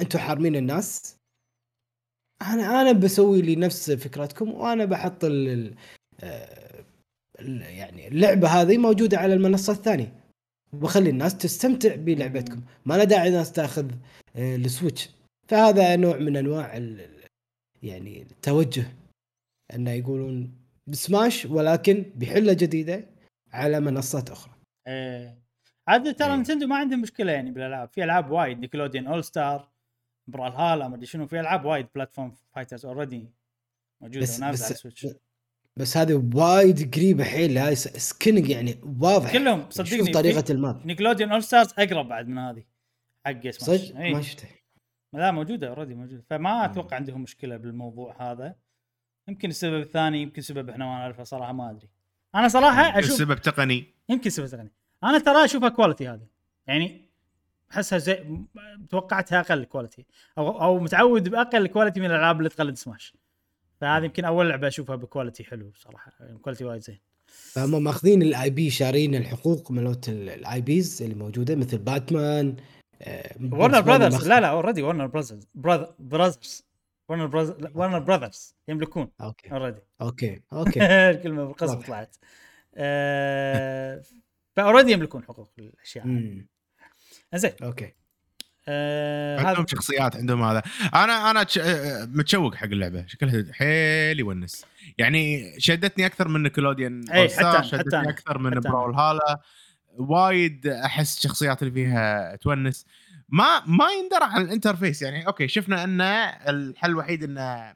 [0.00, 1.16] أنتم حارمين الناس.
[2.42, 6.63] أنا أنا بسوي لي نفس فكرتكم وأنا بحط ال آه، ال-
[7.38, 10.12] يعني اللعبة هذه موجودة على المنصة الثانية.
[10.72, 12.62] وبخلي الناس تستمتع بلعبتكم.
[12.86, 13.90] ما له داعي الناس تاخذ
[14.36, 15.10] آه، السويتش.
[15.48, 16.76] فهذا نوع من أنواع
[17.82, 18.84] يعني التوجه.
[19.74, 20.54] انه يقولون
[20.86, 23.04] بسماش ولكن بحلة جديدة
[23.52, 24.54] على منصات أخرى.
[24.88, 25.38] إيه.
[25.88, 26.36] عاد ترى إيه.
[26.36, 27.88] نتندو ما عندهم مشكلة يعني بالألعاب.
[27.88, 28.58] في ألعاب وايد.
[28.58, 29.70] نيكلوديان أول ستار
[30.28, 31.26] براول هالا ما أدري شنو.
[31.26, 33.30] في ألعاب وايد platform fighters already
[34.02, 35.06] موجودة بس ونازلة على بس السويتش.
[35.76, 39.32] بس هذه وايد قريبة حيل هاي س- skinning يعني واضح.
[39.32, 42.64] كلهم صدقني شوف طريقة ال map نيكلوديان اول ستارز أقرب بعد من هذه
[43.26, 43.96] حق سماش صدق.
[43.96, 44.48] ما شفته.
[45.12, 46.22] لا موجودة already موجودة.
[46.30, 48.54] فما أتوقع عندهم مشكلة بالموضوع هذا.
[49.28, 51.88] يمكن السبب الثاني يمكن سبب إحنا ما نعرفه صراحة ما أدري.
[52.34, 53.94] أنا صراحة أشوف السبب تقني.
[54.08, 54.72] يمكن سبب ثاني
[55.04, 56.26] أنا ترى أشوفها quality هذه.
[56.66, 57.04] يعني
[57.72, 58.24] أحسها زي
[58.90, 60.06] توقعتها أقل quality
[60.38, 63.14] أو أو متعود بأقل quality من الألعاب اللي تقلد سماش
[63.84, 66.12] فهذه يمكن أول لعبة أشوفها ب quality حلو صراحة
[66.42, 66.98] quality وايد زين.
[67.26, 72.56] فهم ماخذين الاي بي شارين الحقوق مالت ال IPs اللي موجودة مثل باتمان
[73.02, 75.48] آه، ورنر باتمان براذرز لا لا already ورنر براذرز
[75.98, 76.64] براذرز
[77.08, 79.08] ورنر براذرز ورنر براذرز يملكون.
[79.20, 79.52] okay.
[79.52, 80.40] already okay.
[80.52, 80.84] okay.
[80.84, 81.82] الكلمة بالقصد.
[81.84, 82.16] طلعت.
[82.74, 84.02] آه،
[84.56, 86.06] ف already يملكون حقوق الأشياء.
[87.34, 87.92] زين okay.
[88.68, 90.62] آه، هذا عندهم شخصيات عندهم هذا.
[90.94, 93.06] أنا أنا تش- آه، متشوق حق اللعبة.
[93.06, 94.64] شكلها حيل يونس.
[94.98, 99.40] يعني شدتني أكثر من Nickelodeon All-Star، حتى شدتني حتى أكثر من Brawlhalla
[99.96, 102.86] وايد أحس الشخصيات اللي فيها cartoons.
[103.28, 105.02] ما ما يندرى عن ال interface.
[105.02, 107.74] يعني أوكي شفنا أن الحل الوحيد إنه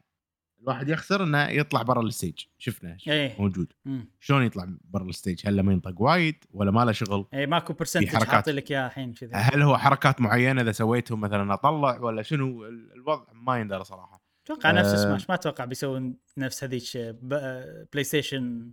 [0.61, 2.45] الواحد يخسر إنه يطلع برا ال stage.
[2.57, 3.41] شفنا إيه.
[3.41, 3.73] موجود.
[3.85, 4.09] مم.
[4.19, 7.73] شلون يطلع برا ال stage؟ هل لما ينطق وايد ولا ما له شغل؟ اي ماكو
[7.73, 8.27] percentage حركات.
[8.29, 12.65] حاط لك إياه الحين كذي هل هو حركات معينة إذا سويتهم مثلا أطلع ولا شنو؟
[12.65, 14.23] ال- الوضع ما يندرى صراحة.
[14.45, 14.95] أتوقع نفس آه.
[14.95, 18.71] سماش ما أتوقع بيسوون نفس هذيك ب- PlayStation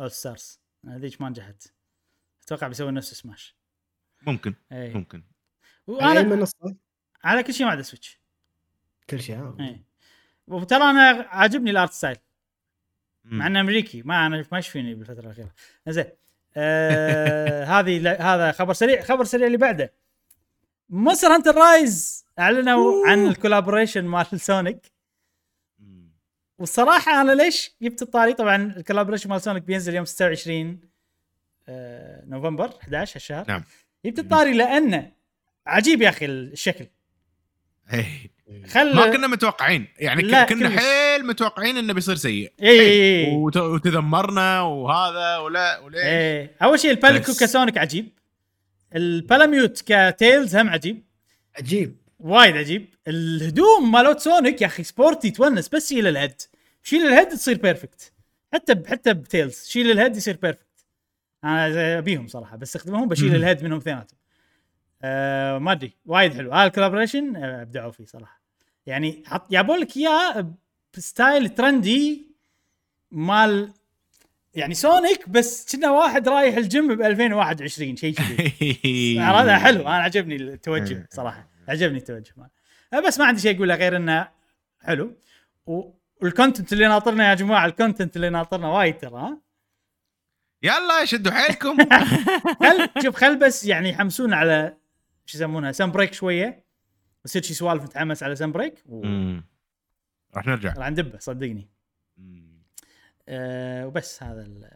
[0.00, 1.72] All-Stars هذيك ما نجحت.
[2.42, 3.56] أتوقع بيسوون نفس سماش
[4.26, 4.54] ممكن.
[4.72, 5.22] اي ممكن.
[5.88, 6.76] على أي وأنا منصة؟
[7.24, 8.20] على كل شيء ما عدا Switch
[9.10, 9.36] كل شيء.
[9.38, 9.80] آه.
[10.46, 12.16] وترى أنا عاجبني ال art style.
[13.24, 15.50] مع إنه أمريكي ما أنا ما يشفيني بالفترة الأخيرة.
[15.88, 16.04] زين.
[16.56, 19.92] آه هذه هذا خبر سريع خبر سريع اللي بعده.
[20.88, 24.92] Monster Hunter Rise أعلنوا عن ال collaboration مال سونيك.
[26.58, 30.80] والصراحة أنا ليش جبت الطاري؟ طبعا ال collaboration مال سونيك بينزل يوم 26
[31.68, 33.64] آه نوفمبر 11 هالشهر نعم.
[34.04, 35.12] جبت الطاري لأنه
[35.66, 36.86] عجيب يا أخي الشكل.
[37.92, 38.35] إيه.
[38.68, 39.86] خل ما كنا متوقعين.
[39.98, 40.78] يعني لا، كنا كلش.
[40.78, 42.52] حيل متوقعين إنه بيصير سيء.
[42.62, 46.56] اي اي اي وت- وتذمرنا وهذا ولا وليش؟ إيه.
[46.62, 47.42] أول شيء ال Palico بس.
[47.42, 48.08] ك Sonic عجيب.
[48.96, 51.02] ال Palamute ك Tails هم عجيب.
[51.58, 51.96] عجيب.
[52.20, 52.94] وايد عجيب.
[53.08, 56.34] الهدوم مالوت سونيك يا أخي sporty تونس بس شيل ال head.
[56.82, 58.12] شيل ال head تصير perfect
[58.52, 58.86] حتى ب...
[58.86, 59.66] حتى ب Tails.
[59.68, 60.66] شيل ال head يصير perfect
[61.44, 63.34] أنا أبيهم صراحة بس استخدمهم بشيل مم.
[63.34, 64.15] ال head منهم اثنيناتهم
[65.02, 66.52] آه ما أدري وايد حلو.
[66.52, 68.40] هذا ال collaboration آه أبدعوا فيه صراحة.
[68.86, 70.54] يعني حط جابوا لك إياه
[70.96, 72.26] ب style trendy
[73.10, 73.72] مال
[74.54, 79.20] يعني سونيك بس كنا واحد رايح الجيم ب 2021 شيء كذي.
[79.20, 79.80] عرفت؟ حلو.
[79.80, 81.48] أنا عجبني التوجه صراحة.
[81.68, 82.50] عجبني التوجه ماله.
[82.92, 84.28] أه بس ما عندي شيء أقوله غير إنه
[84.80, 85.16] حلو.
[86.22, 89.12] وال content اللي ناطرنا يا جماعة ال content اللي ناطرنا وايد ترى.
[89.12, 89.38] ها
[90.62, 91.76] يلا شدوا حيلكم.
[92.62, 94.76] خل شوف خل بس يعني يحمسونا على
[95.26, 96.64] شو يسمونها Sunbreak شوية.
[97.24, 99.44] يصير شي سوالف نتحمس على Sunbreak مم.
[100.34, 100.72] راح نرجع.
[100.72, 101.68] راح ندبه صدقني.
[103.28, 104.70] أه وبس هذا ال-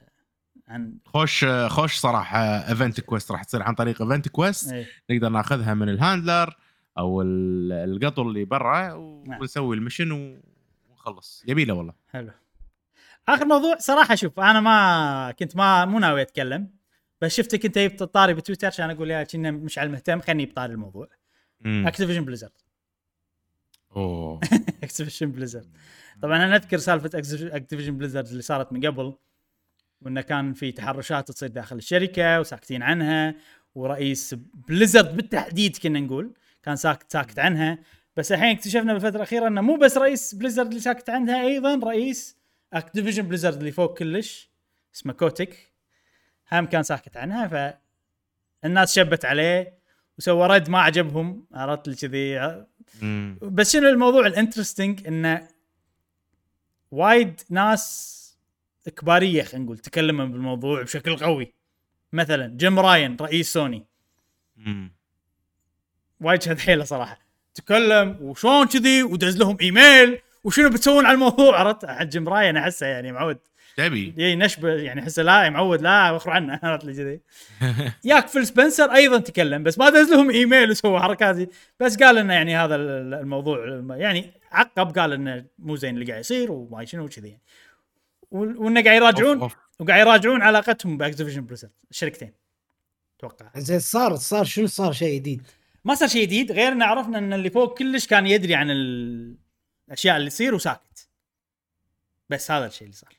[0.68, 4.86] عن خوش خوش صراحة event quest راح تصير عن طريق event quest إيه.
[5.10, 6.56] نقدر ناخذها من ال handler
[6.98, 8.89] أو ال- القطو اللي برا
[9.27, 9.40] نعم.
[9.40, 10.40] ونسوي ال mission و-
[10.90, 11.44] ونخلص.
[11.48, 11.93] يبيله والله.
[12.12, 12.31] حلو.
[13.28, 16.70] آخر موضوع صراحة شوف أنا ما كنت ما مو ناوي أتكلم.
[17.20, 21.09] بس شفتك انت جبت الطاري بتويتر عشان أقول يا كنا مشعل مهتم خلني بطاري الموضوع.
[21.60, 21.86] مم.
[21.86, 22.52] Activision Blizzard
[23.97, 24.40] أوه.
[24.84, 25.68] Activision Blizzard
[26.22, 27.10] طبعا أنا أذكر سالفة
[27.56, 29.14] Activision Blizzard اللي صارت من قبل
[30.01, 33.34] وإنه كان في تحرشات تصير داخل الشركة وساكتين عنها
[33.74, 34.34] ورئيس
[34.68, 37.78] Blizzard بالتحديد كنا نقول كان ساكت ساكت عنها.
[38.16, 42.36] بس الحين اكتشفنا بالفترة الأخيرة إنه مو بس رئيس Blizzard اللي ساكت عنها أيضا رئيس
[42.72, 44.51] Activision Blizzard اللي فوق كلش
[44.94, 45.69] اسمه Kotick
[46.52, 47.77] هم كان ساكت عنها
[48.62, 49.81] فالناس شبت عليه
[50.18, 52.64] وسوى رد ما عجبهم عرفت لي كذي.
[53.43, 55.48] بس شنو الموضوع ال interesting؟ انه
[56.90, 58.16] وايد ناس
[58.97, 61.55] كبارية خلينا نقول تكلموا بالموضوع بشكل قوي.
[62.12, 63.86] مثلا Jim Ryan رئيس سوني.
[66.20, 67.18] وايد شد حيله صراحة.
[67.55, 72.86] تكلم وشلون كذي ودز لهم إيميل وشنو بتسوون على الموضوع؟ عرفت؟ حق Jim Ryan أحسه
[72.86, 73.39] يعني معود.
[73.89, 77.20] تبي؟ يي نشبه يعني احسه لا معود لا وخروا عنه عرفت لي كذي
[78.05, 81.36] ياك Phil Spencer أيضا تكلم بس ما دز لهم إيميل وسوى حركات.
[81.36, 81.48] دي
[81.81, 86.20] بس قال إنه يعني هذا ال- الموضوع يعني عقب قال إنه مو زين اللي قاعد
[86.20, 87.39] يصير وما شنو كذي
[88.31, 89.51] و- وإنه قاعد يراجعون.
[89.78, 92.32] وقاعد يراجعون علاقتهم ب Activision Blizzard الشركتين
[93.19, 95.43] أتوقع زين صار صار شنو؟ صار شيء جديد.
[95.85, 99.36] ما صار شيء جديد غير إن عرفنا إن اللي فوق كلش كان يدري عن ال-
[99.89, 101.09] الأشياء اللي تصير وساكت.
[102.31, 103.15] بس هذا الشيء اللي صار.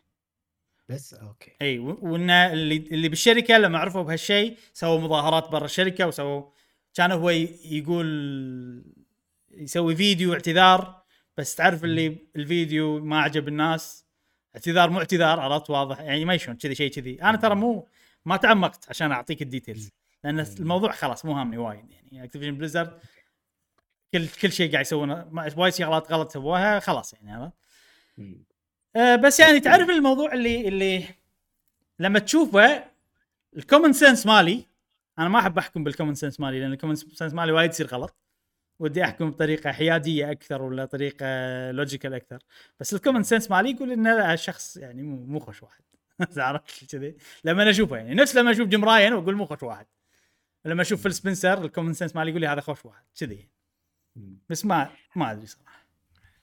[0.92, 1.52] بس أوكي.
[1.62, 6.44] إي وإن اللي اللي بالشركة لما عرفوا بهالشيء سووا مظاهرات برا الشركة وسووا
[6.94, 8.06] كان هو يقول
[9.52, 11.04] يسوي فيديو اعتذار
[11.38, 14.06] بس تعرف اللي الفيديو ما عجب الناس
[14.56, 16.00] اعتذار مو اعتذار عرفت؟ واضح.
[16.00, 17.22] يعني ما يشون كذي شيء كذي.
[17.22, 17.88] أنا ترى مو
[18.26, 19.90] ما تعمقت عشان أعطيك ال details
[20.24, 21.92] لأن الموضوع خلاص مو هامني وايد.
[21.92, 23.00] يعني Activision Blizzard
[24.14, 27.54] كل كل شيء قاعد يسوونه وايد شغلات غلط سووها خلاص يعني عرفت؟
[28.96, 31.04] آه، بس يعني تعرف الموضوع اللي اللي
[32.00, 32.84] لما تشوفه
[33.58, 34.66] ال common sense مالي
[35.20, 37.88] أنا ما أحب أحكم بال common sense مالي لأن ال common sense مالي وايد يصير
[37.88, 38.16] غلط.
[38.80, 41.26] ودي أحكم بطريقة حيادية أكثر ولا طريقة
[41.72, 42.40] logical أكثر.
[42.80, 45.84] بس ال common sense مالي يقول إن لا الشخص يعني مو مو خوش واحد.
[46.38, 48.14] عرفت كذي؟ لما أنا أشوفه يعني.
[48.14, 49.86] نفس لما أشوف Jim Ryan وأقول مو خوش واحد.
[50.66, 53.04] لما أشوف فيل سبنسر الكومن سنس مالي يقول لي هذا خوش واحد.
[53.20, 53.48] كذي.
[54.50, 55.86] بس ما ما أدري صراحة.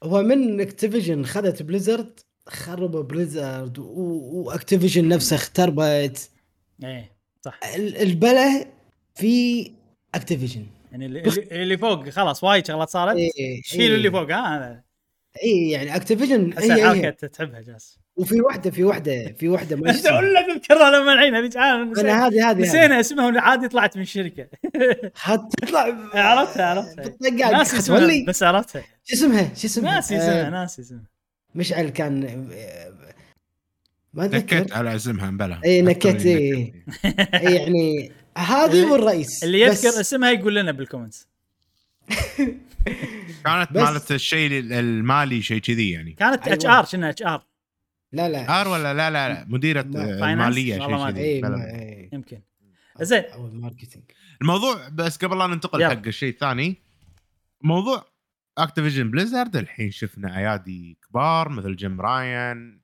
[0.03, 6.31] هو من اكتيفيجن خذت بليزرد خربوا بليزرد واكتيفيجن نفسها اختربت
[6.85, 7.13] إيه
[7.45, 7.61] صح.
[7.77, 8.67] ال- البلا
[9.15, 9.71] في
[10.15, 13.17] اكتيفيجن يعني اللي, اللي- اللي فوق خلاص وايد شغلات صارت.
[13.17, 13.95] إيه، شيلوا إيه.
[13.95, 14.83] اللي فوق ها هذا.
[15.43, 17.99] اي يعني اكتيفيجن هي الحركه هي تحبها جاس.
[18.17, 22.27] وفي واحدة في واحدة في واحدة ما أقول لك اذكرها لما الحين هذيك أنا أنا
[22.27, 24.49] هذه هذه نسينا اسمها عادي طلعت من الشركة
[25.15, 25.81] حتطلع
[26.15, 27.51] عرفتها عرفتها.
[27.51, 28.83] ناسي اسمها بس عرفتها.
[29.05, 31.03] شو اسمها؟ شو اسمها؟ ناسي آه، اسمها ناسي اسمها.
[31.59, 32.21] مشعل كان
[34.15, 36.73] ما نكت على اسمها مبلا إيه، نكت، إيه.
[37.05, 41.29] إيه، يعني هذه والرئيس اللي بس يذكر اسمها يقول لنا بالكومنتس
[43.45, 46.55] كانت بس- مالت الشيء المالي شيء كذي يعني كانت أيوة.
[46.55, 47.45] اتش ار شنو اتش ار
[48.13, 51.41] لا لا R ولا لا لا لا مديرة ما- آه، Finance؟ الماليه والله ما شيء.
[51.43, 52.11] كذي اي إيه.
[52.13, 52.41] يمكن
[53.01, 53.23] زين.
[53.35, 54.05] ال marketing
[54.43, 55.91] الموضوع بس قبل لا ننتقل يلا.
[55.91, 56.77] حق الشيء الثاني
[57.63, 58.08] موضوع
[58.63, 62.81] Activision Blizzard الحين شفنا أيادي كبار مثل جيم راين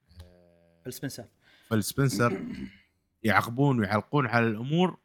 [0.84, 1.24] فيل سبنسر
[1.68, 2.42] فيل سبنسر
[3.22, 4.98] يعقبون ويعلقون على الأمور.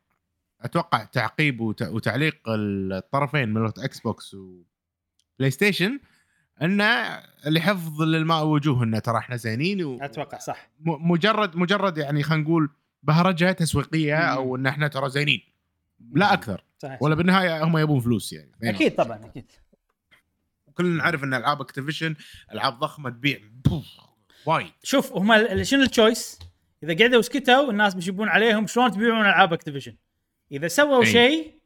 [0.61, 5.99] أتوقع تعقيب وت- وتعليق الطرفين من إكس بوكس وبلاي ستيشن
[6.61, 9.97] انه لحفظ لماء وجوه إنه ترى إحنا زينين و...
[10.01, 10.69] أتوقع صح.
[10.79, 12.69] مجرد مجرد يعني خلينا نقول
[13.03, 14.15] بهرجة تسويقية.
[14.17, 15.41] أو إن إحنا ترى زينين.
[16.13, 16.63] لا أكثر.
[16.77, 18.51] صحيح ولا بالنهاية هم يبون فلوس يعني.
[18.63, 19.51] أكيد طبعا أكيد.
[20.79, 22.15] كلنا نعرف إن ألعاب Activision
[22.51, 23.39] ألعاب ضخمة تبيع
[24.45, 26.39] وايد شوف هم شنو ال choice؟
[26.83, 29.95] إذا قعدوا وسكتوا الناس بيشبون عليهم شلون تبيعون ألعاب Activision؟
[30.51, 31.03] إذا سووا.
[31.03, 31.59] شيء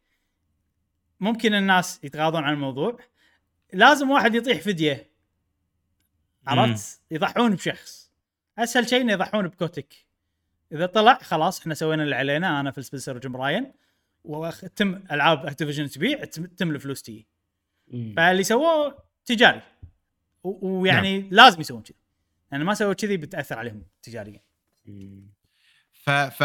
[1.20, 3.00] ممكن الناس يتغاضون عن الموضوع
[3.74, 5.12] لازم واحد يطيح فدية
[6.48, 8.12] عرفت؟ يضحون بشخص
[8.58, 9.94] أسهل شيء إنه يضحون ب Kotick
[10.72, 13.74] إذا طلع خلاص إحنا سوينا اللي علينا أنا فيل سبنسر وجيم راين
[14.24, 17.33] وتم ألعاب Activision تبيع تم تم الفلوس تجي
[17.92, 19.62] فاللي سووه تجاري.
[20.44, 21.30] ويعني نعم.
[21.32, 21.96] لازم يسوون كذي
[22.52, 24.42] يعني ما سووا كذي بتأثر عليهم تجاريا.
[25.92, 26.44] ف ف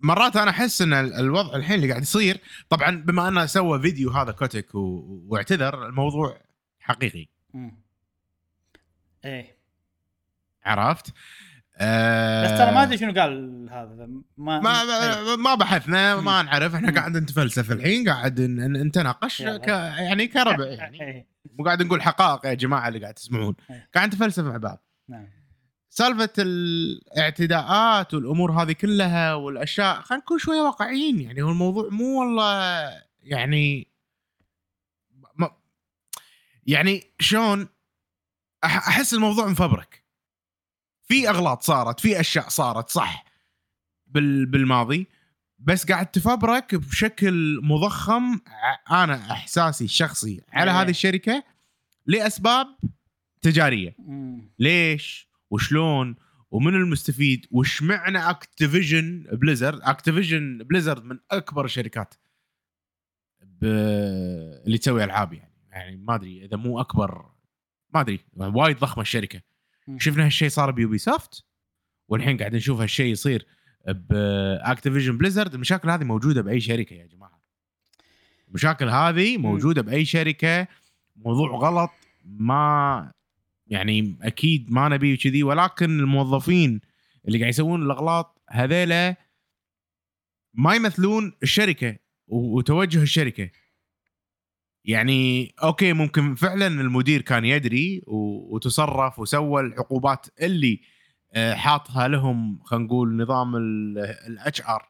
[0.00, 4.10] مرات أنا أحس إن ال- الوضع الحين اللي قاعد يصير طبعا بما أنه سوى فيديو
[4.10, 4.78] هذا كوتك و...
[5.28, 6.40] واعتذر الموضوع
[6.80, 7.26] حقيقي.
[7.54, 7.82] مم.
[9.24, 9.56] إيه.
[10.64, 11.12] عرفت؟
[12.44, 14.06] بس ترى ما أدري شنو قال هذا
[14.36, 15.24] ما ما إيه.
[15.24, 16.42] ما, ما بحثنا ما.
[16.42, 16.94] نعرف إحنا.
[16.94, 19.42] قاعد نتفلسف الحين قاعد نتناقش.
[19.42, 19.68] ك...
[19.68, 21.28] يعني كربع يعني إيه.
[21.58, 23.88] مو قاعد نقول حقائق يا جماعة اللي قاعد تسمعون إيه.
[23.94, 25.28] قاعد نتفلسف مع بعض نعم
[25.88, 32.90] سالفة الاعتداءات والأمور هذه كلها والأشياء خلينا نكون شوية واقعيين يعني هو الموضوع مو والله
[33.22, 33.88] يعني
[35.36, 35.50] ما
[36.66, 37.68] يعني شلون
[38.64, 40.03] أحس الموضوع مفبرك
[41.14, 43.24] في أغلاط صارت في أشياء صارت صح.
[44.06, 45.08] بال بالماضي.
[45.58, 48.40] بس قاعد تفبرك بشكل مضخم
[48.90, 50.80] أنا إحساسي الشخصي على إيه.
[50.80, 51.44] هذه الشركة
[52.06, 52.66] لأسباب
[53.42, 53.96] تجارية.
[54.58, 56.16] ليش؟ وشلون؟
[56.50, 62.14] ومن المستفيد؟ وش معنى Activision Blizzard Activision Blizzard من أكبر الشركات
[63.42, 63.64] ب...
[64.66, 65.54] اللي تسوي ألعاب يعني.
[65.70, 67.30] يعني ما أدري إذا مو أكبر
[67.94, 69.53] ما أدري وايد ضخمة الشركة.
[69.98, 71.44] شفنا هالشيء صار ب Ubisoft
[72.08, 73.46] والحين قاعد نشوف هالشيء يصير
[73.86, 77.40] ب Activision Blizzard المشاكل هذه موجودة بأي شركة يا جماعة.
[78.48, 80.68] المشاكل هذه موجودة بأي شركة.
[81.16, 81.90] موضوع غلط
[82.24, 83.12] ما
[83.66, 86.80] يعني أكيد ما نبي كذي ولكن الموظفين
[87.28, 89.16] اللي قاعد يسوون الأغلاط هذيلا
[90.54, 91.96] ما يمثلون الشركة
[92.26, 93.50] وتوجه الشركة.
[94.84, 100.80] يعني أوكي ممكن فعلا المدير كان يدري وتصرف وسوى العقوبات اللي
[101.32, 104.88] آه، حاطها لهم خلينا نقول نظام ال HR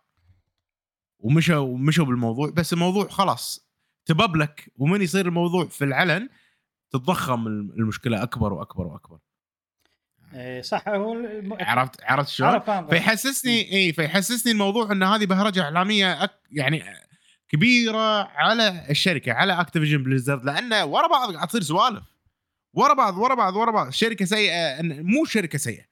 [1.18, 2.50] ومشوا ومشوا بالموضوع.
[2.50, 3.68] بس الموضوع خلاص
[4.06, 6.28] تببلك ومن يصير الموضوع في العلن
[6.90, 9.18] تتضخم المشكلة أكبر وأكبر وأكبر.
[10.34, 10.88] إيه صح.
[10.88, 12.50] هو الم- عرفت عرفت شلون؟
[12.90, 16.82] فيحسسني اي فيحسسني الموضوع إن هذه بهرجة إعلامية أك يعني
[17.54, 22.02] كبيرة على الشركة على Activision Blizzard لأن ورا بعض قاعد تصير سوالف.
[22.74, 23.90] ورا بعض ورا بعض ورا بعض.
[23.90, 25.84] شركة سيئة مو شركة سيئة.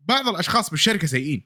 [0.00, 1.42] بعض الأشخاص بالشركة سيئين.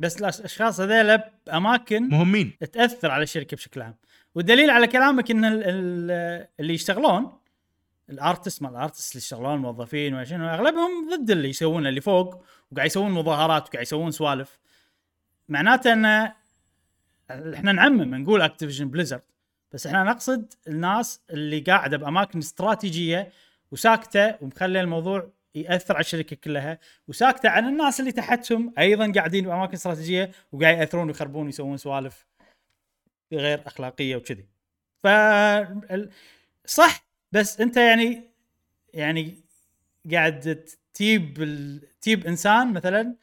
[0.00, 2.58] بس الأشخاص هذيلا بأماكن مهمين.
[2.72, 3.94] تأثر على الشركة بشكل عام.
[4.34, 7.38] والدليل على كلامك إن ال- ال- اللي يشتغلون
[8.10, 12.00] ال artist مال ال artist اللي يشتغلون الموظفين ولا شنو أغلبهم ضد اللي يسوونه اللي
[12.00, 14.58] فوق وقاعد يسوون مظاهرات وقاعد يسوون سوالف.
[15.48, 16.32] معناته إن
[17.30, 19.22] إحنا نعمم نقول Activision Blizzard
[19.72, 23.32] بس إحنا نقصد الناس اللي قاعدة بأماكن استراتيجية
[23.70, 26.78] وساكتة ومخلي الموضوع يأثر على الشركة كلها
[27.08, 32.26] وساكتة عن الناس اللي تحتهم أيضا قاعدين بأماكن استراتيجية وقاعد يأثرون ويخربون ويسوون سوالف
[33.32, 34.46] غير أخلاقية وكذي.
[34.98, 35.06] ف
[36.66, 38.22] صح بس أنت يعني
[38.94, 39.34] يعني
[40.12, 43.14] قاعد تجيب ال- تجيب إنسان مثلا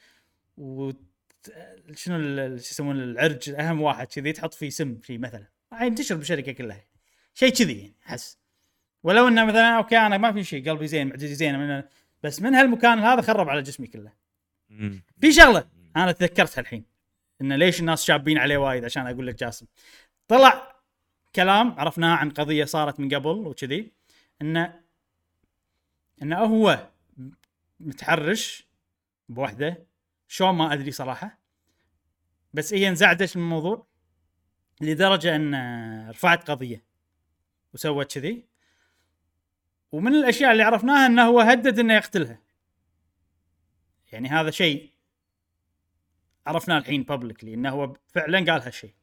[1.96, 2.18] شنو
[2.58, 5.46] شو يسمون العرج أهم واحد كذي تحط فيه سم فيه مثلا.
[5.82, 6.86] ينتشر بالشركة كلها.
[7.34, 8.38] شيء كذي يعني أحس.
[9.04, 11.84] ولو إنه مثلا أوكي أنا ما في شيء قلبي زين معدتي زينه من
[12.24, 14.12] بس من هالمكان هذا خرب على جسمي كله.
[15.22, 16.86] في شغلة أنا تذكرتها الحين
[17.42, 19.66] انه ليش الناس شابين عليه وايد؟ عشان أقول لك جاسم.
[20.28, 20.76] طلع
[21.36, 23.92] كلام عرفناه عن قضية صارت من قبل وكذي
[24.42, 24.80] انه
[26.22, 26.88] انه هو
[27.80, 28.68] متحرش
[29.30, 29.93] بوحده
[30.34, 31.40] شلون ما أدري صراحة.
[32.54, 33.88] بس هي انزعجت من الموضوع؟
[34.82, 35.56] لدرجة إن
[36.10, 36.86] رفعت قضية
[37.74, 38.48] وسوت كذي.
[39.92, 42.42] ومن الأشياء اللي عرفناها إنه هو هدد إنه يقتلها.
[44.12, 44.94] يعني هذا شيء
[46.46, 48.94] عرفناه الحين publicly إنه هو فعلا قال هالشيء.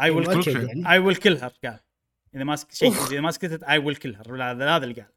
[0.00, 0.46] I will.
[0.46, 0.92] يعني.
[0.92, 1.80] I will kill her قال.
[2.34, 2.92] إذا ما شيء.
[2.92, 5.12] إذا ما سكتت I will kill her هذا اللي قال.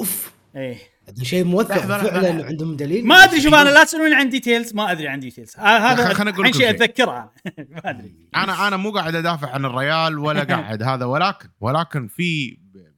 [0.00, 0.41] أوف.
[0.56, 2.46] إيه هذا شيء موثق فعلا.
[2.46, 5.92] عندهم دليل ما أدري شوف أنا لا تسألوني عن details ما أدري عن details هذا
[6.02, 6.70] أقول الحين لكم شيء.
[6.70, 7.30] أتذكره أنا.
[7.70, 12.58] ما أدري أنا أنا مو قاعد أدافع عن الريال ولا قاعد هذا ولكن ولكن في
[12.74, 12.92] بال-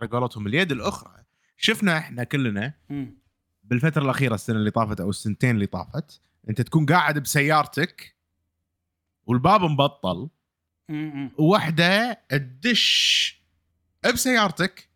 [0.00, 1.12] على قولتهم اليد الأخرى
[1.56, 2.72] شفنا إحنا كلنا.
[3.64, 8.16] بالفترة الأخيرة السنة اللي طافت أو السنتين اللي طافت أنت تكون قاعد بسيارتك
[9.26, 10.28] والباب مبطل.
[11.38, 13.42] وواحده تدش
[14.14, 14.88] بسيارتك.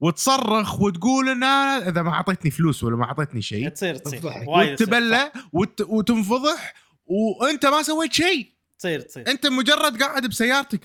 [0.00, 4.20] وتصرخ وتقول إن إذا ما أعطيتني فلوس ولا ما أعطيتني شيء تصير تصير.
[4.46, 5.80] وتبلى وت...
[5.80, 6.74] وتنفضح
[7.06, 8.52] وأنت ما سويت شيء.
[8.78, 9.28] تصير تصير.
[9.28, 10.80] أنت مجرد قاعد بسيارتك.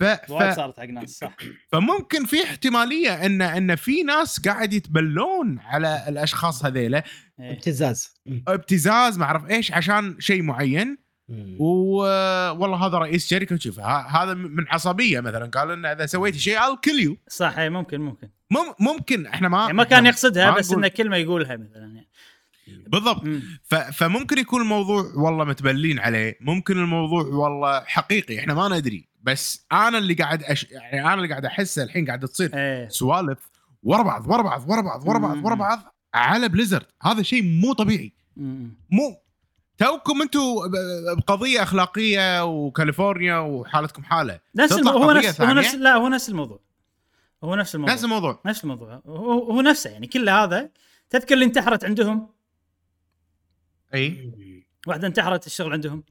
[0.00, 0.02] ف...
[0.02, 0.56] وايد ف...
[0.56, 1.36] صارت حق ناس صح.
[1.72, 7.04] فممكن في احتمالية إن إن في ناس قاعد يتبلون على الأشخاص هذيلا.
[7.40, 7.52] إيه.
[7.52, 8.14] ابتزاز.
[8.48, 11.04] ابتزاز ما أعرف إيش عشان شيء معين.
[11.28, 11.56] مم.
[11.60, 16.58] والله هذا رئيس شركة وشوف ه- هذا من عصبية مثلا قال إن إذا سويت شيء
[16.58, 17.12] I'll kill you.
[17.28, 18.28] صح إيه، ممكن ممكن.
[18.54, 22.08] مم ممكن إحنا ما يعني ما كان يقصدها ما بس إنه كلمة يقولها مثلا يعني.
[22.86, 23.22] بالضبط.
[23.92, 29.98] فممكن يكون الموضوع والله متبلين عليه ممكن الموضوع والله حقيقي إحنا ما ندري بس أنا
[29.98, 30.66] اللي قاعد أش...
[30.70, 33.38] يعني أنا اللي قاعد احسه الحين قاعد تصير إيه سوالف
[33.82, 35.54] ورا بعض ورا بعض ورا بعض ورا بعض ورا.
[35.54, 38.76] بعض على بليزرد هذا شيء مو طبيعي مم.
[38.90, 39.16] مو
[39.78, 40.40] توكم أنتم
[41.16, 44.72] بقضية أخلاقية وكاليفورنيا وحالتكم حالة نفس.
[44.72, 45.52] هو نفس هو.
[45.52, 46.60] نفس لا هو نفس الموضوع
[47.44, 47.94] هو نفس الموضوع.
[47.94, 48.40] نفس الموضوع.
[48.46, 49.02] نفس الموضوع.
[49.06, 50.70] هو, هو نفسه يعني كل هذا
[51.10, 52.28] تذكر اللي انتحرت عندهم؟
[53.94, 54.32] أي.
[54.86, 56.04] واحدة انتحرت الشغل عندهم.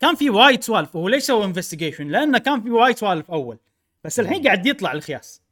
[0.00, 3.58] كان في وايد سوالف هو ليش سوى investigation؟ لأنه كان في وايد سوالف أول
[4.04, 5.42] بس الحين قاعد يطلع الخياس.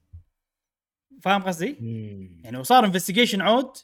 [1.23, 1.77] فاهم قصدي؟
[2.44, 3.77] يعني وصار investigation عود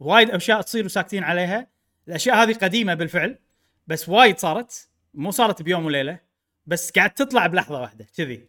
[0.00, 1.66] وايد أشياء تصير وساكتين عليها.
[2.08, 3.38] الأشياء هذه قديمة بالفعل
[3.86, 4.88] بس وايد صارت.
[5.14, 6.20] مو صارت بيوم وليلة
[6.66, 8.48] بس قاعد تطلع بلحظة واحدة كذي.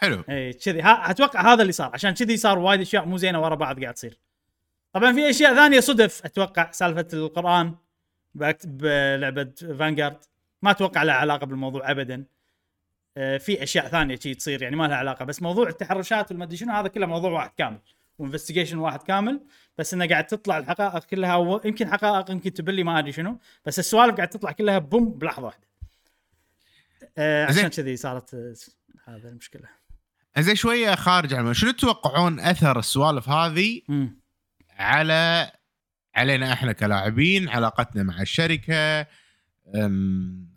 [0.00, 0.24] حلو.
[0.28, 0.80] اي كذي.
[0.84, 4.18] أتوقع هذا اللي صار عشان كذي صار وايد أشياء مو زينة ورا بعض قاعد تصير.
[4.92, 7.74] طبعا في أشياء ثانية صدف أتوقع سالفة القرآن
[8.34, 10.16] بلعبة Vanguard
[10.62, 12.24] ما أتوقع لها علاقة بالموضوع ابدا.
[13.16, 16.72] آه، في أشياء ثانية شي تصير يعني ما لها علاقة بس موضوع التحرشات والمدري شنو
[16.72, 17.78] هذا كله موضوع واحد كامل.
[18.18, 19.40] و investigation واحد كامل.
[19.78, 21.60] بس إنه قاعد تطلع الحقائق كلها و...
[21.64, 25.66] يمكن حقائق يمكن تبلي ما أدري شنو بس السوالف قاعد تطلع كلها بوم بلحظة واحدة.
[27.18, 27.68] آه عشان.
[27.68, 28.34] كذي صارت
[29.04, 29.79] هذا المشكلة.
[30.38, 33.82] زين شوية خارج عن شنو تتوقعون أثر السوالف هذه
[34.70, 35.52] على
[36.14, 39.06] علينا إحنا كلاعبين علاقتنا مع الشركة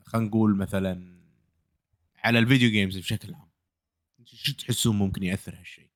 [0.05, 1.19] خلينا نقول مثلا
[2.23, 3.49] على ال video games بشكل عام؟
[4.25, 5.89] شو تحسون ممكن يأثر هالشيء؟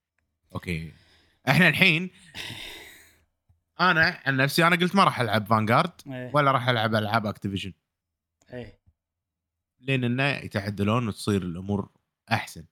[0.56, 0.94] أوكي.
[1.50, 2.10] إحنا الحين
[3.80, 6.32] أنا عن نفسي أنا قلت ما راح ألعب فانجارد إيه.
[6.34, 7.74] ولا راح ألعب ألعاب اكتيفيجن
[8.54, 8.80] إيه.
[9.80, 11.90] لين إنه يتعدلون وتصير الأمور
[12.32, 12.66] أحسن.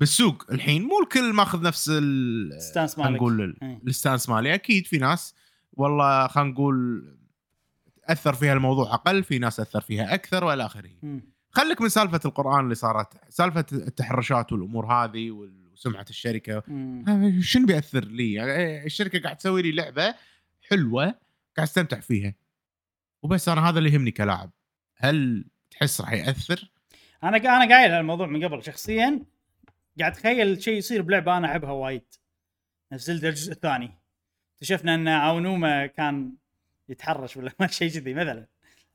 [0.00, 3.80] بالسوق الحين مو الكل ماخذ نفس ال stance خلينا مالك نقول إيه.
[3.86, 5.34] ال stance مالي أكيد في ناس
[5.72, 7.04] والله خلينا نقول
[8.04, 10.90] اثر فيها الموضوع أقل في ناس اثر فيها أكثر وإلى آخره.
[11.50, 16.62] خليك من سالفة القرآن اللي صارت سالفة التحرشات والأمور هذه وسمعة الشركة
[17.40, 20.14] شنو بيأثر لي؟ يعني الشركة قاعد تسوي لي لعبة
[20.70, 21.04] حلوة
[21.56, 22.34] قاعد أستمتع فيها
[23.22, 24.50] وبس أنا هذا اللي يهمني كلاعب
[24.96, 26.70] هل تحس راح يأثر؟
[27.24, 29.24] أنا أنا قايل هالموضوع من قبل شخصيا
[30.00, 32.14] قاعد اتخيل شيء يصير بلعبة أنا أحبها وايد.
[32.92, 33.90] زلدا الجزء الثاني.
[34.54, 36.32] اكتشفنا أن أونوما كان
[36.88, 38.46] يتحرش ولا ما شيء كذي مثلا.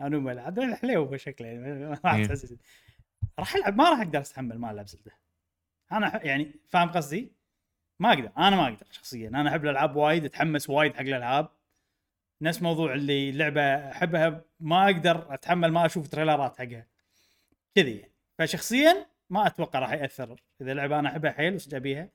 [0.02, 2.28] أونوما عاد حليو شكله يعني راح إيه.
[3.40, 5.12] راح ألعب ما راح أقدر أستحمل ما ألعب زلدة.
[5.92, 7.32] أنا يعني فاهم قصدي؟
[8.00, 9.30] ما أقدر أنا ما أقدر شخصيا.
[9.30, 11.50] أنا أحب الألعاب وايد أتحمس وايد حق الألعاب.
[12.42, 16.88] نفس موضوع اللي لعبة أحبها ما أقدر أتحمل ما أشوف تريلرات حقها.
[17.76, 18.12] كذي يعني.
[18.38, 20.42] فشخصيا ما أتوقع راح يأثر.
[20.62, 22.10] إذا لعبة أنا أحبها حيل وصدق أبيها؟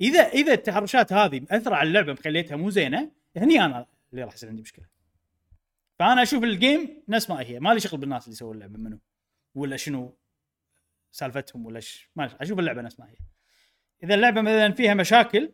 [0.00, 4.48] إذا إذا التحرشات هذه مأثرة على اللعبة مخليتها مو زينة هني أنا اللي راح يصير
[4.48, 4.86] عندي مشكلة.
[5.98, 7.60] فأنا أشوف الجيم نفس ما هي.
[7.60, 8.98] ما لي شغل بالناس اللي يسوون اللعبة منو؟
[9.54, 10.16] ولا شنو
[11.12, 12.10] سالفتهم ولا ش...
[12.16, 13.16] ما أشوف اللعبة نفس ما هي.
[14.02, 15.52] إذا اللعبة مثلا فيها مشاكل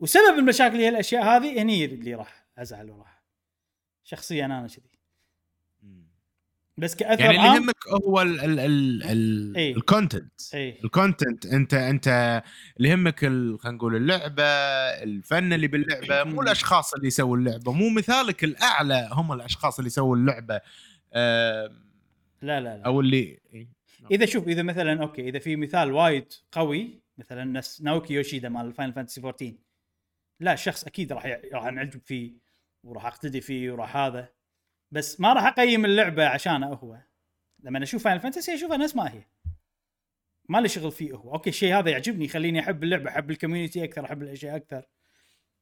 [0.00, 3.22] وسبب المشاكل هي الأشياء هذه هني اللي راح أزعل وراح.
[4.04, 4.93] شخصيا أنا كذي
[6.76, 9.76] بس كأثر يعني اللي يهمك هو ال ال ال ال إيه.
[9.76, 12.42] ال content اي ال content أنت أنت
[12.76, 14.42] اللي يهمك ال- خلينا نقول اللعبة
[15.02, 17.72] الفن اللي باللعبة مو الأشخاص اللي يسووا اللعبة.
[17.72, 20.60] مو مثالك الأعلى هم الأشخاص اللي يسووا اللعبة.
[21.12, 21.70] آه،
[22.42, 22.82] لا لا لا.
[22.86, 23.68] أو اللي إيه.
[24.10, 28.72] إذا شوف إذا مثلا أوكي إذا في مثال وايد قوي مثلا نفس ناوكي يوشيدا مال
[28.72, 29.54] فاينل فانتسي 14
[30.40, 32.32] لا الشخص أكيد راح راح انعجب فيه
[32.84, 34.28] وراح أقتدي فيه وراح هذا.
[34.94, 36.98] بس ما راح أقيم اللعبة عشانه هو.
[37.60, 39.22] لما أشوف فاينل فانتسي اشوفها نفس ما هي.
[40.48, 41.34] ما لي شغل فيه هو.
[41.34, 44.82] أوكي الشيء هذا يعجبني يخليني أحب اللعبة أحب ال community أكثر أحب الأشياء أكثر.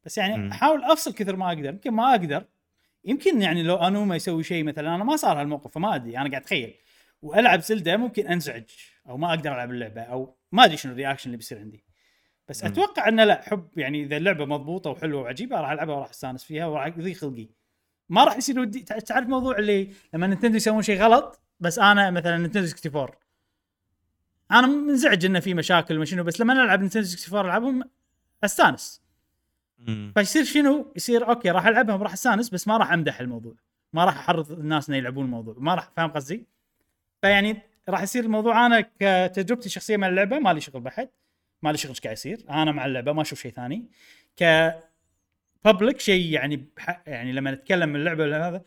[0.04, 0.52] بس يعني.
[0.52, 1.68] أحاول أفصل كثر ما أقدر.
[1.68, 2.44] يمكن ما أقدر.
[3.04, 6.18] يمكن يعني لو انوما يسوي شيء مثلا أنا ما صار هالموقف فما أدري.
[6.18, 6.74] أنا قاعد أتخيل.
[7.22, 8.70] وألعب زلده ممكن أنزعج
[9.09, 11.84] أو ما أقدر ألعب اللعبة أو ما أدري شنو ال reaction اللي بيصير عندي.
[12.48, 12.64] بس.
[12.64, 16.66] أتوقع إنه لا حب يعني إذا اللعبة مضبوطة وحلوة وعجيبة راح ألعبها وراح أستانس فيها
[16.66, 17.61] وراح يضيق خلقي.
[18.09, 22.11] ما راح يصير ودي تع- تعرف موضوع اللي لما نينتندو يسوون شيء غلط بس أنا
[22.11, 23.09] مثلا نينتندو 64
[24.51, 27.83] أنا منزعج إنه في مشاكل وما شنو بس لما ألعب نينتندو 64 ألعبهم
[28.45, 29.03] أستانس.
[30.15, 33.55] فيصير شنو؟ يصير أوكي راح ألعبهم راح أستانس بس ما راح أمدح الموضوع.
[33.93, 35.55] ما راح أحرض الناس إنه يلعبون الموضوع.
[35.59, 36.47] ما راح فاهم قصدي؟
[37.23, 37.59] فيعني
[37.89, 38.66] راح يصير الموضوع.
[38.66, 41.09] أنا كتجربتي الشخصية مع اللعبة ما لي شغل بحد
[41.62, 42.45] ما لي شغل إيش قاعد يصير.
[42.51, 43.87] أنا مع اللعبة ما أشوف شيء ثاني.
[44.37, 44.43] ك
[45.64, 46.68] بابليك شيء يعني.
[47.06, 48.62] يعني لما نتكلم من اللعبة ولا هذا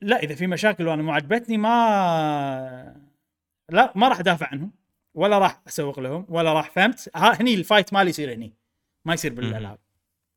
[0.00, 2.96] لا إذا في مشاكل وأنا مو عجبتني ما
[3.68, 4.72] لا ما راح أدافع عنهم
[5.14, 8.54] ولا راح أسوق لهم ولا راح فهمت؟ ها هني ال fight مالي يصير هني
[9.04, 9.78] ما يصير بالالعاب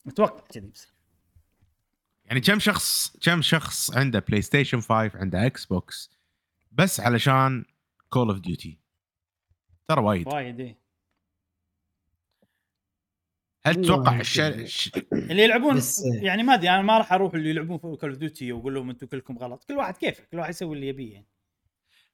[0.06, 0.88] متوقع كذي بس.
[2.26, 6.12] يعني كم شخص كم شخص عنده بلاي ستيشن 5 عنده إكس بوكس
[6.72, 7.66] بس علشان
[8.10, 8.80] كول اوف ديوتي
[9.88, 10.28] ترى وايد.
[10.28, 10.85] وايد إيه.
[13.66, 14.20] هل تتوقع.
[14.20, 14.48] الشر...
[14.48, 15.82] الش- اللي يلعبون
[16.22, 18.90] يعني ما أدري أنا ما راح أروح اللي يلعبون في كول اوف ديوتي واقول لهم
[18.90, 19.64] أنتم كلكم غلط.
[19.64, 21.28] كل واحد كيفه كل واحد يسوي اللي يبيه يعني.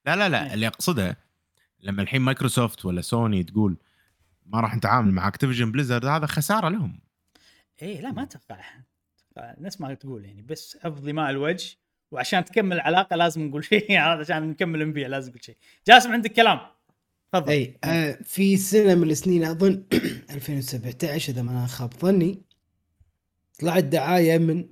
[0.05, 0.29] لا لا إيه.
[0.29, 1.17] لا اللي أقصده
[1.79, 3.77] لما الحين مايكروسوفت ولا سوني تقول
[4.45, 6.99] ما راح نتعامل مع اكتيفيجن بليزرد هذا خسارة لهم.
[7.81, 8.61] إيه لا ما أتوقع
[9.37, 11.77] نفس ما تقول يعني بس حفظ ماء الوجه
[12.11, 15.57] وعشان تكمل العلاقة لازم نقول شيء عشان نكمل نبيع لازم نقول شيء.
[15.87, 16.59] جاسم عندك كلام؟
[17.33, 17.49] تفضل.
[17.51, 19.83] أي آه في سنة من السنين أظن
[20.31, 22.41] 2017 إذا ما أنا خاب ظني
[23.59, 24.69] طلعت دعاية من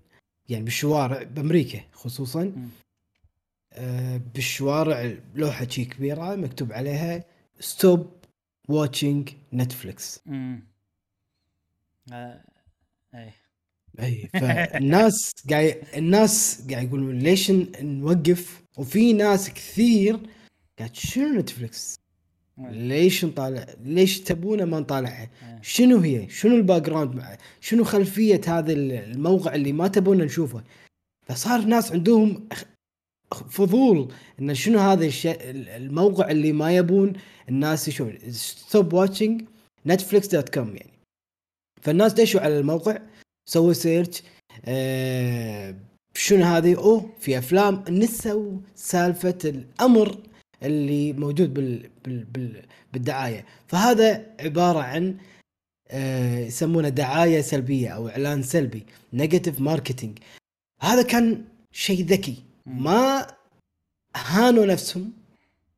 [0.49, 2.69] يعني بالشوارع بأمريكا خصوصا.
[3.73, 7.23] آه بالشوارع لوحة شي كبيرة مكتوب عليها
[7.59, 8.13] stop
[8.69, 10.63] watching Netflix امم
[12.13, 12.43] آه.
[13.99, 14.29] أي.
[14.41, 20.19] فالناس قاعد الناس قاعد يقولون ليش نوقف؟ وفي ناس كثير
[20.79, 21.99] قاعد شنو Netflix
[22.59, 25.59] ليش نطالع؟ ليش تبونه ما نطالعها إيه.
[25.61, 27.23] شنو هي؟ شنو ال background
[27.61, 30.63] شنو خلفية هذا الموقع اللي ما تبونه نشوفه؟
[31.27, 32.47] فصار ناس عندهم
[33.49, 34.11] فضول
[34.41, 37.13] إن شنو هذا الشيء الموقع اللي ما يبون
[37.49, 38.17] الناس يشوفون.
[38.31, 39.41] stop watching
[39.85, 40.93] Netflix dot com يعني.
[41.81, 42.97] فالناس دشوا على الموقع
[43.49, 44.23] سووا search
[44.65, 45.75] آه
[46.15, 47.83] شنو هذه؟ أوه في أفلام.
[47.89, 50.17] نسوا سالفة الأمر.
[50.63, 52.61] اللي موجود بال بال بال
[52.93, 53.45] بالدعاية.
[53.67, 55.17] فهذا عبارة عن
[55.91, 60.19] آه، يسمونه دعاية سلبية أو إعلان سلبي negative marketing
[60.81, 62.43] هذا كان شيء ذكي.
[62.65, 63.27] ما
[64.15, 65.11] هانوا نفسهم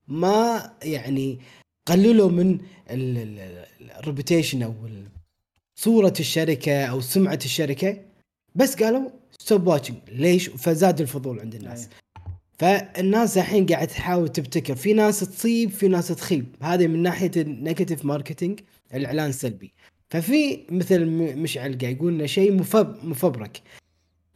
[0.07, 1.39] ما يعني
[1.87, 2.59] قللوا من
[2.89, 5.07] ال reputation أو ال-
[5.75, 7.97] صورة الشركة أو سمعة الشركة
[8.55, 9.09] بس قالوا
[9.39, 11.89] stop watching ليش؟ فزاد الفضول عند الناس.
[12.61, 14.75] فالناس الحين قاعد تحاول تبتكر.
[14.75, 16.55] في ناس تصيب في ناس تخيب.
[16.61, 18.59] هذه من ناحية ال negative marketing
[18.93, 19.73] الإعلان السلبي.
[20.09, 21.05] ففي مثل
[21.35, 23.61] مشعل قاعد يقول إنه شيء مفب مفبرك.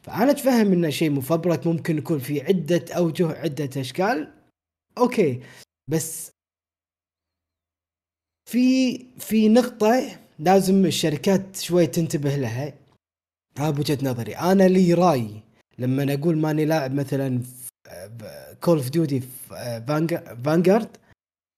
[0.02, 1.66] فأنا أتفهم إنه شيء مفبرك.
[1.66, 4.32] ممكن يكون في عدة أوجه عدة أشكال.
[4.98, 5.40] أوكي.
[5.88, 6.30] بس
[8.50, 12.74] في في نقطة لازم الشركات شوي تنتبه لها.
[13.58, 14.36] هذا بوجهه نظري.
[14.36, 15.42] أنا لي رأي.
[15.78, 17.40] لما أقول ماني لاعب مثلا
[18.60, 19.22] كول اوف ديوتي
[20.44, 20.88] فانجارد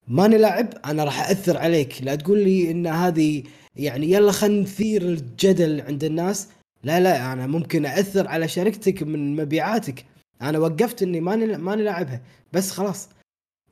[0.09, 2.03] ماني لاعب أنا راح اثر عليك.
[2.03, 3.43] لا تقول لي إن هذه
[3.77, 6.49] يعني يلا خلينا نثير الجدل عند الناس.
[6.85, 10.05] لا لا أنا ممكن اثر على شركتك من مبيعاتك.
[10.43, 12.21] أنا وقفت إني ماني ماني لاعبها.
[12.53, 13.09] بس خلاص.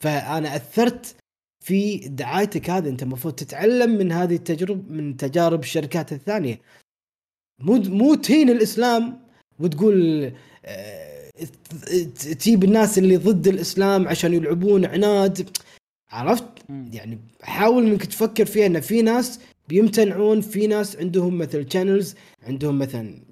[0.01, 1.17] فأنا أثرت
[1.65, 2.89] في دعايتك هذه.
[2.89, 6.61] أنت المفروض تتعلم من هذه التجربه من تجارب الشركات الثانية.
[7.61, 9.19] مو مو تهين الإسلام
[9.59, 10.33] وتقول
[10.65, 11.16] آه،
[12.41, 15.49] تجيب الناس اللي ضد الإسلام عشان يلعبون عناد
[16.11, 16.45] عرفت.
[16.93, 22.79] يعني حاول انك تفكر فيها إن في ناس بيمتنعون في ناس عندهم مثل شانلز عندهم
[22.79, 23.23] مثلا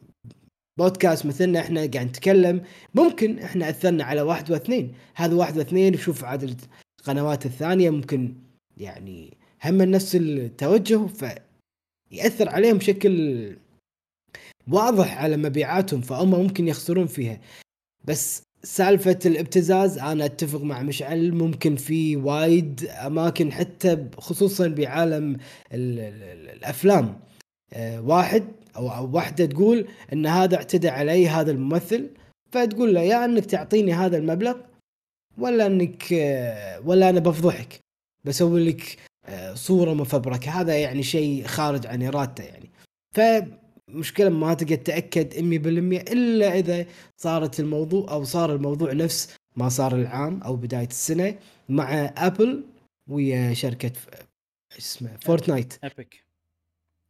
[0.78, 2.62] بودكاست مثلنا إحنا قاعد نتكلم
[2.94, 4.92] ممكن إحنا أثرنا على واحد واثنين.
[5.14, 6.60] هذا واحد واثنين يشوف عدد
[7.00, 8.34] القنوات الثانية ممكن
[8.76, 13.56] يعني هم نفس التوجه فيأثر عليهم بشكل
[14.68, 17.40] واضح على مبيعاتهم فهم ممكن يخسرون فيها.
[18.04, 25.32] بس سالفة الابتزاز أنا أتفق مع مشعل ممكن في وايد أماكن حتى خصوصا بعالم
[25.72, 27.20] ال- ال- ال- الأفلام.
[27.72, 28.44] آه، واحد
[28.76, 32.10] أو واحدة تقول أن هذا اعتدى علي هذا الممثل
[32.52, 34.56] فتقول له يا أنك تعطيني هذا المبلغ
[35.38, 37.78] ولا أنك آه، ولا أنا بفضحك
[38.24, 40.50] بسوي لك آه، صورة مفبركة.
[40.60, 42.70] هذا يعني شيء خارج عن إرادته يعني.
[43.94, 49.94] فمشكلة ما تقدر تتأكد 100% إلا إذا صارت الموضوع أو صار الموضوع نفس ما صار
[49.94, 51.38] العام أو بداية السنة
[51.68, 52.64] مع Apple
[53.10, 53.66] ويا إيش
[54.78, 56.24] اسمها Fortnite Epic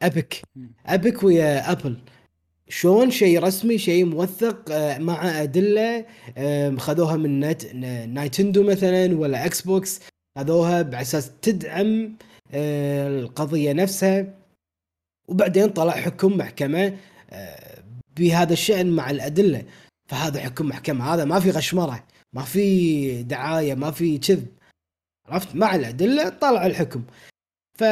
[0.03, 0.73] Epic مم.
[0.87, 1.97] Epic ويا Apple
[2.69, 5.43] شلون شيء رسمي شيء موثق آه، مع
[6.37, 7.75] آه، خذوها من نت
[8.07, 10.01] Nintendo مثلا ولا Xbox
[10.39, 12.17] خذوها على أساس تدعم
[12.53, 14.44] آه، القضية نفسها.
[15.29, 16.97] وبعدين طلع حكم محكمة
[17.31, 17.83] آه،
[18.17, 19.65] بهذا الشأن مع الأدلة.
[20.09, 24.47] فهذا حكم محكمة هذا ما في غشمرة ما في دعاية ما في كذب.
[25.29, 27.03] عرفت؟ مع الأدلة طلع الحكم.
[27.79, 27.85] ف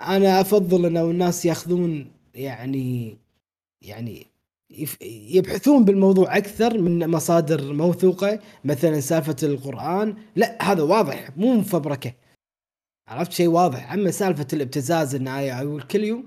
[0.00, 3.16] أنا أفضل انه الناس يأخذون يعني
[3.82, 4.26] يعني
[5.30, 10.16] يبحثون بالموضوع أكثر من مصادر موثوقة مثلا سالفة القرآن.
[10.36, 12.12] لا هذا واضح مو مفبركة.
[13.08, 13.92] عرفت شيء واضح.
[13.92, 16.24] أما سالفة الابتزاز النهايه أو الكليو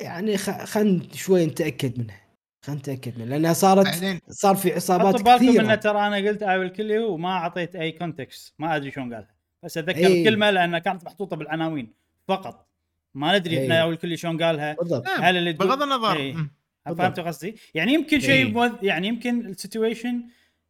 [0.00, 2.20] يعني خلينا شوي نتأكد منها.
[2.64, 3.26] خلينا نتأكد منها.
[3.26, 5.62] لأنها صارت بعدين صار في عصابات حطوا بالكم كثيرة.
[5.62, 9.34] انه ترى أنا قلت اي كل وما أعطيت أي كونتكست ما أدري شلون قالها.
[9.62, 10.20] بس أتذكر إي.
[10.20, 11.92] الكلمة لأنها كانت محطوطة بالعناوين.
[12.28, 12.68] فقط.
[13.14, 13.62] ما ندري.
[13.62, 14.74] إحنا اي كل شلون قالها.
[14.74, 15.06] بالضبط.
[15.06, 16.16] نعم، هل اللي بغض النظر.
[16.16, 16.32] إي.
[16.32, 16.50] مم.
[16.86, 18.52] فهمت قصدي؟ يعني يمكن شيء إيه.
[18.52, 18.72] موذ...
[18.82, 20.22] يعني يمكن ال situation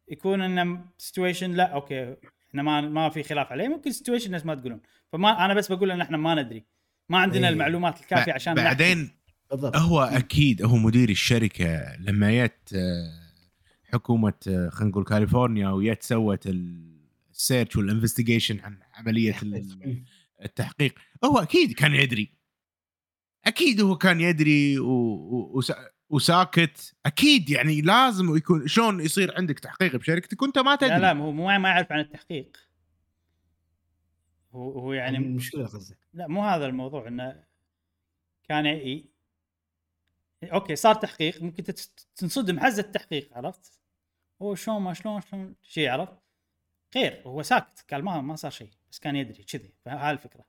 [0.07, 2.15] يكون انه situation لا okay.
[2.53, 3.67] إحنا ما ما في خلاف عليه.
[3.67, 4.81] ممكن situation الناس ما تقولون.
[5.11, 6.65] فما أنا بس بقول إن إحنا ما ندري.
[7.09, 7.53] ما عندنا إيه.
[7.53, 8.65] المعلومات الكافية عشان نحكي.
[8.65, 9.09] بعدين
[9.51, 9.75] بالضبط.
[9.77, 13.19] هو أكيد هو مدير الشركة لما جت آه،
[13.93, 20.03] حكومة آه، خلينا نقول كاليفورنيا وجت سوت ال search وال investigation عن عملية ال-
[20.43, 22.29] التحقيق هو أكيد كان يدري.
[23.45, 24.89] أكيد هو كان يدري و...
[24.89, 25.61] و...
[26.13, 26.33] وسا...
[26.33, 26.95] وساكت.
[27.05, 30.89] أكيد يعني لازم يكون شلون يصير عندك تحقيق بشركتك وأنت ما تدري.
[30.89, 32.57] لا لا هو مو ما يعرف عن التحقيق.
[34.53, 37.43] هو هو يعني المشكلة قصدي لا مو هذا الموضوع إنه
[38.43, 39.09] كان ي...
[40.43, 41.63] أوكي صار تحقيق ممكن
[42.15, 43.79] تنصدم حز التحقيق عرفت؟
[44.41, 46.17] هو شلون ما شلون شلون شيء عرفت؟
[46.95, 50.45] غير هو ساكت قال ما ما صار شيء بس كان يدري كذي فهاي الفكرة.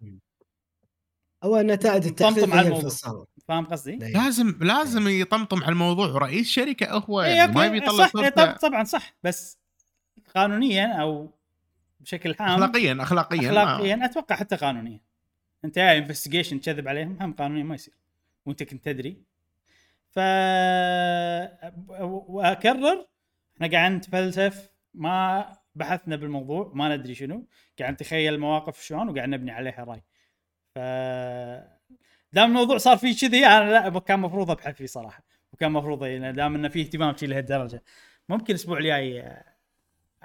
[1.45, 3.27] هو نتائج التحقيق على هي الموضوع.
[3.49, 6.07] فاهم قصدي؟ لازم لازم يطمطم على الموضوع.
[6.09, 9.59] ورئيس شركة هو إيه، يعني ما يبي يطلع صح طبعا صح بس
[10.35, 11.31] قانونيا أو
[12.01, 15.01] بشكل عام اخلاقيا اخلاقيا اخلاقيا ما- أتوقع حتى قانونيا.
[15.65, 17.95] أنت يا انفستيجيشن تكذب عليهم هم قانونيا ما يصير.
[18.47, 19.17] وأنت كنت تدري.
[20.11, 20.19] ف
[22.29, 23.07] وأكرر
[23.57, 27.47] إحنا قاعد نتفلسف ما بحثنا بالموضوع ما ندري شنو.
[27.79, 30.03] قاعد نتخيل المواقف شلون وقاعد نبني عليها رأي.
[30.75, 30.79] ف
[32.35, 35.23] دام الموضوع صار فيه كذي أنا لا كان المفروض أبحث فيه صراحة.
[35.53, 37.83] وكان المفروض يعني دام إنه فيه اهتمام شي لهالدرجة.
[38.29, 39.35] ممكن الأسبوع الجاي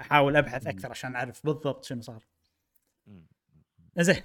[0.00, 2.24] أحاول أبحث أكثر عشان أعرف بالضبط شنو صار.
[3.98, 4.22] زين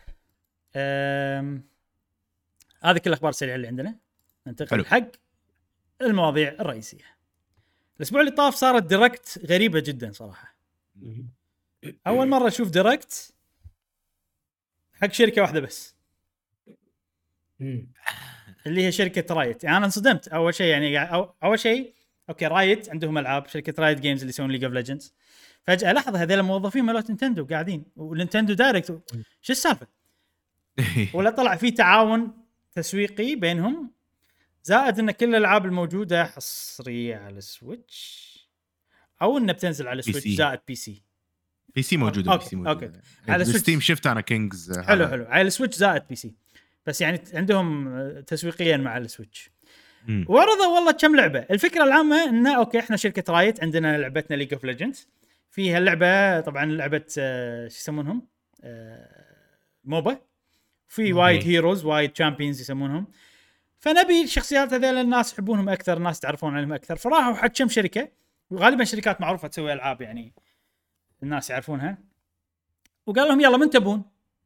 [0.76, 1.64] أم...
[2.82, 4.00] هذه كل الأخبار السريعة اللي عندنا.
[4.48, 4.86] ننتقل.
[4.86, 5.08] حق
[6.02, 7.18] المواضيع الرئيسية.
[7.98, 10.58] الأسبوع اللي طاف صارت Direct غريبة جدا صراحة.
[12.08, 13.34] أول مرة أشوف Direct
[14.94, 15.95] حق شركة واحدة بس.
[18.68, 19.64] اللي هي شركة Riot.
[19.64, 20.28] يعني أنا انصدمت.
[20.28, 21.94] أول شيء يعني أو أول شيء
[22.30, 25.14] okay Riot عندهم ألعاب شركة Riot Games اللي يسوون League of Legends
[25.64, 29.02] فجأة لحظة هذول الموظفين مالت Nintendo قاعدين و Nintendo Direct
[29.42, 29.88] شو السالفة؟
[31.14, 32.34] ولا طلع في تعاون
[32.72, 33.92] تسويقي بينهم
[34.64, 38.36] زائد إن كل الألعاب الموجودة حصرية على ال Switch
[39.22, 40.28] أو إنها بتنزل على ال Switch.
[40.28, 41.04] زائد PC
[41.76, 42.86] PC موجودة okay، PC موجودة.
[42.86, 42.86] أوكي.
[42.86, 43.02] على
[43.34, 43.62] على Switch.
[43.62, 45.26] Steam شفت أنا Kings حلو حلو.
[45.26, 46.36] على ال Switch زائد PC
[46.86, 49.50] بس يعني عندهم آه، تسويقيا مع ال Switch.
[50.28, 51.40] وعرضوا والله كم لعبة.
[51.40, 55.08] الفكرة العامة إنه okay إحنا شركة Riot عندنا لعبتنا League of Legends
[55.52, 58.28] فيها اللعبه طبعا لعبة آه، شو يسمونهم؟
[58.64, 59.26] آه،
[59.84, 60.18] MOBA.
[60.88, 63.08] في وايد heroes وايد champions يسمونهم.
[63.80, 66.96] فنبي الشخصيات هذول الناس يحبونهم أكثر الناس تعرفون عنهم أكثر.
[66.96, 68.08] فراحوا حق كم شركة.
[68.50, 70.34] وغالبا شركات معروفة تسوي ألعاب يعني
[71.24, 71.98] الناس يعرفونها.
[73.06, 74.04] وقال لهم يلا من تبون؟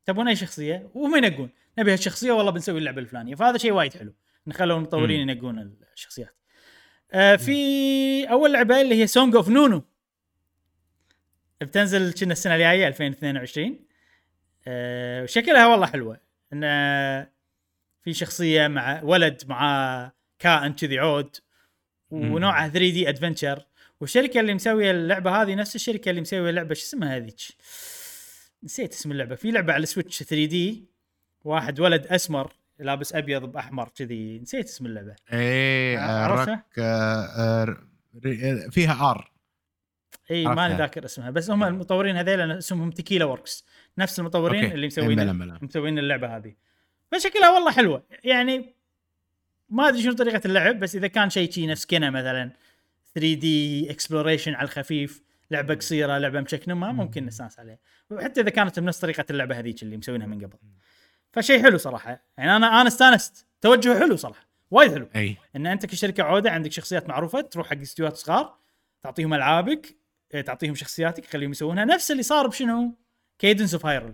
[0.10, 1.50] تبون أي شخصية؟ وهم ينقون؟
[1.80, 3.36] نبي هالشخصية والله بنسوي اللعبة الفلانية.
[3.36, 4.14] فهذا شيء وايد حلو.
[4.48, 6.36] ان خلوا المطورين ينقون الشخصيات.
[7.12, 9.84] آه في أول لعبة اللي هي Song of Nunu
[11.62, 13.80] بتنزل كنا السنة الجاية 2022
[14.68, 16.20] آه شكلها والله حلوة.
[16.54, 16.62] إن
[18.04, 21.36] في شخصية مع ولد مع كائن كذي عود
[22.12, 23.66] ونوعها 3D adventure
[24.02, 27.40] والشركة اللي مسوية اللعبة هذه نفس الشركة اللي مسوية لعبه شو اسمها هذيك؟
[28.64, 29.36] نسيت اسم اللعبة.
[29.36, 30.84] في لعبة على ال Switch 3D
[31.44, 34.40] واحد ولد أسمر لابس أبيض بأحمر كذي.
[34.40, 35.16] نسيت اسم اللعبة.
[35.34, 36.82] إيه آه، عرفتها؟ آه،
[37.62, 39.32] آه، ر- فيها R
[40.32, 40.78] اي ماني عرفتها.
[40.78, 41.30] ذاكر اسمها.
[41.30, 43.66] بس هم المطورين هذيل اسمهم Tequila Works
[43.98, 44.76] نفس المطورين okay.
[44.76, 45.34] اللي مسوين.
[45.62, 46.54] مسوين اللعبة هذه.
[47.12, 48.04] فشكلها والله حلوة.
[48.24, 48.76] يعني
[49.70, 52.52] ما أدري شنو طريقة اللعب بس إذا كان شيء شي نفس كنا مثلا
[53.16, 57.78] 3D exploration على الخفيف لعبة قصيرة لعبة مشكنمه ممكن نستانس عليها.
[58.12, 60.58] وحتى إذا كانت بنفس طريقة اللعبة هذيك اللي مسوينها من قبل.
[61.32, 62.24] فشيء حلو صراحة.
[62.38, 63.46] يعني أنا أنا استانست.
[63.62, 64.48] توجه حلو صراحة.
[64.72, 65.10] وايد حلو.
[65.16, 65.38] أي.
[65.56, 68.56] إن أنت كشركة عودة عندك شخصيات معروفة تروح حق استديوهات صغار
[69.02, 69.98] تعطيهم ألعابك
[70.34, 71.86] إيه، تعطيهم شخصياتك خليهم يسوونها.
[71.86, 72.96] نفس اللي صار بشنو؟
[73.40, 74.14] Cadence of Hyrule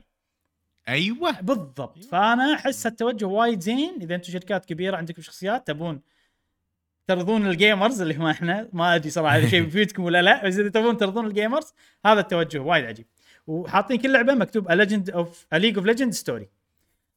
[0.87, 1.41] أيوه.
[1.41, 2.03] بالضبط.
[2.03, 3.97] فأنا أحس التوجه وايد زين.
[4.01, 6.01] إذا أنتم شركات كبيرة عندكم شخصيات تبون
[7.07, 10.57] ترضون ال gamers اللي هم إحنا ما أدري صراحة إذا شيء بيفيدكم ولا لا بس
[10.59, 11.73] إذا تبون ترضون ال gamers
[12.05, 13.05] هذا التوجه وايد عجيب.
[13.47, 16.49] وحاطين كل لعبة مكتوب Legend of League of Legend Story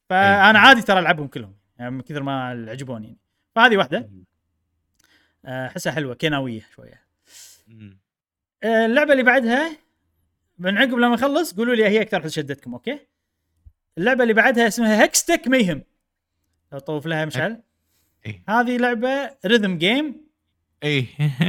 [0.09, 3.19] فأنا عادي ترى ألعبهم كلهم يعني من كثر ما عجبوني يعني.
[3.55, 4.11] فهذه واحدة.
[5.45, 7.03] آه، احسها حلوة كيناوية شوية.
[8.63, 9.77] آه، اللعبة اللي بعدها
[10.59, 12.99] من عقب لما اخلص قولوا لي هي أكثر شدتكم okay؟
[13.99, 15.83] اللعبة اللي بعدها اسمها Hextech Mayhem.
[16.73, 17.63] لو طوف لها مشعل.
[18.27, 18.43] إيه.
[18.49, 20.28] هذه لعبة rhythm game
[20.85, 21.07] اي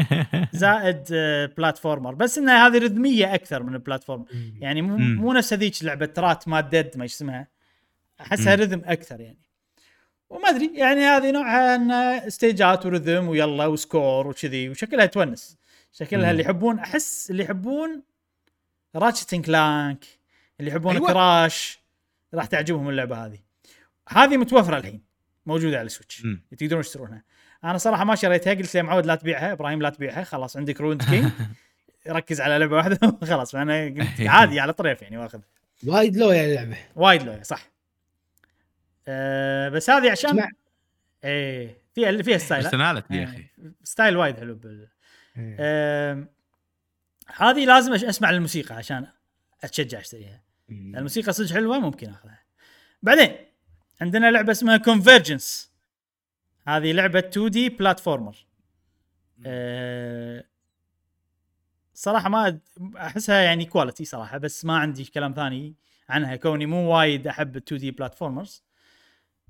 [0.51, 4.25] زائد آه، platformer بس انها هذه rhythm ية أكثر من ال platform
[4.59, 4.97] يعني مو.
[4.97, 7.47] مو نفس هذيك لعبة رات ما ديد ما اسمها.
[8.21, 8.55] أحسها.
[8.55, 9.39] rhythm أكثر يعني.
[10.29, 15.05] وما أدري يعني هذه نوعها انها stage ات و rhythm ويلا و score وكذي وشكلها
[15.05, 15.57] تونس
[15.91, 16.31] شكلها.
[16.31, 18.01] اللي يحبون أحس اللي يحبون
[18.95, 20.05] Ratchet Clank
[20.59, 21.07] اللي يحبون أيوة.
[21.07, 21.79] Crash
[22.33, 23.39] راح تعجبهم اللعبة هذه.
[24.09, 25.01] هذه متوفرة الحين
[25.45, 26.23] موجودة على ال Switch.
[26.57, 27.23] تقدرون تشترونها.
[27.63, 31.03] أنا صراحة ما شريتها قلت له معود لا تبيعها إبراهيم لا تبيعها خلاص عندك Ruined
[31.03, 31.31] King
[32.07, 35.39] ركز على لعبة واحدة خلاص فأنا قلت عادي على طريف يعني وأخذ.
[35.87, 36.77] وايد لو يعني اللعبة.
[36.95, 37.69] وايد لويا صح.
[39.07, 40.49] أه بس هذه عشان اسمع.
[41.23, 43.37] إيه فيها فيها style؟ personality يا أخي.
[43.37, 44.87] إيه، style وايد حلو بال...
[45.37, 45.55] إيه.
[45.59, 46.23] أه
[47.35, 49.07] هذه لازم أش- أسمع الموسيقى عشان
[49.63, 50.41] أتشجع أشتريها.
[50.69, 50.95] مم.
[50.95, 52.39] الموسيقى صدق حلوة ممكن أخذها.
[53.03, 53.35] بعدين
[54.01, 55.68] عندنا لعبة اسمها Convergence
[56.77, 58.45] هذه لعبة 2D platformer
[59.45, 60.45] أه
[61.93, 62.59] صراحة ما
[62.97, 65.75] أحسها يعني quality صراحة بس ما عندي كلام ثاني
[66.09, 66.35] عنها.
[66.35, 68.63] كوني مو وايد أحب ال 2D platformers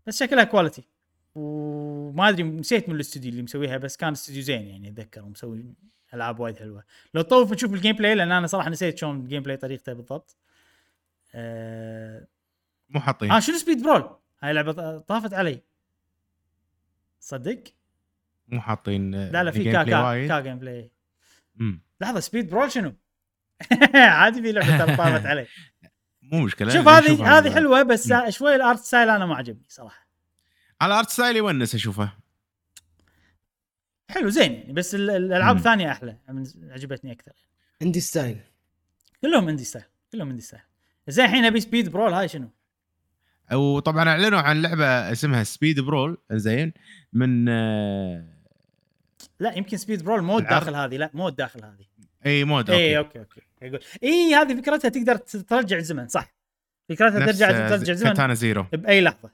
[0.08, 0.88] بس شكلها quality
[1.36, 5.74] وما أدري نسيت من الاستوديو اللي مسويها بس كان استوديو زين يعني أتذكر ومسوي
[6.14, 6.84] ألعاب وايد حلوة.
[7.14, 10.38] لو تطوف تشوف الجيم بلاي لأن أنا صراحة نسيت شلون الجيم بلاي طريقته بالضبط.
[11.36, 12.28] آه,
[12.90, 14.10] مو حاطين آه شنو سبيد برول
[14.44, 15.62] هاي لعبة طافت علي.
[17.20, 17.64] صدق؟
[18.48, 20.92] مو حاطين لا لا في كا كا كا جيم بلاي
[22.02, 22.94] لحظة سبيد برول شنو؟
[23.96, 25.48] عادي في لعبة طابت علي
[26.22, 30.08] مو مشكلة شوف هذه هذه حلوة بس شوي الارت ستايل أنا ما عجبني صراحة.
[30.82, 32.12] على ارت ستايل يونس أشوفه.
[34.10, 35.58] حلو زين يعني بس ال- الألعاب مم.
[35.60, 37.34] الثانية أحلى من- عجبتني أكثر.
[37.82, 38.40] عندي ستايل
[39.22, 40.62] كلهم اندي ستايل كلهم اندي ستايل
[41.08, 42.50] زين الحين أبي سبيد برول هاي شنو؟
[43.54, 46.74] وطبعا أعلنوا عن لعبة اسمها سبيد برول زين
[47.14, 48.26] من آه،
[49.40, 51.86] لا يمكن سبيد برول مود العرض؟ داخل هذه لا مود داخل هذه.
[52.26, 53.42] إي مود إي أوكي أوكي.
[53.64, 56.34] أوكي يقول إي هذه فكرتها تقدر ترجع الزمن صح.
[56.90, 59.30] فكرتها ترجع ترجع الزمن كاتانا زيرو باي لحظة.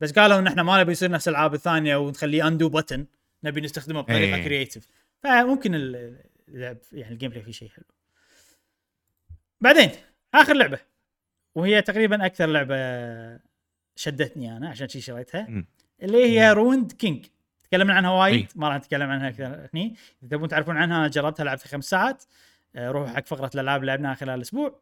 [0.00, 3.06] بس قالوا إن إحنا ما نبي يصير نفس الألعاب الثانية ونخليه undo button
[3.44, 4.44] نبي نستخدمه بطريقة.
[4.44, 4.88] creative
[5.22, 6.16] فممكن ال-
[6.48, 7.84] اللعب يعني ال gameplay فيه شيء حلو.
[9.60, 9.90] بعدين
[10.34, 10.78] آخر لعبة.
[11.56, 12.76] وهي تقريبا أكثر لعبة
[13.96, 15.64] شدتني أنا عشان جذي شريتها.
[16.02, 17.26] اللي هي Ruined King
[17.64, 18.48] تكلمنا عنها وايد إي.
[18.56, 19.96] ما راح نتكلم عنها أكثر هني.
[20.22, 22.24] إذا تبون تعرفون عنها أنا جربتها لعبتها خمس ساعات.
[22.76, 24.80] آه، روحوا حق فقرة الألعاب اللي لعبناها خلال الأسبوع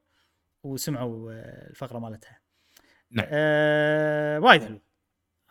[0.63, 2.41] وسمعوا آه، الفقرة مالتها.
[3.11, 3.27] نعم.
[3.31, 4.81] آه وايد حلو.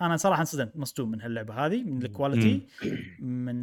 [0.02, 2.68] أنا صراحة انصدمت مصدوم من هاللعبة هذه من الكواليتي
[3.20, 3.56] من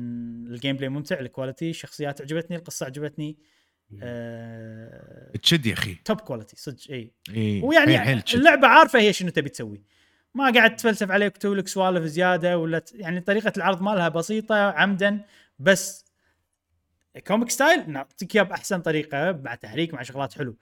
[0.46, 3.30] ال gameplay ممتع ال quality الشخصيات عجبتني القصة عجبتني.
[3.30, 3.44] آه
[5.42, 5.94] تشد يا أخي.
[5.94, 7.12] top quality صدق إي.
[7.36, 7.60] إي.
[7.62, 8.38] ويعني حيل- حيل تشد.
[8.38, 9.82] اللعبة عارفة هي شنو تبي تسوي.
[10.34, 12.92] ما قاعد تفلسف عليك وتسوي لك سوالف زيادة ولا ت...
[12.94, 15.20] يعني طريقة العرض مالها بسيطة عمدا
[15.58, 16.04] بس
[17.26, 20.56] comic style نعطيك اياه باحسن طريقة مع تحريك مع شغلات حلو.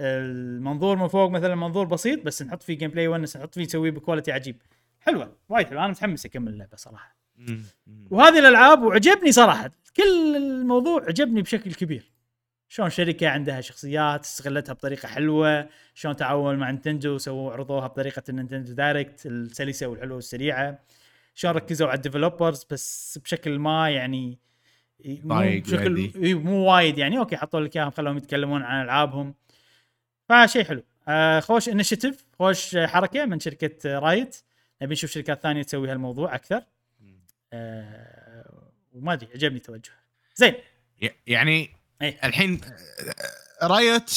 [0.00, 3.95] المنظور من فوق مثلا منظور بسيط بس نحط فيه gameplay ونس نحط فيه نسويه ب
[3.95, 4.62] quality عجيب.
[5.00, 7.16] حلوة وايد حلو أنا متحمس أكمل اللعبة صراحة.
[8.10, 9.70] وهذه الألعاب وعجبني صراحة.
[9.96, 12.12] كل الموضوع عجبني بشكل كبير.
[12.72, 18.33] شلون شركة عندها شخصيات استغلتها بطريقة حلوة شلون تعاونوا مع Nintendo وسووا عرضوها بطريقة ال
[18.33, 20.78] Nintendo Direct السلسة والحلوة والسريعة.
[21.34, 24.38] شلون ركزوا على ال developers بس بشكل ما يعني
[25.04, 26.10] مو بشكل.
[26.22, 27.18] إي، مو وايد يعني.
[27.18, 29.34] okay حطوا لك إياهم خلوهم يتكلمون عن ألعابهم.
[30.28, 30.82] فشيء حلو.
[31.08, 34.36] آه خوش initiative خوش حركة من شركة Riot
[34.82, 36.62] نبي نشوف شركات ثانية تسوي هالموضوع أكثر.
[37.52, 39.92] آه وما أدري عجبني توجه
[40.34, 40.54] زين.
[41.26, 42.60] يعني اي الحين
[43.62, 44.10] Riot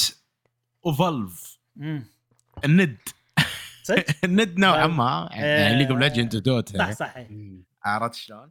[0.82, 1.58] و Valve.
[2.64, 2.96] الند.
[4.24, 4.86] الند نوعا آه.
[4.86, 5.28] ما.
[5.32, 7.62] يعني League of Legend صح و Dota صح إي.
[7.84, 8.50] عرفت شلون؟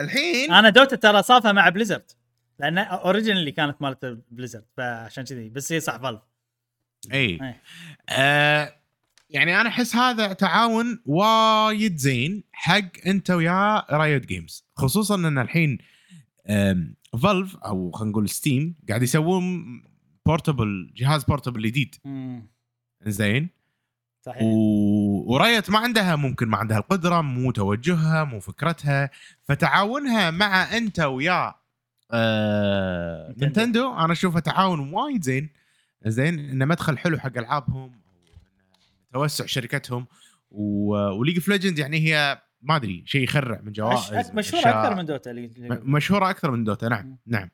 [0.00, 2.10] الحين أنا Dota ترى صافها مع Blizzard
[2.58, 5.48] لأن originally كانت مالت Blizzard فعشان كذي.
[5.48, 6.20] بس هي صح Valve
[7.12, 7.54] اي إي.
[8.08, 8.76] آه
[9.30, 15.78] يعني أنا أحس هذا تعاون وايد زين حق أنت ويا Riot Games خصوصا إن الحين
[17.22, 19.64] Valve أو خلينا نقول Steam قاعد يسوون
[20.26, 21.94] portable جهاز portable جديد.
[23.06, 23.48] زين
[24.22, 24.42] صحيح.
[24.42, 25.32] و...
[25.32, 29.10] و Riot ما عندها ممكن ما عندها القدرة مو توجهها مو فكرتها.
[29.44, 31.54] فتعاونها مع أنت ويا
[32.10, 33.28] آه...
[33.28, 33.44] Nintendo.
[33.44, 35.48] Nintendo أنا اشوفه تعاون وايد زين.
[36.06, 38.00] زين انه مدخل حلو حق ألعابهم
[39.12, 40.06] توسع شركتهم.
[40.50, 40.94] و...
[40.94, 44.68] و League of Legend يعني هي ما أدري شيء يخرع من جوائز مشهورة.
[44.68, 45.32] أكثر من Dota
[45.82, 47.18] مشهورة أكثر من Dota نعم.
[47.26, 47.50] نعم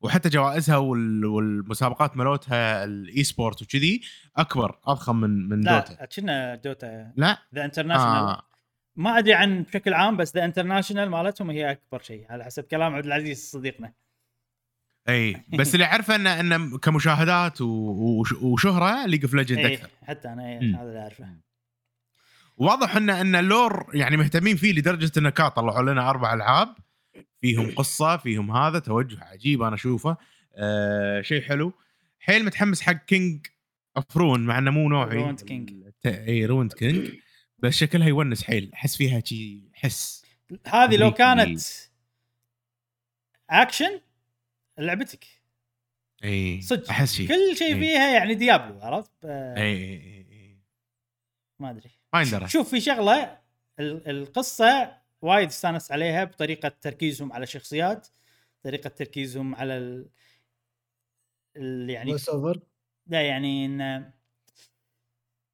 [0.00, 1.24] وحتى جوائزها وال...
[1.24, 4.00] والمسابقات مالتها ال e-sport وكذي
[4.36, 8.42] أكبر أضخم من من Dota لا كنا Dota لا The International آه.
[8.96, 12.94] ما أدري عن بشكل عام بس The International مالتهم هي أكبر شيء على حسب كلام
[12.94, 13.92] عبد العزيز صديقنا
[15.08, 17.60] إي بس اللي أعرفه انه انه كمشاهدات.
[17.60, 20.58] وشهرة League of Legend أكثر حتى أنا.
[20.58, 21.47] هذا اللي أعرفه
[22.58, 26.74] واضح ان إن ال lore يعني مهتمين فيه لدرجة انه كا طلعوا لنا أربع ألعاب.
[27.40, 30.16] فيهم قصة فيهم هذا توجه عجيب أنا أشوفه.
[30.54, 31.72] آه شيء حلو.
[32.20, 33.46] حيل متحمس حق King
[33.96, 35.36] of Ruin مع إنه مو نوعي.
[35.36, 35.50] King.
[35.50, 37.10] الت- إي Ruined King
[37.58, 38.70] بس شكلها يونس حيل.
[38.74, 40.24] أحس فيها شي حس.
[40.66, 41.10] هذه لو.
[41.10, 41.60] كانت
[43.50, 44.00] اكشن
[44.78, 45.24] لعبتك.
[46.24, 46.90] إي صدق.
[46.90, 47.26] أحس شي.
[47.26, 47.74] كل شيء.
[47.78, 50.58] فيها يعني Diablo عرفت؟ إي إي إي.
[51.60, 51.90] ما أدري.
[52.14, 52.48] ما يندرى.
[52.48, 53.38] شوف في شغلة
[53.80, 58.08] ال- القصة وايد استانست عليها بطريقة تركيزهم على الشخصيات
[58.62, 60.08] طريقة تركيزهم على ال...
[61.56, 61.90] ال...
[61.90, 62.16] يعني
[63.06, 64.10] لا يعني إن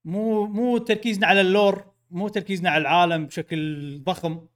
[0.04, 4.46] مو مو تركيزنا على ال lore مو تركيزنا على العالم بشكل ضخم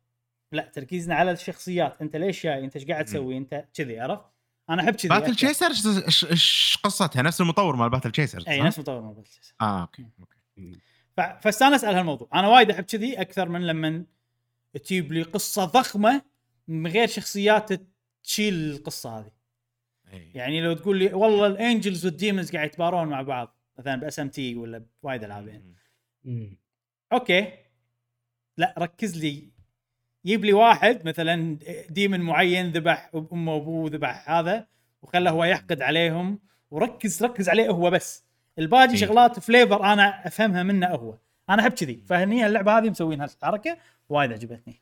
[0.53, 2.03] لا تركيزنا على الشخصيات.
[2.03, 4.25] أنت ليش جاي؟ أنت إيش قاعد تسوي؟ أنت كذي عرفت؟
[4.71, 5.09] أنا أحب كذي.
[5.09, 5.35] Battle.
[5.35, 9.81] Chasers إيش- قصتها؟ نفس المطور مال Battle Chasers اي نفس مطور مال Battle Chasers آه
[9.81, 10.39] أوكي أوكي.
[11.21, 12.29] فاستانس على هالموضوع.
[12.35, 14.05] أنا وايد أحب كذي أكثر من لما
[14.85, 16.23] تجيب لي قصة ضخمة
[16.69, 17.71] من غير شخصيات
[18.25, 19.31] تشيل القصة هذه.
[20.13, 20.31] إي.
[20.35, 24.21] يعني لو تقول لي والله ال angels وال demons قاعد يتبارون مع بعض مثلا ب
[24.21, 25.75] SMT ولا بوايد ألعاب يعني.
[27.13, 27.53] أوكي.
[28.57, 29.49] لا ركز لي.
[30.27, 31.59] جيب لي واحد مثلا
[31.91, 34.67] demon معين ذبح امه وابوه ذبح هذا
[35.03, 36.39] وخله هو يحقد عليهم.
[36.71, 38.28] وركز ركز عليه هو بس.
[38.59, 38.97] الباقي إيه.
[38.97, 41.19] شغلات flavor أنا أفهمها منه هو.
[41.51, 42.03] أنا أحب كذي.
[42.07, 43.79] فهني اللعبة هذه مسوين هالحركه
[44.09, 44.81] وايد عجبتني.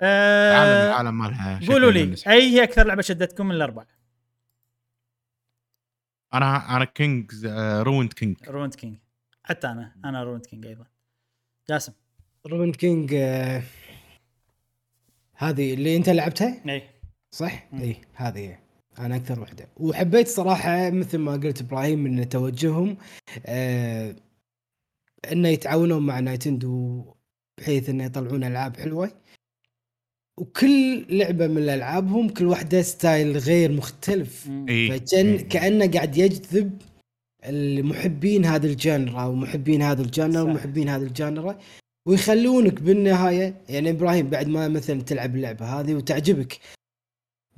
[0.00, 2.14] أه العالم مالها قولوا لي.
[2.26, 3.86] أي هي أكثر لعبة شدتكم من الأربعة؟
[6.34, 7.46] أنا أنا كينج
[7.86, 8.96] رويند كينج Ruined King
[9.42, 10.86] حتى أنا أنا Ruined King أيضا.
[11.68, 11.92] جاسم.
[12.46, 13.62] Ruined King آه،
[15.34, 16.90] هذه اللي أنت لعبتها؟ اي
[17.30, 18.58] صح؟ اي هذه.
[19.06, 19.68] أنا أكثر وحدة.
[19.76, 22.96] وحبيت صراحة مثل ما قلت إبراهيم إن توجههم
[23.46, 24.16] آه
[25.32, 27.04] إنه يتعاونون مع نينتندو
[27.58, 29.10] بحيث إنه يطلعون ألعاب حلوة.
[30.38, 34.48] وكل لعبة من ألعابهم كل واحدة style غير مختلف.
[34.68, 34.88] إي.
[34.88, 35.48] فكان إيه.
[35.48, 36.82] كأنه قاعد يجذب
[37.44, 40.50] المحبين هذا ال genre ومحبين هذا ال genre صح.
[40.50, 41.58] ومحبين هذا ال genre
[42.06, 46.58] ويخلونك بالنهاية يعني إبراهيم بعد ما مثلا تلعب اللعبة هذه وتعجبك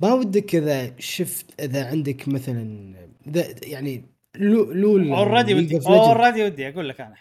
[0.03, 2.93] ما ودك إذا شفت إذا عندك مثلا
[3.27, 4.05] إذا يعني
[4.35, 7.15] لو LoL already ودي already ودي أقول لك أنا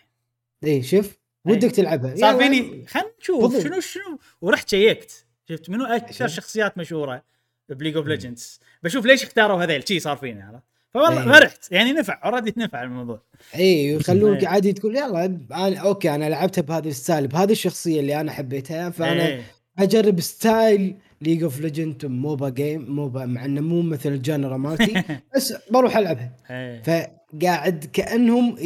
[0.65, 2.39] اي شوف ودك تلعبها صار.
[2.39, 3.63] فيني خلينا نشوف.
[3.63, 6.29] شنو شنو ورحت شيكت شفت منو أكثر.
[6.29, 7.23] شخصيات مشهورة
[7.69, 11.41] ب League of Legends بشوف ليش اختاروا هذيل شي صار فيني عرفت فوالله إيه.
[11.41, 13.21] فرحت يعني نفع already نفع الموضوع
[13.55, 14.49] اي يخلونك إيه.
[14.49, 18.91] عادي تقول يلا أنا أوكي أنا لعبتها بهذا ال style بهذه الشخصية اللي أنا حبيتها
[18.91, 19.43] فأنا إيه.
[19.79, 25.03] أجرب style League of Legends MOBA game MOBA مع إنه مو مثل ال genre مالتي
[25.37, 26.83] بس بروح ألعبها إيه.
[26.83, 28.57] فقاعد كأنهم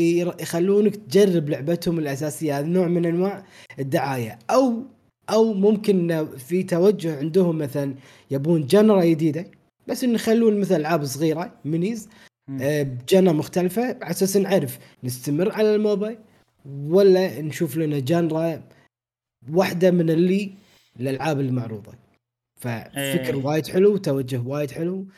[0.41, 3.45] يخلونك تجرب لعبتهم الأساسية هذا نوع من أنواع
[3.79, 4.83] الدعاية أو
[5.31, 7.95] أو ممكن في توجه عندهم مثلا
[8.31, 9.47] يبون genre جديدة
[9.87, 12.09] بس انه يخلون مثل ألعاب صغيرة minis.
[12.61, 16.19] آه، ب genre مختلفة على أساس نعرف نستمر على الموبايل
[16.89, 18.63] ولا نشوف لنا genre
[19.53, 20.53] واحدة من اللي
[21.01, 22.06] الألعاب المعروضة
[22.57, 23.35] ففكر إيه.
[23.35, 25.09] وايد حلو وتوجه وايد حلو.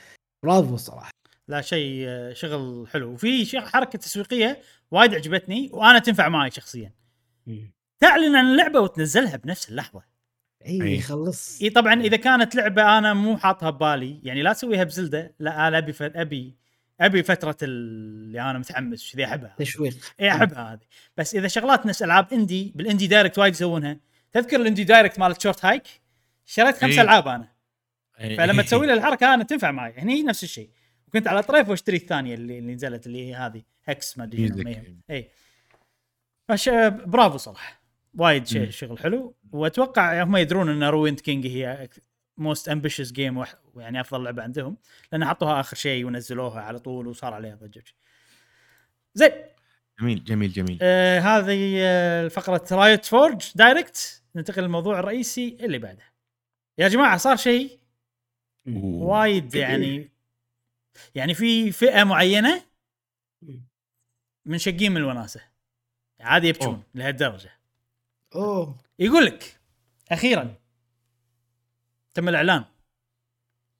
[0.42, 1.10] برافو صراحة.
[1.48, 3.12] لا شيء شغل حلو.
[3.12, 6.92] وفي شيء حركة تسويقية وايد عجبتني وأنا تنفع معي شخصيا.
[8.00, 10.02] تعلن عن اللعبة وتنزلها بنفس اللحظة.
[10.66, 11.00] إي أي.
[11.00, 11.62] خلص.
[11.62, 15.68] إي طبعا إذا كانت لعبة أنا مو حاطها ببالي يعني لا تسويها ب Zelda لا
[15.68, 15.94] أنا أبي.
[16.00, 16.56] أبي
[17.00, 19.96] أبي فترة اللي أنا متحمس كذي أحبها تشويق.
[20.20, 20.86] إي أحبها هذه.
[21.16, 24.00] بس إذا شغلات نفس ألعاب indie بال Indie Direct وايد يسوونها.
[24.32, 25.82] تذكر ال Indie Direct مالت شورت هايك
[26.48, 27.00] شريت خمس إي.
[27.00, 27.48] ألعاب أنا.
[28.20, 28.36] إيه.
[28.36, 29.94] فلما تسوي لي الحركة أنا تنفع معي.
[29.98, 30.70] هني نفس الشيء.
[31.08, 34.96] وكنت على طريف واشتري الثانية اللي, اللي نزلت اللي هي هذه Hex ما أدري.
[35.10, 35.28] اي
[36.48, 36.68] فش
[37.06, 37.82] برافو صراحة
[38.14, 38.70] وايد شيء.
[38.70, 39.34] شغل حلو.
[39.52, 41.88] وأتوقع هم يدرون إن Ruined King هي
[42.36, 43.44] most ambitious game
[43.76, 44.76] يعني أفضل لعبة عندهم.
[45.12, 47.84] لأن حطوها آخر شيء ونزلوها على طول وصار عليها ضجة
[49.14, 49.30] زين.
[50.00, 50.78] جميل جميل جميل.
[50.82, 56.07] آه هذه آه فقرة Riot Forge Direct ننتقل للموضوع الرئيسي اللي بعده.
[56.78, 57.78] يا جماعة صار شيء
[58.66, 60.10] وايد يعني
[61.14, 62.64] يعني في فئة معينة
[64.44, 65.40] منشقين من الوناسة.
[66.20, 66.82] عادي يبكون.
[66.94, 67.50] لهالدرجة.
[68.34, 68.78] أوه.
[68.98, 69.60] يقول لك
[70.10, 70.54] أخيرا
[72.14, 72.64] تم الإعلان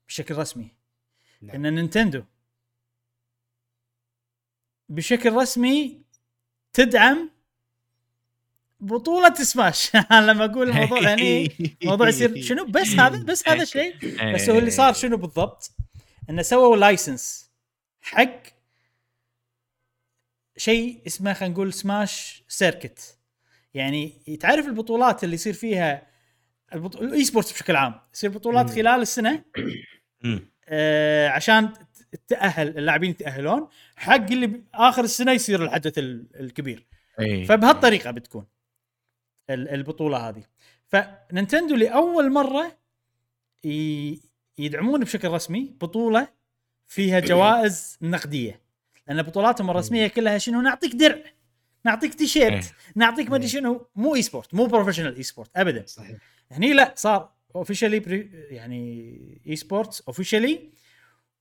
[0.08, 0.70] بشكل رسمي
[1.42, 1.66] نعم.
[1.66, 2.24] إن نينتندو
[4.88, 6.02] بشكل رسمي
[6.72, 7.30] تدعم
[8.80, 9.90] بطولة سماش.
[10.10, 11.50] لما أقول الموضوع يعني
[11.82, 13.94] الموضوع يصير شنو؟ بس هذا بس هذا الشيء
[14.34, 15.70] بس هو اللي صار شنو بالضبط؟
[16.30, 17.50] إنه سووا license
[18.00, 18.42] حق
[20.56, 23.18] شيء اسمه خلينا نقول Smash Circuit
[23.74, 26.06] يعني تعرف البطولات اللي يصير فيها
[26.74, 26.96] البط...
[26.96, 28.00] ال esports بشكل عام.
[28.14, 28.70] يصير بطولات.
[28.70, 29.44] خلال السنة.
[30.68, 31.72] آه عشان
[32.12, 33.68] تتاهل اللاعبين يتأهلون.
[33.96, 36.86] حق اللي آخر السنة يصير الحدث ال- الكبير.
[37.20, 37.44] إيه.
[37.44, 38.46] فبهالطريقة بتكون.
[39.50, 40.42] البطولة هذه.
[40.86, 42.78] فنينتندو لأول مرة
[44.58, 46.28] يدعمون بشكل رسمي بطولة
[46.88, 48.60] فيها جوائز نقدية.
[49.08, 51.22] لأن بطولاتهم الرسمية كلها شنو؟ نعطيك درع
[51.84, 52.62] نعطيك تيشيرت إيه.
[52.94, 53.86] نعطيك ما أدري شنو.
[53.96, 55.86] مو esport مو professional esport ابدا.
[55.86, 56.18] صحيح.
[56.50, 60.70] هني لا صار officially يعني esports officially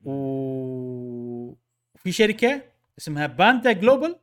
[0.04, 1.58] وفي
[2.12, 2.62] شركة
[2.98, 4.20] اسمها Panda Global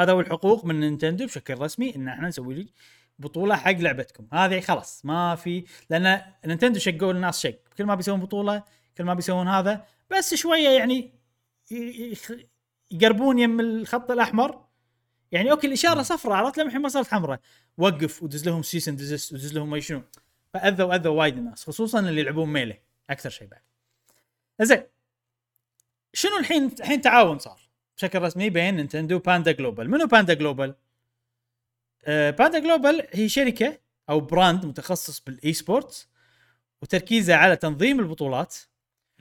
[0.00, 2.72] خذوا الحقوق من نينتندو بشكل رسمي إن إحنا نسوي
[3.18, 4.28] بطولة حق لعبتكم.
[4.32, 7.58] هذه خلاص ما في لأن نينتندو شقوا الناس شق.
[7.78, 8.64] كل ما بيسوون بطولة
[8.98, 11.12] كل ما بيسوون هذا بس شوية يعني
[12.90, 14.64] يقربون يم الخط الأحمر.
[15.32, 17.40] يعني أوكي الإشارة صفراء عرفت لما الحين ما صارت حمراء.
[17.78, 20.02] وقف ودز لهم cease and desist ودز لهم ما شنو
[20.54, 22.78] فأذوا أذوا وايد الناس خصوصا اللي يلعبون Melee
[23.10, 23.62] أكثر شيء بعد.
[24.60, 24.82] زين
[26.12, 27.69] شنو الحين الحين تعاون صار؟
[28.00, 29.90] بشكل رسمي بين نينتندو و Panda Global.
[29.90, 30.74] منو Panda Global؟
[32.04, 33.78] آه Panda Global هي شركة
[34.10, 36.08] أو brand متخصص بال esports
[36.82, 38.56] وتركيزه على تنظيم البطولات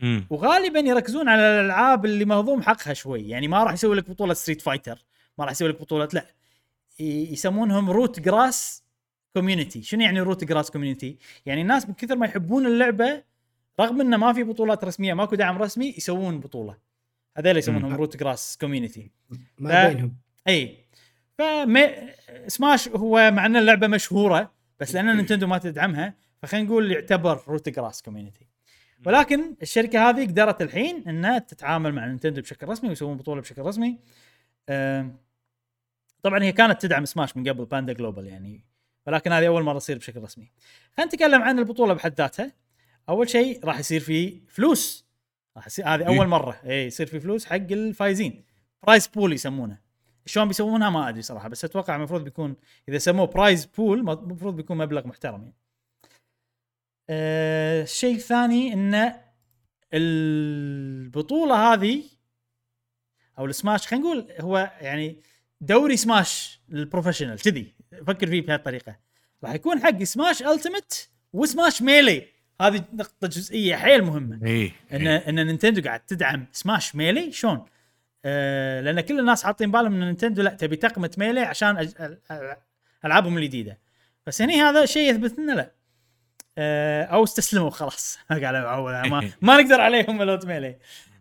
[0.01, 0.27] مم.
[0.30, 3.30] وغالبا يركزون على الألعاب اللي مهضوم حقها شوي.
[3.30, 5.05] يعني ما راح يسوي لك بطولة Street Fighter
[5.38, 6.26] ما راح يسوي لك بطولة لا.
[6.99, 8.84] يسمونهم root grass
[9.34, 13.23] community شنو يعني root grass community يعني الناس من كثر ما يحبون اللعبة
[13.80, 16.88] رغم إنه ما في بطولات رسمية ماكو دعم رسمي يسوون بطولة.
[17.39, 17.93] هذول يسمونهم.
[17.93, 19.11] root grass community
[19.57, 19.87] ما.
[19.87, 20.15] بينهم.
[20.47, 20.77] إي.
[21.37, 22.09] فما
[22.47, 28.01] سماش هو مع ان اللعبة مشهورة بس لأن نينتندو ما تدعمها فخلينا نقول يعتبر grassroots
[28.01, 28.47] community
[29.05, 33.99] ولكن الشركة هذه قدرت الحين إنها تتعامل مع نينتندو بشكل رسمي ويسوون بطولة بشكل رسمي.
[36.23, 38.65] طبعا هي كانت تدعم سماش من قبل باندا جلوبال يعني
[39.07, 40.51] ولكن هذه أول مرة تصير بشكل رسمي.
[40.97, 42.51] خلينا نتكلم عن البطولة بحد ذاتها.
[43.09, 45.09] أول شيء راح يصير في فلوس.
[45.60, 46.18] راح يصير هذه إيه.
[46.18, 46.61] أول مرة.
[46.65, 48.44] اي يصير في فلوس حق الفايزين.
[48.84, 49.77] prize pool يسمونه.
[50.26, 52.56] شلون بيسوونها ما أدري صراحة بس أتوقع المفروض بيكون
[52.90, 55.56] إذا سموه prize pool المفروض بيكون مبلغ محترم يعني.
[57.10, 59.14] أه الشيء الثاني إن
[59.94, 62.03] البطولة هذه
[63.40, 65.22] أو السماش خلينا نقول هو يعني
[65.61, 67.73] دوري سماش لل professional كذي.
[68.07, 68.99] فكر فيه بهالطريقة.
[69.44, 72.27] راح يكون حق سماش Ultimate وسماش Melee
[72.61, 74.48] هذه نقطة جزئية حيل مهمة.
[74.48, 77.65] إيه ان إن نينتندو قاعد تدعم سماش Melee شلون؟
[78.26, 82.18] آه لأن كل الناس حاطين بالهم إن نينتندو لا تبي تقمع Melee عشان أج...
[83.06, 83.77] ألعابهم الجديدة.
[84.27, 85.72] بس هني هذا شيء يثبت لنا لا.
[86.57, 88.19] آه أو استسلموا خلاص.
[88.30, 90.77] قاعد معول ما, ما نقدر عليهم ملوت Melee.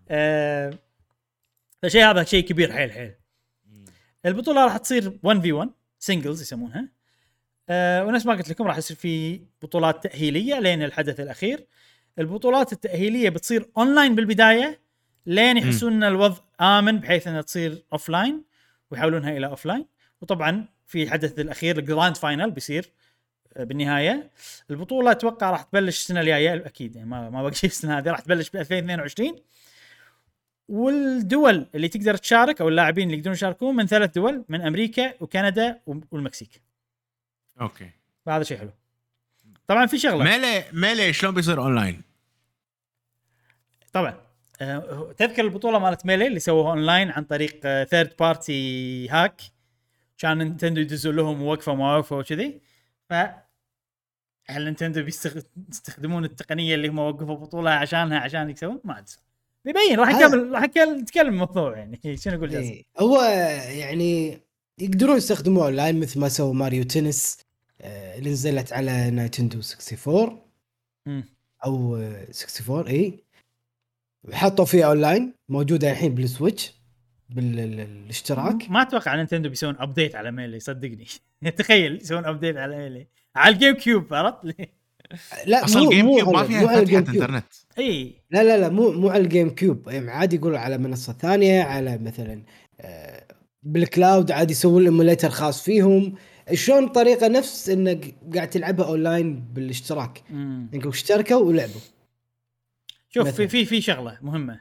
[0.08, 0.72] آه
[1.82, 3.14] فشيء هذا شيء كبير حيل حيل.
[4.26, 6.97] البطولة راح تصير 1 في 1 singles يسمونها.
[7.68, 11.66] آه ونفس ما قلت لكم راح يصير في بطولات تأهيلية لين الحدث الأخير.
[12.18, 14.80] البطولات التأهيلية بتصير اونلاين بالبداية
[15.26, 18.44] لين يحسون إن الوضع آمن بحيث إنها تصير offline
[18.90, 19.86] ويحولونها إلى offline
[20.20, 22.92] وطبعا في الحدث الأخير ال grand final بيصير
[23.56, 24.30] آه، بالنهاية.
[24.70, 28.20] البطولة أتوقع راح تبلش السنة الجاية أكيد يعني ما ما بقى شيء السنة هذه راح
[28.20, 29.36] تبلش ب 2022
[30.68, 35.80] والدول اللي تقدر تشارك أو اللاعبين اللي يقدرون يشاركون من ثلاث دول من أمريكا وكندا
[35.86, 36.67] والمكسيك.
[37.60, 37.90] أوكي
[38.26, 38.70] فهذا شيء حلو
[39.66, 42.02] طبعا في شغله ميلي ميلي شلون بيصير اونلاين؟
[43.92, 44.14] طبعا
[45.18, 49.42] تذكر البطوله مالت Melee اللي سووها اونلاين عن طريق third party hack
[50.18, 52.60] كان نينتندو يدزون لهم وقفه ما وقفه وكذي
[53.08, 53.14] ف
[54.46, 59.12] هل نينتندو بيستخدمون التقنيه اللي هم وقفوا بطوله عشانها عشان يكسبون ما ادري
[59.64, 62.84] بيبين راح نكمل راح نتكلم الموضوع يعني شنو أقول جاسم؟ إيه.
[62.98, 63.22] هو
[63.68, 64.40] يعني
[64.78, 67.38] يقدرون يستخدموه اونلاين مثل ما سووا ماريو تنس
[67.80, 70.40] اللي نزلت على نينتندو 64
[71.06, 71.24] مم.
[71.64, 72.26] أو آه،
[72.60, 73.24] 64 إي.
[74.32, 76.72] حطوا فيها أونلاين موجودة الحين بالسويتش
[77.30, 81.06] بالاشتراك ما أتوقع نينتندو بيسوون update على Melee صدقني.
[81.58, 83.06] تخيل يسوون update على Melee
[83.36, 84.44] على الجيم كيوب عرفت؟
[85.46, 87.16] لا أصلا مو جيم مو كيوب ما فيها الجيم كيوب.
[87.16, 87.44] إنترنت.
[87.78, 88.14] إي.
[88.30, 91.98] لا لا لا مو مو على الجيم كيوب يعني عادي يقول على منصة ثانية على
[91.98, 92.42] مثلا
[92.80, 93.24] آه،
[93.62, 96.14] بال cloud عادي يسوون emulator خاص فيهم.
[96.54, 100.24] شلون طريقة نفس إنك قاعد تلعبها أونلاين بالاشتراك.
[100.30, 101.80] انكم اشتركوا ولعبوا
[103.08, 103.28] شوف.
[103.28, 104.60] في في في شغلة مهمة.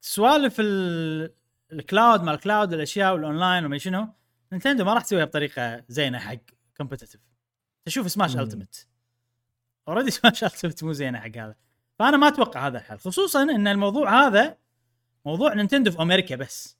[0.00, 1.34] سوالف ال-
[1.72, 4.08] ال cloud مال ال cloud الأشياء والأونلاين وما شنو
[4.52, 6.36] نينتندو ما راح تسويها بطريقة زينة حق
[6.76, 7.20] competitive
[7.84, 8.40] تشوف سماش مم.
[8.40, 8.86] Ultimate
[9.88, 11.54] already سماش Ultimate مو زينة حق هذا.
[11.98, 12.98] فأنا ما أتوقع هذا الحل.
[12.98, 14.56] خصوصا إن الموضوع هذا
[15.26, 16.78] موضوع نينتندو في أمريكا بس.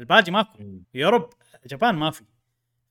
[0.00, 0.58] الباقي ماكو.
[0.94, 1.30] Europe
[1.66, 2.24] Japan ما في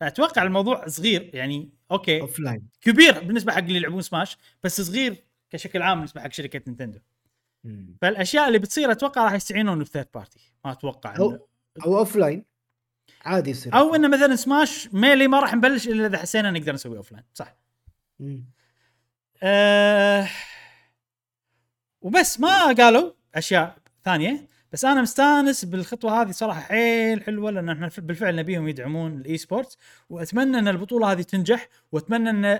[0.02, 5.82] فأتوقع الموضوع صغير يعني أوكي offline كبير بالنسبة حق اللي يلعبون سماش بس صغير كشكل
[5.82, 7.00] عام بالنسبة حق شركة نينتندو.
[8.02, 11.40] فالأشياء اللي بتصير أتوقع راح يستعينون ب third party ما أتوقع أو- إنه-
[11.86, 12.46] أو offline
[13.26, 16.98] عادي يصير أو إنه مثلا سماش Melee ما راح نبلش إلا إذا حسينا نقدر نسوي
[16.98, 17.56] offline صح.
[18.20, 18.46] مم.
[19.44, 20.28] أه
[22.02, 24.48] وبس ما قالوا أشياء ثانية.
[24.72, 29.78] بس أنا مستانس بالخطوة هذه صراحة حيل حلوة لأن إحنا بالفعل نبيهم يدعمون ال esports
[30.10, 32.60] وأتمنى إن البطولة هذه تنجح وأتمنى إن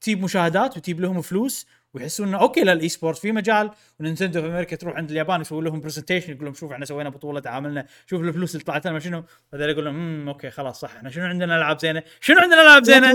[0.00, 3.70] تجيب مشاهدات وتجيب لهم فلوس ويحسون إنه أوكي لل esport في مجال
[4.00, 7.40] ونينتندو في أمريكا تروح عند اليابان يسوي لهم presentation يقول لهم شوف إحنا سوينا بطولة
[7.40, 9.24] تعاملنا شوف الفلوس اللي طلعت لنا شنو؟
[9.54, 12.84] هذول يقول لهم امم أوكي خلاص صح إحنا شنو عندنا ألعاب زينة؟ شنو عندنا ألعاب
[12.84, 13.12] زينة.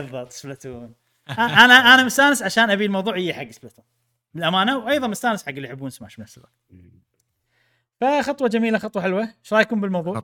[0.00, 0.94] بالضبط سبلاتون.
[1.38, 3.84] أنا أنا مستانس عشان أبي الموضوع يجي حق سبلاتون.
[4.34, 6.52] بالامانه وأيضا مستانس حق اللي يحبون سماش بنفس الوقت.
[8.00, 10.22] فخطوة جميلة خطوة حلوة إيش رأيكم بالموضوع؟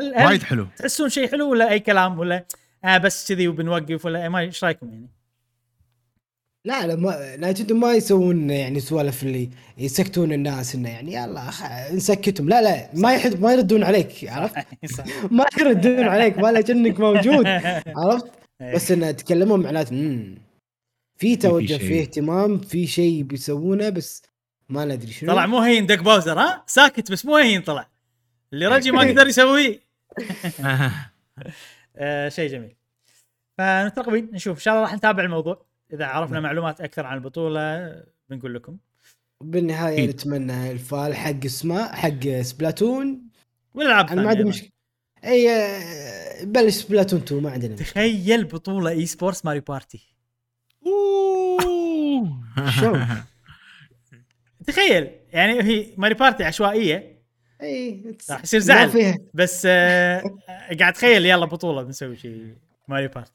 [0.00, 2.44] وايد حلو تحسون شيء حلو ولا أي كلام ولا
[2.84, 5.08] آه بس كذي وبنوقف ولا ما إيش رأيكم يعني؟
[6.66, 11.50] لا لا ما نايتندو ما يسوون يعني سوالف اللي يسكتون الناس إنه يعني يلا
[11.92, 14.66] نسكتهم لا لا ما يحد ما يردون عليك عرفت.
[15.30, 17.46] ما يردون عليك ما لا كأنك موجود
[18.02, 18.30] عرفت
[18.74, 20.34] بس انه تكلمون معناته امم
[21.16, 21.76] في توجه.
[21.76, 24.22] في اهتمام في شيء بيسوونه بس
[24.68, 25.32] ما ندري شنو.
[25.32, 27.88] طلع مو هين دك باوزر ها؟ ساكت بس مو هين طلع.
[28.52, 29.80] اللي رجي ما قدر يسويه.
[31.96, 32.76] آه شيء جميل.
[33.58, 35.66] فمترقبين نشوف إن شاء الله راح نتابع الموضوع.
[35.92, 37.94] إذا عرفنا معلومات أكثر عن البطولة
[38.28, 38.76] بنقول لكم.
[39.40, 40.10] بالنهاية أكيد.
[40.10, 43.28] نتمنى الفال حق سماش حق سبلاتون.
[43.74, 44.68] والالعاب أنا ما عندي مشكله
[45.24, 47.86] اي آه، بلش سبلاتون 2 ما عندنا مشكلة.
[47.86, 50.14] تخيل بطولة إي سبورتس ماريو بارتي.
[52.80, 53.06] شلون؟
[54.66, 57.14] تخيل يعني هي ماريو بارتي عشوائية.
[57.62, 58.90] اي راح يصير زعل.
[58.90, 59.18] فيها.
[59.34, 60.22] بس آه
[60.80, 62.54] قاعد تخيل يلا بطولة بنسوي شيء
[62.88, 63.32] ماريو بارتي.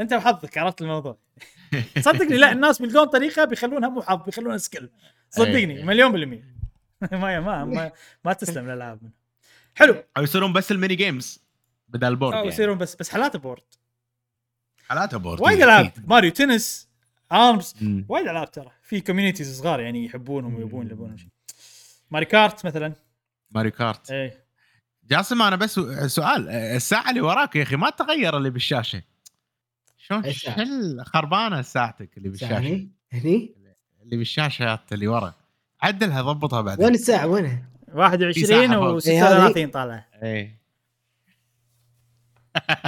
[0.00, 1.18] انت وحظك عرفت الموضوع.
[2.00, 4.90] صدقني لا الناس بيلقون طريقة بيخلونها مو حظ بيخلونها skill
[5.30, 5.84] صدقني إيه.
[5.84, 6.52] مليون بالمية.
[7.12, 7.92] ما ما ما,
[8.24, 9.00] ما تسلم الالعاب
[9.74, 9.94] حلو.
[10.16, 11.42] أو يصيرون بس ال mini games
[11.88, 12.48] بدل ال board أو يعني.
[12.52, 13.62] يصيرون بس بس حالات board
[14.88, 15.92] حالاتها board وايد إيه، ألعاب.
[16.06, 16.88] ماريو تنس.
[17.32, 17.74] ارمز.
[18.08, 18.70] وايد ألعاب ترى.
[18.82, 21.28] في communities صغار يعني يحبونهم ويبون يلعبون شيء.
[22.10, 22.92] ماريو كارت مثلا.
[23.50, 24.10] ماريو كارت.
[24.10, 24.44] إيه.
[25.04, 29.02] جاسم أنا بس سؤال الساعة اللي وراك يا أخي ما تغير اللي بالشاشة.
[29.98, 33.54] شلون؟ شل خربانة ساعتك اللي بالشاشة؟ هني؟ هني؟
[34.02, 35.34] اللي بالشاشات اللي ورا.
[35.82, 36.84] عدلها ضبطها بعدين.
[36.84, 37.62] وين الساعة؟ وينها؟
[37.94, 39.00] 21 فوق.
[39.00, 40.62] و36 إيه، طالعه إيه.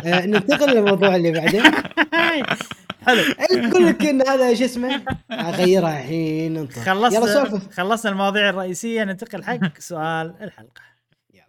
[0.05, 1.63] آه ننتقل للموضوع اللي بعده.
[3.07, 3.23] حلو
[3.69, 6.81] أقول لك إن هذا شو اسمه اغيرها الحين انطر.
[6.81, 10.83] خلصنا خلصنا المواضيع الرئيسية ننتقل حق سؤال الحلقة
[11.35, 11.45] يلا.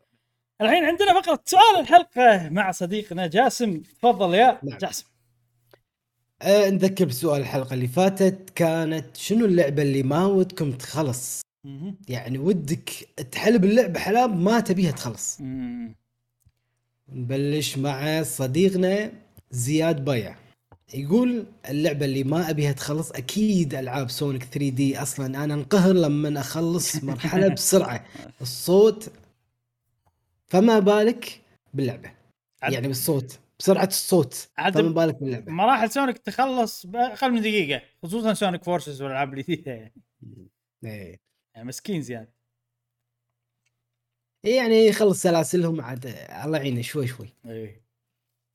[0.61, 4.77] الحين عندنا فقره سؤال الحلقة مع صديقنا جاسم تفضل يا نعم.
[4.77, 5.05] جاسم
[6.41, 11.41] أه نذكر بسؤال الحلقة اللي فاتت كانت شنو اللعبة اللي ما ودكم تخلص.
[12.07, 12.89] يعني ودك
[13.31, 15.37] تحلب اللعبه حلاب ما تبيها تخلص.
[17.09, 19.11] نبلش مع صديقنا
[19.51, 20.35] زياد بيع
[20.93, 26.39] يقول اللعبة اللي ما أبيها تخلص أكيد ألعاب سونيك 3 دي أصلا أنا انقهر لما
[26.39, 28.05] أخلص مرحلة بسرعة.
[28.41, 29.11] الصوت
[30.47, 31.41] فما بالك
[31.73, 32.11] باللعبة.
[32.61, 35.51] يعني بالصوت بسرعة الصوت فما بالك باللعبة.
[35.51, 39.93] مراحل سونيك تخلص بأقل من دقيقة خصوصا Sonic Forces والألعاب الجديده يعني
[40.85, 41.19] إيه.
[41.55, 42.29] يعني مسكين زياد.
[44.43, 46.05] يعني يخلص سلاسلهم عاد
[46.45, 47.29] الله يعينه شوي شوي.
[47.45, 47.84] إيه.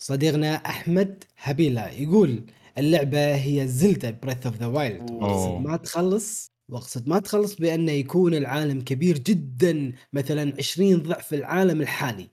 [0.02, 2.44] صديقنا أحمد هبيلا يقول
[2.78, 5.58] اللعبة هي Zelda Breath of the Wild أوه.
[5.58, 12.28] ما تخلص واقصد ما تخلص بانه يكون العالم كبير جدا مثلا 20 ضعف العالم الحالي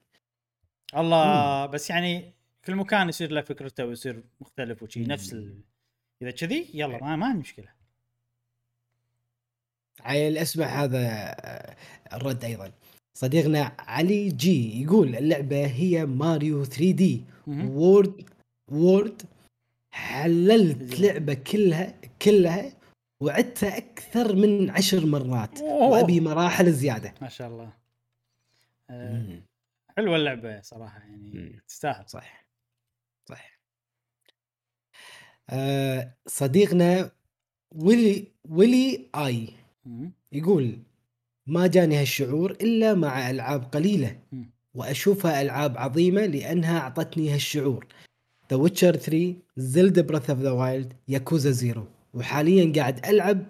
[0.98, 2.34] الله بس يعني
[2.66, 5.08] كل مكان يصير له فكرته ويصير مختلف وشي مم.
[5.08, 5.62] نفس ال...
[6.22, 7.68] إذا كذي يلا ما, ما عندي مشكلة
[10.00, 11.36] عيل اسمع هذا
[12.14, 12.72] الرد أيضا
[13.14, 17.24] صديقنا علي جي يقول اللعبة هي ماريو 3 D.
[17.48, 18.30] World
[18.72, 19.22] World
[19.92, 22.74] حللت لعبة كلها كلها
[23.20, 25.88] وعدتها أكثر من عشر مرات أوه.
[25.90, 27.14] وأبي مراحل زيادة.
[27.22, 27.74] ما شاء الله.
[28.90, 29.42] آه
[29.98, 31.62] حلوة اللعبة صراحة يعني مم.
[31.68, 32.10] تستاهل.
[32.10, 32.48] صح
[33.30, 33.60] صح
[35.50, 37.12] آه صديقنا
[37.72, 39.48] ويلي ويلي آي
[39.86, 40.12] مم.
[40.32, 40.80] يقول
[41.48, 44.20] ما جاني هالشعور إلا مع ألعاب قليلة.
[44.32, 44.52] مم.
[44.74, 47.88] واشوفها ألعاب عظيمة لأنها أعطتني هالشعور.
[48.52, 53.46] The Witcher 3 Zelda Breath of the Wild Yakuza Zero وحاليا قاعد ألعب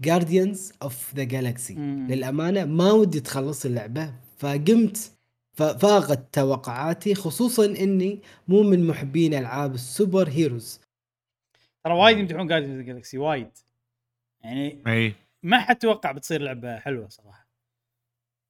[0.00, 1.74] Guardians of the Galaxy.
[1.74, 5.12] للأمانة ما ودي تخلص اللعبة فقمت
[5.52, 10.80] ففاقت توقعاتي خصوصا إني مو من محبين ألعاب ال super heroes
[11.84, 13.50] ترى وايد يمدحون Guardians Galaxy وايد.
[14.44, 15.14] يعني أي.
[15.42, 17.49] ما حد توقع بتصير لعبة حلوة صراحة.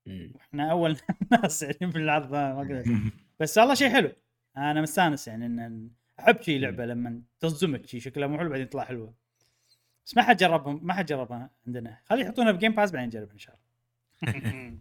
[0.09, 0.97] إحنا أول
[1.33, 2.85] ناس يعني بالعرض ما ما قدرت
[3.41, 4.13] بس والله شيء حلو.
[4.57, 5.91] أنا مستانس يعني إن
[6.21, 9.15] أحب شي لعبة لما تصدمك شي شكلها مو حلو بعدين تطلع حلوة.
[10.07, 11.99] بس ما حد جربهم ما حد جربها عندنا.
[12.05, 14.79] خلي يحطونها ب Game Pass بعدين نجربها إن شاء الله.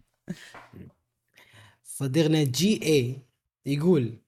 [1.84, 3.16] صديقنا GA
[3.66, 4.18] يقول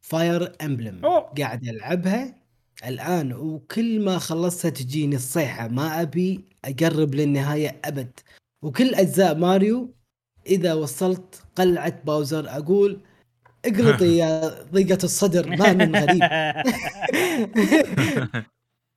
[0.00, 1.06] Fire Emblem.
[1.38, 2.44] قاعد ألعبها.
[2.84, 8.20] الآن وكل ما خلصتها تجيني الصيحة ما أبي أقرب للنهاية أبد.
[8.62, 9.94] وكل أجزاء ماريو
[10.46, 13.00] إذا وصلت قلعة باوزر أقول
[13.64, 16.22] اقلطي يا ضيقة الصدر ما من غريب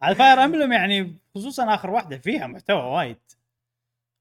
[0.02, 3.18] على Fire Emblem يعني خصوصا آخر واحدة فيها محتوى وايد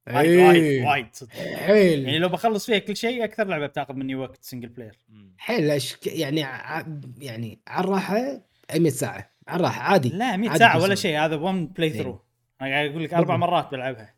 [0.08, 0.86] وايد وايد إيه.
[0.86, 4.68] وايد صدق يعني حيل لو بخلص فيها كل شيء أكثر لعبة بتاخذ مني وقت single
[4.68, 4.98] player
[5.38, 6.06] حيل أشك...
[6.06, 6.86] يعني ع...
[7.18, 8.40] يعني على الراحة
[8.76, 10.94] 100 ساعة على الراحة عادي لا 100 عادي ساعة ولا.
[10.94, 11.90] شيء هذا 1 play.
[11.90, 12.22] through
[12.60, 13.36] أنا قاعد أقول لك أربع.
[13.36, 14.14] مرات بلعبها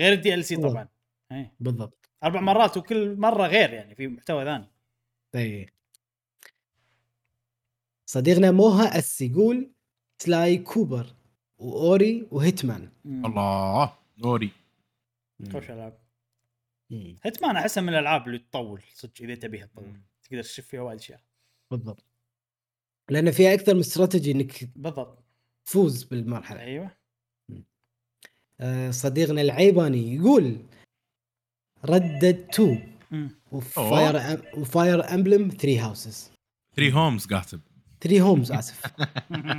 [0.00, 0.56] غير ال DLC.
[0.56, 0.88] طبعا
[1.32, 1.52] إيه.
[1.60, 4.66] بالضبط أربع مرات وكل مرة غير يعني في محتوى ثاني.
[5.34, 5.68] اي
[8.06, 9.72] صديقنا موها اس يقول
[10.18, 11.06] Sly Cooper
[11.58, 12.90] و Ori و Hitman.
[13.04, 13.26] مم.
[13.26, 14.50] الله Ori.
[15.52, 15.98] خوش ألعاب.
[17.22, 20.00] Hitman أحسها من الألعاب اللي تطول صدق إذا تبيها تطول.
[20.22, 21.20] تقدر تشوف فيها وايد أشياء.
[21.70, 22.04] بالضبط.
[23.08, 25.24] لأن فيها أكثر من استراتيجي إنك بالضبط.
[25.64, 26.60] تفوز بالمرحلة.
[26.60, 26.90] أيوه.
[28.60, 30.56] آه، صديقنا العيباني يقول
[31.84, 33.30] Red Dead 2 مم.
[33.52, 36.30] و Fire و Fire Emblem 3 Houses
[36.76, 37.60] 3 Homes كاتب
[38.00, 38.86] 3 Homes آسف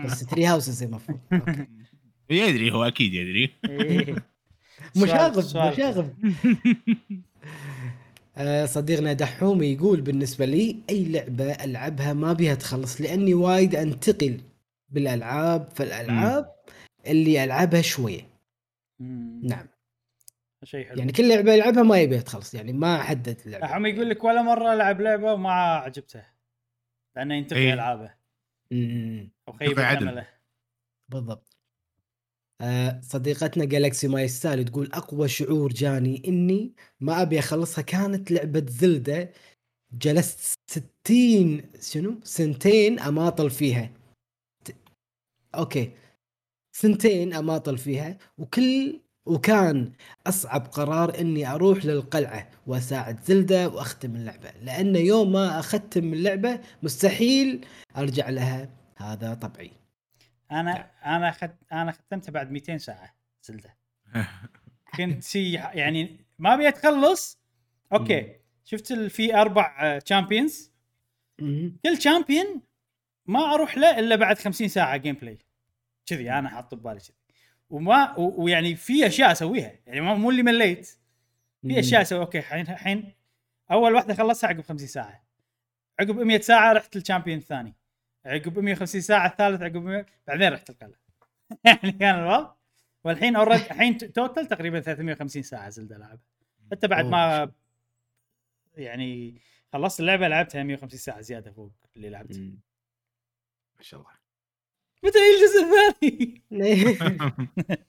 [0.05, 1.19] بس 3 Houses المفروض.
[2.29, 3.49] يدري هو أكيد يدري.
[4.95, 6.13] مشاغب مشاغب.
[8.37, 14.41] آه، صديقنا دحومي يقول بالنسبة لي أي لعبة ألعبها ما أبيها تخلص لأني وايد أنتقل
[14.89, 16.51] بالألعاب فالألعاب
[17.07, 18.27] اللي ألعبها شوية.
[19.43, 19.67] نعم.
[20.63, 20.97] شيء حلو.
[20.97, 23.65] يعني كل لعبة يلعبها ما يبيها تخلص يعني ما احدد اللعبة.
[23.67, 26.25] عم يقول لك ولا مرة ألعب لعبة وما عجبته
[27.15, 27.73] لأنه ينتقي إيه.
[27.73, 28.13] ألعابه.
[28.71, 29.31] مم.
[29.47, 30.07] أو خيب ينتقي عدل.
[30.07, 30.27] امله
[31.09, 31.57] بالضبط.
[32.61, 38.65] آه، صديقتنا جالكسي ما يستاهل تقول أقوى شعور جاني إني ما أبي أخلصها كانت لعبة
[38.67, 39.31] زلدة
[39.93, 43.91] جلست 60 شنو؟ سنتين أماطل فيها.
[45.55, 45.91] okay.
[46.75, 49.91] سنتين أماطل فيها وكل وكان
[50.27, 57.65] أصعب قرار إني أروح للقلعة وأساعد زلدة وأختم اللعبة لأن يوم ما أختم اللعبة مستحيل
[57.97, 58.69] أرجع لها.
[58.97, 59.71] هذا طبعي.
[60.51, 61.51] أنا أنا خد...
[61.71, 63.77] أنا ختمتها بعد 200 ساعة زلدة.
[64.97, 67.39] كنت يعني ما أبي تخلص
[67.93, 70.71] okay شفت ال- في أربع champions.
[71.85, 72.61] كل champion
[73.25, 75.37] ما أروح له إلا بعد 50 ساعة gameplay
[76.05, 77.20] كذي أنا حاط ببالي كذي.
[77.71, 79.73] وما ويعني في أشياء أسويها.
[79.87, 80.97] يعني مو اللي مليت.
[81.61, 82.19] في أشياء أسوي.
[82.19, 83.13] okay الحين الحين
[83.71, 85.23] أول واحدة خلصتها عقب 50 ساعة.
[85.99, 87.75] عقب 100 ساعة رحت لل champion الثاني.
[88.25, 90.99] عقب 150 ساعة الثالث عقب 100 بعدين رحت القلعة.
[91.65, 92.53] يعني كان الوضع.
[93.03, 96.25] والحين already الحين total تقريبا 350 ساعة زلدة العبها
[96.71, 97.51] حتى بعد ما
[98.73, 99.41] يعني
[99.73, 102.59] خلصت اللعبة لعبتها 150 ساعة زيادة فوق اللي لعبته مم.
[103.77, 104.20] ما شاء الله.
[105.03, 106.41] متى يجي الجزء الثاني؟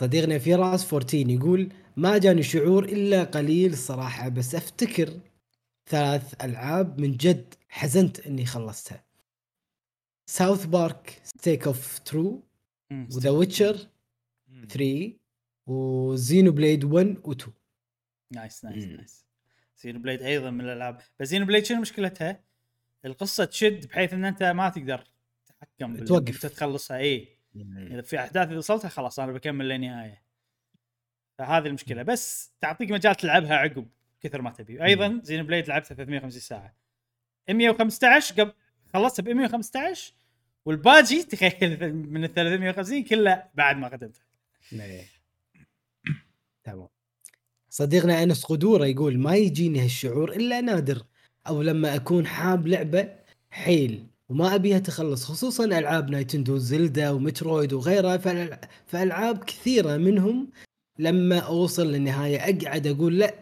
[0.00, 5.20] صديقنا فراس 14 يقول ما جاني شعور إلا قليل الصراحه بس أفتكر
[5.86, 9.04] ثلاث ألعاب من جد حزنت إني خلصتها
[10.26, 12.42] South Park Stick of Truth
[12.92, 13.88] و The Witcher
[14.68, 15.12] 3
[15.66, 17.52] و Xenoblade 1 و 2
[18.30, 18.84] nice nice.
[18.84, 19.26] nice
[19.76, 22.40] Xenoblade أيضا من الألعاب بس Xenoblade شنو مشكلتها؟
[23.04, 25.04] القصة تشد بحيث إن أنت ما تقدر
[25.60, 26.46] تتحكم توقف.
[26.46, 27.28] تخلصها اي
[27.76, 30.22] إذا في أحداث إذا وصلتها خلاص أنا بكمل للنهاية.
[31.38, 32.02] فهذه المشكلة.
[32.02, 33.88] بس تعطيك مجال تلعبها عقب
[34.20, 34.84] كثر ما تبي.
[34.84, 36.74] أيضا Xenoblade لعبتها 350 ساعة.
[37.48, 38.52] 115 قبل
[38.94, 40.14] خلصتها ب 115
[40.64, 44.24] والباجي تخيل من ال 350 كله بعد ما ختمتها
[46.64, 46.88] تمام.
[47.68, 51.02] صديقنا أنس قدورة يقول ما يجيني هالشعور إلا نادر
[51.46, 53.16] أو لما أكون حاب لعبة
[53.50, 54.06] حيل.
[54.30, 58.16] وما أبيها تخلص خصوصا ألعاب نايتندو زلدا ومترويد وغيرها.
[58.86, 60.48] فألعاب كثيرة منهم
[60.98, 63.34] لما أوصل للنهاية أقعد أقول لا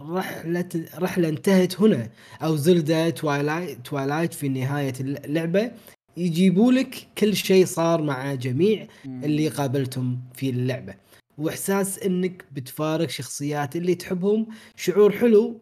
[0.00, 2.10] رحلة رحلة انتهت هنا.
[2.42, 5.70] أو Zelda Twilight Twilight في نهاية اللعبة
[6.16, 10.94] يجيبوا لك كل شيء صار مع جميع اللي قابلتهم في اللعبة.
[11.38, 14.46] وإحساس إنك بتفارق شخصيات اللي تحبهم.
[14.76, 15.60] شعور حلو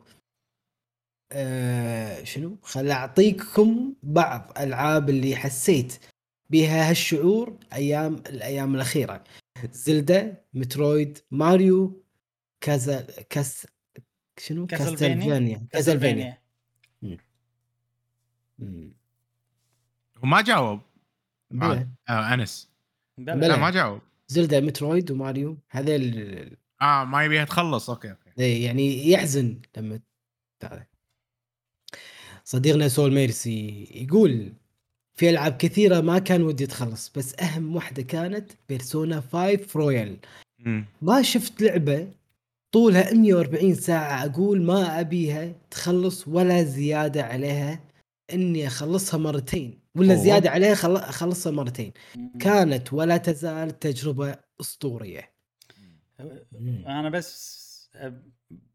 [1.33, 5.99] آه شنو؟ خل أعطيكم بعض ألعاب اللي حسيت
[6.51, 9.25] بها هالشعور أيام الأيام الأخيرة.
[9.73, 12.05] Zelda Metroid Mario
[12.61, 13.01] كازا
[13.31, 13.67] كاس
[14.39, 15.67] شنو؟ Castlevania.
[15.73, 16.39] Castlevania.
[20.23, 20.81] وما جاوب.
[21.51, 21.89] بلى.
[22.09, 22.71] آه أنس.
[23.19, 23.37] بلى.
[23.37, 23.49] بلى.
[23.49, 24.01] لا ما جاوب.
[24.29, 27.91] Zelda Metroid و Mario هذيل آه ما يبيها تخلص.
[27.91, 28.31] okay okay.
[28.39, 30.01] إيه، يعني يحزن لما
[30.65, 30.87] هذا
[32.51, 34.53] صديقنا Soul Mercy يقول
[35.15, 40.17] في ألعاب كثيرة ما كان ودي تخلص بس أهم واحدة كانت Persona 5 Royal.
[41.03, 42.09] ما شفت لعبة
[42.73, 47.81] طولها 140 ساعة أقول ما أبيها تخلص ولا زيادة عليها
[48.33, 50.23] إني أخلصها مرتين ولا أوه.
[50.23, 51.93] زيادة عليها خل- أخلصها مرتين.
[52.41, 55.31] كانت ولا تزال تجربة أسطورية.
[56.87, 57.61] أنا بس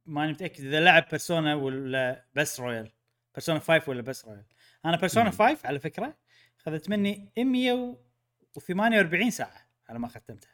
[0.06, 2.92] ماني متأكد إذا لعب Persona ولا بس Royal
[3.36, 4.46] Persona 5 ولا بس Royal
[4.86, 5.32] أنا Persona مم.
[5.32, 6.18] 5 على فكرة
[6.60, 10.50] اخذت مني 148 ساعة على ما ختمتها.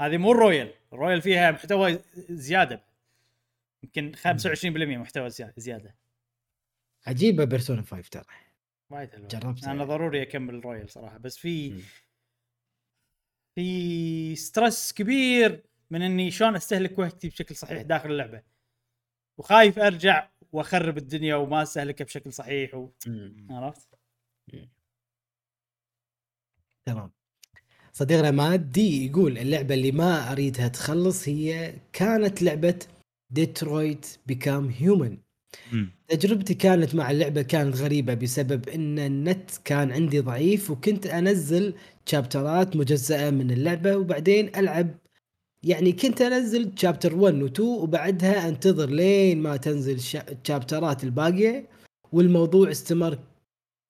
[0.00, 1.98] هذه مو ال Royal ال Royal فيها محتوى
[2.30, 2.82] زيادة.
[3.82, 5.94] يمكن 25% محتوى زيا- زيادة.
[7.06, 8.24] عجيبة Persona 5 ترى.
[8.90, 11.18] وايد حلو جربتها أنا ضروري أكمل Royal صراحة.
[11.18, 11.82] بس في.
[13.54, 18.42] في stress كبير من إني شلون أستهلك وقتي بشكل صحيح داخل اللعبة.
[19.38, 22.90] وخايف أرجع واخرب الدنيا وما استهلكها بشكل صحيح و...
[23.50, 23.88] عرفت؟
[26.86, 27.12] تمام
[27.92, 32.78] صديقنا مادي يقول اللعبة اللي ما أريدها تخلص هي كانت لعبة
[33.30, 35.18] ديترويت بيكام هيومن.
[36.08, 41.74] تجربتي كانت مع اللعبة كانت غريبة بسبب إن النت كان عندي ضعيف وكنت أنزل
[42.06, 44.94] شابترات مجزأة من اللعبة وبعدين ألعب
[45.66, 51.68] يعني كنت أنزل شابتر 1 و 2 وبعدها أنتظر لين ما تنزل شا- الشابترات الباقية
[52.12, 53.18] والموضوع استمر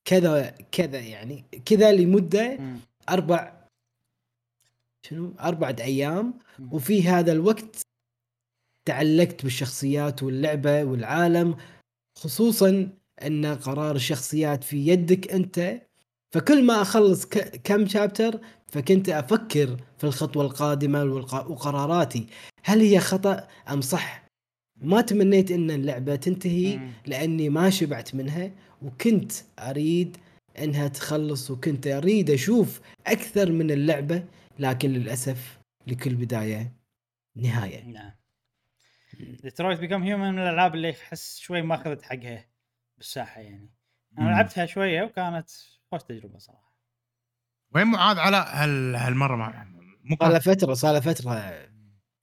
[0.08, 2.78] كذا كذا يعني كذا لمدة مم.
[3.08, 3.66] أربع
[5.06, 6.34] شنو أربعة أيام.
[6.72, 7.80] وفي هذا الوقت
[8.84, 11.56] تعلقت بالشخصيات واللعبة والعالم
[12.18, 12.88] خصوصا
[13.22, 15.82] أن قرار الشخصيات في يدك أنت
[16.36, 17.26] فكل ما أخلص
[17.64, 22.26] كم شابتر فكنت أفكر في الخطوة القادمة والق- وقراراتي.
[22.64, 24.24] هل هي خطأ أم صح؟
[24.76, 26.80] ما تمنيت إن اللعبة تنتهي.
[27.06, 28.50] لأني ما شبعت منها
[28.82, 30.16] وكنت أريد
[30.58, 34.24] إنها تخلص وكنت أريد أشوف أكثر من اللعبة
[34.58, 36.72] لكن للأسف لكل بداية
[37.36, 37.84] نهاية.
[37.84, 38.12] نعم.
[39.42, 42.46] ديترويت بيكم هيومن من الألعاب اللي أحس شوي ما أخذت حقها
[42.98, 43.70] بالساحة يعني.
[44.18, 44.28] أنا.
[44.30, 45.48] لعبتها شوية وكانت
[45.92, 46.76] خوش تجربة صراحة.
[47.74, 49.64] وين معاذ علاء هال هالمرة مع
[50.04, 51.54] مو صار له فترة صار له فترة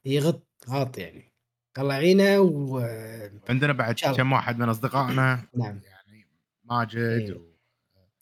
[0.06, 1.34] يغط غاط يعني.
[1.78, 2.80] الله يعينه و
[3.50, 3.96] عندنا بعد.
[4.00, 5.44] كم واحد من أصدقائنا.
[5.56, 5.80] نعم.
[5.84, 6.28] يعني
[6.64, 7.34] ماجد إيه.
[7.34, 7.54] و-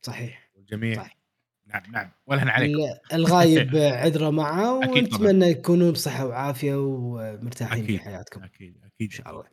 [0.02, 0.50] صحيح.
[0.56, 0.96] والجميع.
[1.04, 1.18] صح.
[1.66, 2.12] نعم نعم.
[2.28, 5.14] ولا عليكم ال- الغايب عذره معه أكيد.
[5.14, 8.00] ونتمنى يكونون بصحة وعافية ومرتاحين في أكيد.
[8.02, 8.44] حياتكم.
[8.44, 9.44] أكيد أكيد إن شاء الله.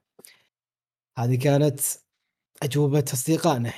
[1.18, 1.81] هذه كانت
[2.62, 3.73] أجوبة أصدقائنا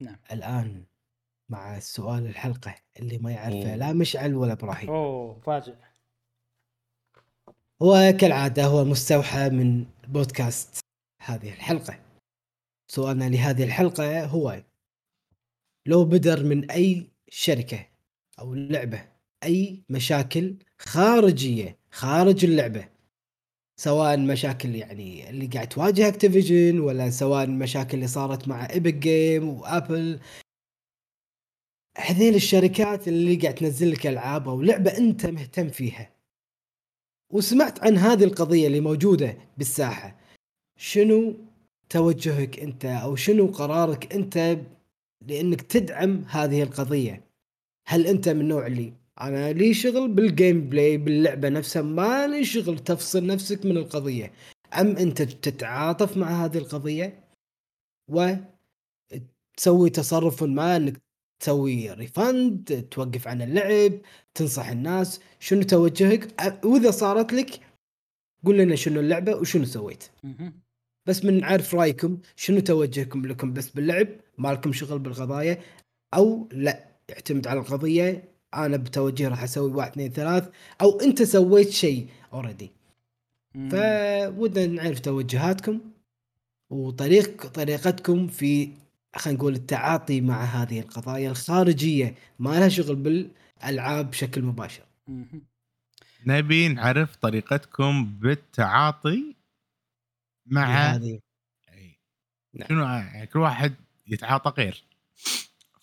[0.00, 0.16] نعم.
[0.32, 0.84] الآن
[1.52, 3.76] مع سؤال الحلقة اللي ما يعرفه.
[3.76, 4.90] لا مشعل ولا إبراهيم.
[4.90, 5.74] أوه فاجئ.
[7.82, 10.80] هو كالعادة هو مستوحى من بودكاست
[11.22, 11.98] هذه الحلقة.
[12.88, 14.62] سؤالنا لهذه الحلقة هو
[15.86, 17.86] لو بدر من أي شركة
[18.38, 19.04] أو لعبة
[19.44, 22.88] أي مشاكل خارجية خارج اللعبة
[23.76, 29.48] سواء مشاكل يعني اللي قاعد تواجه Activision ولا سواء مشاكل اللي صارت مع Epic Games
[29.48, 30.20] و Apple
[31.96, 36.12] هذيل الشركات اللي قاعد تنزل لك ألعاب أو لعبة أنت مهتم فيها.
[37.32, 40.16] وسمعت عن هذه القضية اللي موجودة بالساحة.
[40.78, 41.34] شنو
[41.88, 44.58] توجهك أنت أو شنو قرارك أنت
[45.28, 47.24] لأنك تدعم هذه القضية؟
[47.86, 52.78] هل أنت من النوع اللي أنا لي شغل بال gameplay باللعبة نفسها ما لي شغل
[52.78, 54.32] تفصل نفسك من القضية.
[54.80, 57.24] أم أنت تتعاطف مع هذه القضية؟
[58.08, 61.01] وتسوي تصرف ما أنك
[61.42, 63.92] تسوي refund توقف عن اللعب
[64.34, 65.20] تنصح الناس.
[65.40, 66.28] شنو توجهك؟
[66.64, 67.60] وإذا صارت لك
[68.44, 70.04] قول لنا شنو اللعبة وشنو سويت.
[71.06, 75.58] بس من نعرف رأيكم شنو توجهكم لكم بس باللعب؟ ما لكم شغل بالقضايا؟
[76.14, 78.24] أو لا يعتمد على القضية.
[78.54, 80.48] أنا بتوجه راح أسوي واحد اثنين ثلاث.
[80.80, 82.70] أو أنت سويت شيء already.
[83.54, 85.80] فودنا نعرف توجهاتكم
[86.70, 88.70] وطريق طريقتكم في
[89.16, 94.84] خلينا نقول التعاطي مع هذه القضايا الخارجية ما لها شغل بالألعاب بشكل مباشر.
[96.26, 99.36] نبي نعرف طريقتكم بالتعاطي
[100.46, 101.20] مع هذه
[101.68, 101.98] أي.
[102.54, 102.68] نعم.
[102.68, 103.74] شنو يعني كل واحد
[104.06, 104.84] يتعاطى غير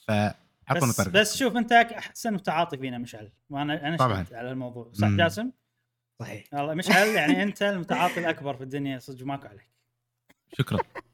[0.08, 4.24] فأعطونا بس, طريقة بس شوف أنت أحسن متعاطي فينا مشعل وأنا أنا طبعاً.
[4.24, 5.18] شفت على الموضوع صح مم.
[5.18, 5.52] جاسم؟
[6.20, 9.70] صحيح والله مشعل يعني أنت المتعاطي الأكبر في الدنيا صدق ماكو عليك
[10.58, 10.80] شكرا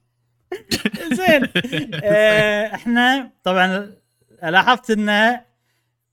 [1.14, 1.48] زين.
[2.04, 3.92] آه، إحنا طبعا
[4.44, 5.40] لاحظت إن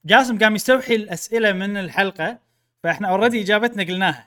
[0.05, 2.37] جاسم قام يستوحي الأسئلة من الحلقة
[2.83, 4.25] فإحنا already إجابتنا قلناها.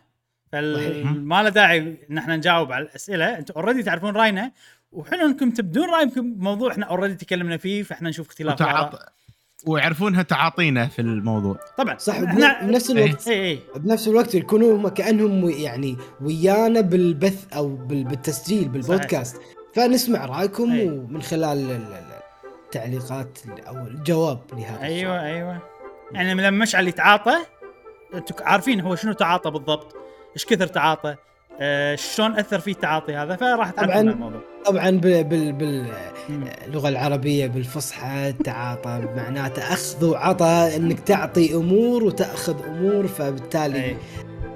[0.52, 1.02] صحيح.
[1.04, 3.38] فما له داعي إن إحنا نجاوب على الأسئلة.
[3.38, 4.52] أنتم already تعرفون رأينا
[4.92, 8.54] وحلو إنكم تبدون رأيكم بموضوع إحنا already تكلمنا فيه فإحنا نشوف اختلاف.
[8.54, 8.98] وتعاطى
[9.66, 11.58] ويعرفونها تعاطينا في الموضوع.
[11.78, 11.98] طبعا.
[11.98, 17.76] صح إحنا بنفس الوقت اي اي بنفس الوقت يكونوا هم كأنهم يعني ويانا بالبث أو
[17.76, 19.36] بال- بالتسجيل بالبودكاست.
[19.76, 20.88] فنسمع رأيكم أي.
[20.88, 22.16] ومن خلال ال- ال-
[22.64, 23.38] التعليقات
[23.68, 25.58] أو الجواب لهذا أيوه أيوه.
[26.12, 27.36] يعني لما مشعل يتعاطى
[28.14, 29.96] أنتم عارفين هو شنو تعاطى بالضبط؟
[30.34, 31.16] إيش كثر تعاطى؟
[31.94, 34.00] شلون أثر فيه التعاطي هذا فراح طبعاً.
[34.00, 35.86] الموضوع طبعا بال- بال-
[36.28, 36.44] مم.
[36.66, 43.96] باللغة العربية بالفصحى تعاطى معناته أخذ وعطى إنك تعطي أمور وتأخذ أمور فبالتالي أي.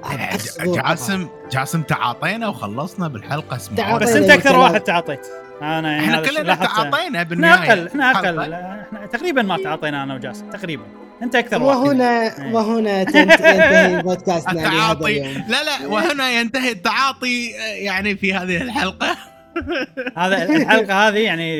[0.03, 0.89] أخذ وعطى.
[0.89, 3.97] جاسم جاسم تعاطينا وخلصنا بالحلقة اسمها.
[3.97, 4.59] بس أنت أكثر.
[4.59, 5.27] واحد تعاطيت
[5.61, 6.55] أنا يعني إحنا كلنا.
[6.55, 8.47] تعاطينا إحنا بالنهاية أقل إحنا أقل حلقة.
[8.47, 10.83] لا، إحنا تقريبا ما تعاطينا أنا وجاسم تقريبا
[11.23, 12.53] أنت أكثر وهنا إيه.
[12.53, 15.19] وهنا تنت- ينتهي بودكاستنا التعاطي.
[15.33, 19.17] لا لا وهنا ينتهي التعاطي آه، يعني في هذه الحلقة.
[20.17, 21.55] هذا الحلقة هذه يعني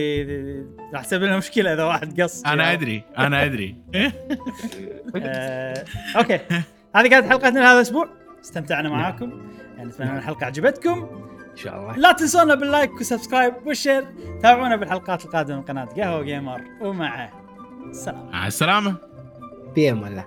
[0.94, 2.44] راح تسبب لنا مشكلة إذا واحد قص.
[2.46, 3.76] أنا أدري أنا أدري.
[5.16, 5.84] آه،
[6.18, 6.40] okay.
[6.96, 8.10] هذه كانت حلقتنا لهذا الأسبوع.
[8.44, 9.32] استمتعنا معاكم.
[9.78, 11.10] يعني اتمنى أن الحلقة عجبتكم.
[11.52, 11.96] إن شاء الله.
[11.98, 14.06] لا تنسونا بال like وال subscribe وال share.
[14.44, 16.62] تابعونا بالحلقات القادمة من قناة قهوة Gamer.
[16.82, 17.30] ومع
[17.90, 18.32] السلامة.
[18.32, 18.96] مع السلامة.
[19.74, 20.26] 别么了。